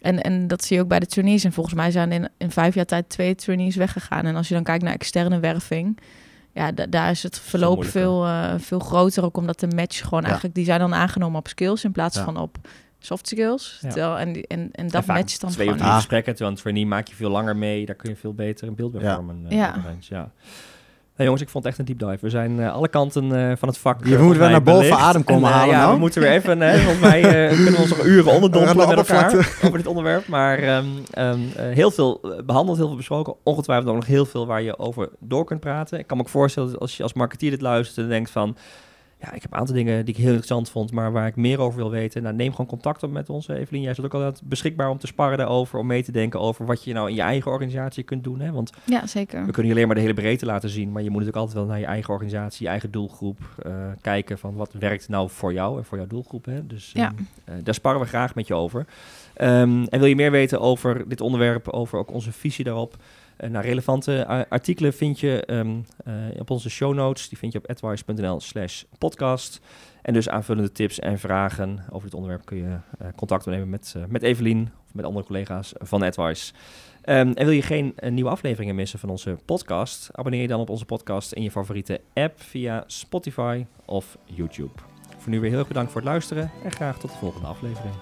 En, 0.00 0.20
en 0.22 0.46
dat 0.46 0.64
zie 0.64 0.76
je 0.76 0.82
ook 0.82 0.88
bij 0.88 0.98
de 0.98 1.06
trainees. 1.06 1.44
En 1.44 1.52
volgens 1.52 1.74
mij 1.74 1.90
zijn 1.90 2.12
in, 2.12 2.28
in 2.38 2.50
vijf 2.50 2.74
jaar 2.74 2.84
tijd 2.84 3.08
twee 3.08 3.34
trainees 3.34 3.76
weggegaan. 3.76 4.26
En 4.26 4.36
als 4.36 4.48
je 4.48 4.54
dan 4.54 4.62
kijkt 4.62 4.84
naar 4.84 4.92
externe 4.92 5.40
werving, 5.40 5.98
ja, 6.54 6.72
da- 6.72 6.86
daar 6.86 7.10
is 7.10 7.22
het 7.22 7.38
verloop 7.40 7.84
veel, 7.84 8.24
eh, 8.26 8.54
veel 8.58 8.78
groter. 8.78 9.24
Ook 9.24 9.36
omdat 9.36 9.60
de 9.60 9.68
match 9.68 10.02
gewoon 10.02 10.20
Ja. 10.20 10.26
eigenlijk, 10.26 10.54
die 10.54 10.64
zijn 10.64 10.78
dan 10.80 10.94
aangenomen 10.94 11.38
op 11.38 11.48
skills 11.48 11.84
in 11.84 11.92
plaats 11.92 12.16
Ja. 12.16 12.24
van 12.24 12.36
op 12.36 12.56
soft 12.98 13.26
skills. 13.28 13.78
Ja. 13.80 13.88
Terwijl, 13.88 14.18
en, 14.18 14.32
die- 14.32 14.46
en, 14.46 14.58
en 14.60 14.70
En 14.72 14.88
dat 14.88 15.04
vaak 15.04 15.16
matcht 15.16 15.40
dan 15.40 15.50
twee 15.50 15.66
of 15.66 15.72
gewoon. 15.72 15.78
drie 15.78 15.90
Ah. 15.90 15.96
gesprekken, 15.96 16.32
terwijl 16.34 16.54
een 16.56 16.62
trainee 16.62 16.86
maak 16.86 17.08
je 17.08 17.14
veel 17.14 17.30
langer 17.30 17.56
mee. 17.56 17.86
Daar 17.86 17.96
kun 17.96 18.10
je 18.10 18.16
veel 18.16 18.34
beter 18.34 18.68
een 18.68 18.74
beeld 18.74 18.92
bij 18.92 19.02
Ja. 19.02 19.14
vormen. 19.14 19.46
eh, 19.48 19.56
Ja. 19.56 20.30
Nou, 21.16 21.26
jongens, 21.26 21.42
ik 21.42 21.48
vond 21.48 21.64
het 21.64 21.72
echt 21.78 21.88
een 21.88 21.96
deep 21.96 22.08
dive. 22.10 22.24
We 22.24 22.30
zijn 22.30 22.60
eh, 22.60 22.72
alle 22.72 22.88
kanten 22.88 23.50
eh, 23.50 23.56
van 23.56 23.68
het 23.68 23.78
vak. 23.78 24.06
Je 24.06 24.14
eh, 24.16 24.22
moet 24.22 24.38
mij 24.38 24.50
naar 24.50 24.62
boven 24.62 24.80
belicht. 24.88 25.00
adem 25.00 25.24
komen 25.24 25.50
En, 25.50 25.54
halen 25.56 25.74
Ja, 25.74 25.80
nou. 25.80 25.92
we 25.92 25.98
moeten 25.98 26.20
weer 26.20 26.30
even... 26.30 26.62
eh, 26.62 26.74
volgens 26.84 27.00
mij 27.00 27.20
kunnen 27.54 27.72
we 27.72 27.78
ons 27.78 27.88
nog 27.88 28.04
uren 28.04 28.32
onderdompelen 28.32 28.88
met 28.88 28.96
elkaar 28.96 29.34
over 29.64 29.78
dit 29.78 29.86
onderwerp. 29.86 30.26
Maar 30.28 30.58
ehm, 30.58 30.84
ehm, 31.10 31.38
eh, 31.56 31.66
heel 31.74 31.90
veel 31.90 32.20
eh, 32.22 32.44
behandeld, 32.44 32.76
heel 32.76 32.86
veel 32.86 32.96
besproken. 32.96 33.34
Ongetwijfeld 33.42 33.88
ook 33.88 33.94
nog 33.96 34.06
heel 34.06 34.26
veel 34.26 34.46
waar 34.46 34.62
je 34.62 34.78
over 34.78 35.08
door 35.20 35.44
kunt 35.44 35.60
praten. 35.60 35.98
Ik 35.98 36.06
kan 36.06 36.16
me 36.16 36.22
ook 36.22 36.28
voorstellen 36.28 36.70
dat 36.70 36.80
als 36.80 36.96
je 36.96 37.02
als 37.02 37.12
marketeer 37.12 37.50
dit 37.50 37.60
luistert 37.60 37.98
en 37.98 38.08
denkt 38.08 38.30
van... 38.30 38.56
Ja, 39.24 39.32
ik 39.32 39.42
heb 39.42 39.52
een 39.52 39.58
aantal 39.58 39.74
dingen 39.74 40.04
die 40.04 40.14
ik 40.14 40.20
heel 40.20 40.26
interessant 40.28 40.70
vond, 40.70 40.92
maar 40.92 41.12
waar 41.12 41.26
ik 41.26 41.36
meer 41.36 41.60
over 41.60 41.78
wil 41.78 41.90
weten. 41.90 42.22
Nou, 42.22 42.34
neem 42.34 42.50
gewoon 42.50 42.66
contact 42.66 43.02
op 43.02 43.10
met 43.10 43.30
ons. 43.30 43.48
Evelien, 43.48 43.82
jij 43.82 43.94
zit 43.94 44.04
ook 44.04 44.14
altijd 44.14 44.40
beschikbaar 44.44 44.88
om 44.90 44.98
te 44.98 45.06
sparren 45.06 45.38
daarover, 45.38 45.78
om 45.78 45.86
mee 45.86 46.02
te 46.02 46.12
denken 46.12 46.40
over 46.40 46.66
wat 46.66 46.84
je 46.84 46.92
nou 46.92 47.08
in 47.08 47.14
je 47.14 47.20
eigen 47.22 47.50
organisatie 47.50 48.02
kunt 48.04 48.24
doen. 48.24 48.40
Hè? 48.40 48.52
Want 48.52 48.72
Ja, 48.84 49.06
zeker. 49.06 49.46
we 49.46 49.50
kunnen 49.52 49.66
je 49.66 49.72
alleen 49.76 49.86
maar 49.86 49.96
de 49.96 50.00
hele 50.02 50.14
breedte 50.14 50.46
laten 50.46 50.68
zien, 50.68 50.92
maar 50.92 51.02
je 51.02 51.10
moet 51.10 51.18
natuurlijk 51.18 51.46
altijd 51.46 51.58
wel 51.58 51.66
naar 51.66 51.78
je 51.80 51.86
eigen 51.86 52.12
organisatie, 52.12 52.64
je 52.64 52.70
eigen 52.70 52.90
doelgroep 52.90 53.38
eh, 53.62 53.72
kijken 54.00 54.38
van 54.38 54.54
wat 54.54 54.72
werkt 54.72 55.08
nou 55.08 55.30
voor 55.30 55.52
jou 55.52 55.78
en 55.78 55.84
voor 55.84 55.98
jouw 55.98 56.06
doelgroep. 56.06 56.44
Hè? 56.44 56.66
Dus 56.66 56.90
Ja. 56.94 57.04
ehm, 57.06 57.14
eh, 57.44 57.64
daar 57.64 57.74
sparren 57.74 58.00
we 58.00 58.06
graag 58.06 58.34
met 58.34 58.46
je 58.46 58.54
over. 58.54 58.86
Ehm, 59.34 59.84
en 59.84 59.98
wil 59.98 60.04
je 60.08 60.14
meer 60.16 60.30
weten 60.30 60.60
over 60.60 61.08
dit 61.08 61.20
onderwerp, 61.20 61.68
over 61.68 61.98
ook 61.98 62.12
onze 62.12 62.32
visie 62.32 62.64
daarop? 62.64 62.96
Eh, 63.36 63.50
nou, 63.50 63.64
relevante 63.64 64.26
artikelen 64.48 64.92
vind 64.92 65.20
je 65.20 65.44
ehm, 65.44 65.80
eh, 66.04 66.14
op 66.38 66.50
onze 66.50 66.70
show 66.70 66.94
notes. 66.94 67.28
Die 67.28 67.38
vind 67.38 67.52
je 67.52 67.58
op 67.58 67.70
advice.nl 67.70 68.40
slash 68.40 68.82
podcast. 68.98 69.60
En 70.02 70.12
dus 70.12 70.28
aanvullende 70.28 70.72
tips 70.72 70.98
en 70.98 71.18
vragen 71.18 71.84
over 71.90 72.04
dit 72.04 72.14
onderwerp 72.14 72.44
kun 72.44 72.56
je 72.56 72.76
eh, 72.98 73.08
contact 73.16 73.46
opnemen 73.46 73.70
met, 73.70 73.94
met 74.08 74.22
Evelien 74.22 74.70
of 74.86 74.94
met 74.94 75.04
andere 75.04 75.26
collega's 75.26 75.72
van 75.78 76.02
Advice. 76.02 76.52
Ehm, 77.02 77.32
en 77.32 77.44
wil 77.44 77.50
je 77.50 77.62
geen 77.62 77.94
nieuwe 78.08 78.30
afleveringen 78.30 78.74
missen 78.74 78.98
van 78.98 79.08
onze 79.08 79.38
podcast? 79.44 80.08
Abonneer 80.12 80.40
je 80.40 80.48
dan 80.48 80.60
op 80.60 80.70
onze 80.70 80.84
podcast 80.84 81.32
in 81.32 81.42
je 81.42 81.50
favoriete 81.50 82.00
app 82.14 82.40
via 82.40 82.84
Spotify 82.86 83.66
of 83.84 84.18
YouTube. 84.24 84.72
Voor 85.18 85.32
nu 85.32 85.40
weer 85.40 85.50
heel 85.50 85.58
erg 85.58 85.68
bedankt 85.68 85.92
voor 85.92 86.00
het 86.00 86.10
luisteren 86.10 86.50
en 86.64 86.72
graag 86.72 86.98
tot 86.98 87.10
de 87.10 87.16
volgende 87.16 87.46
aflevering. 87.46 87.94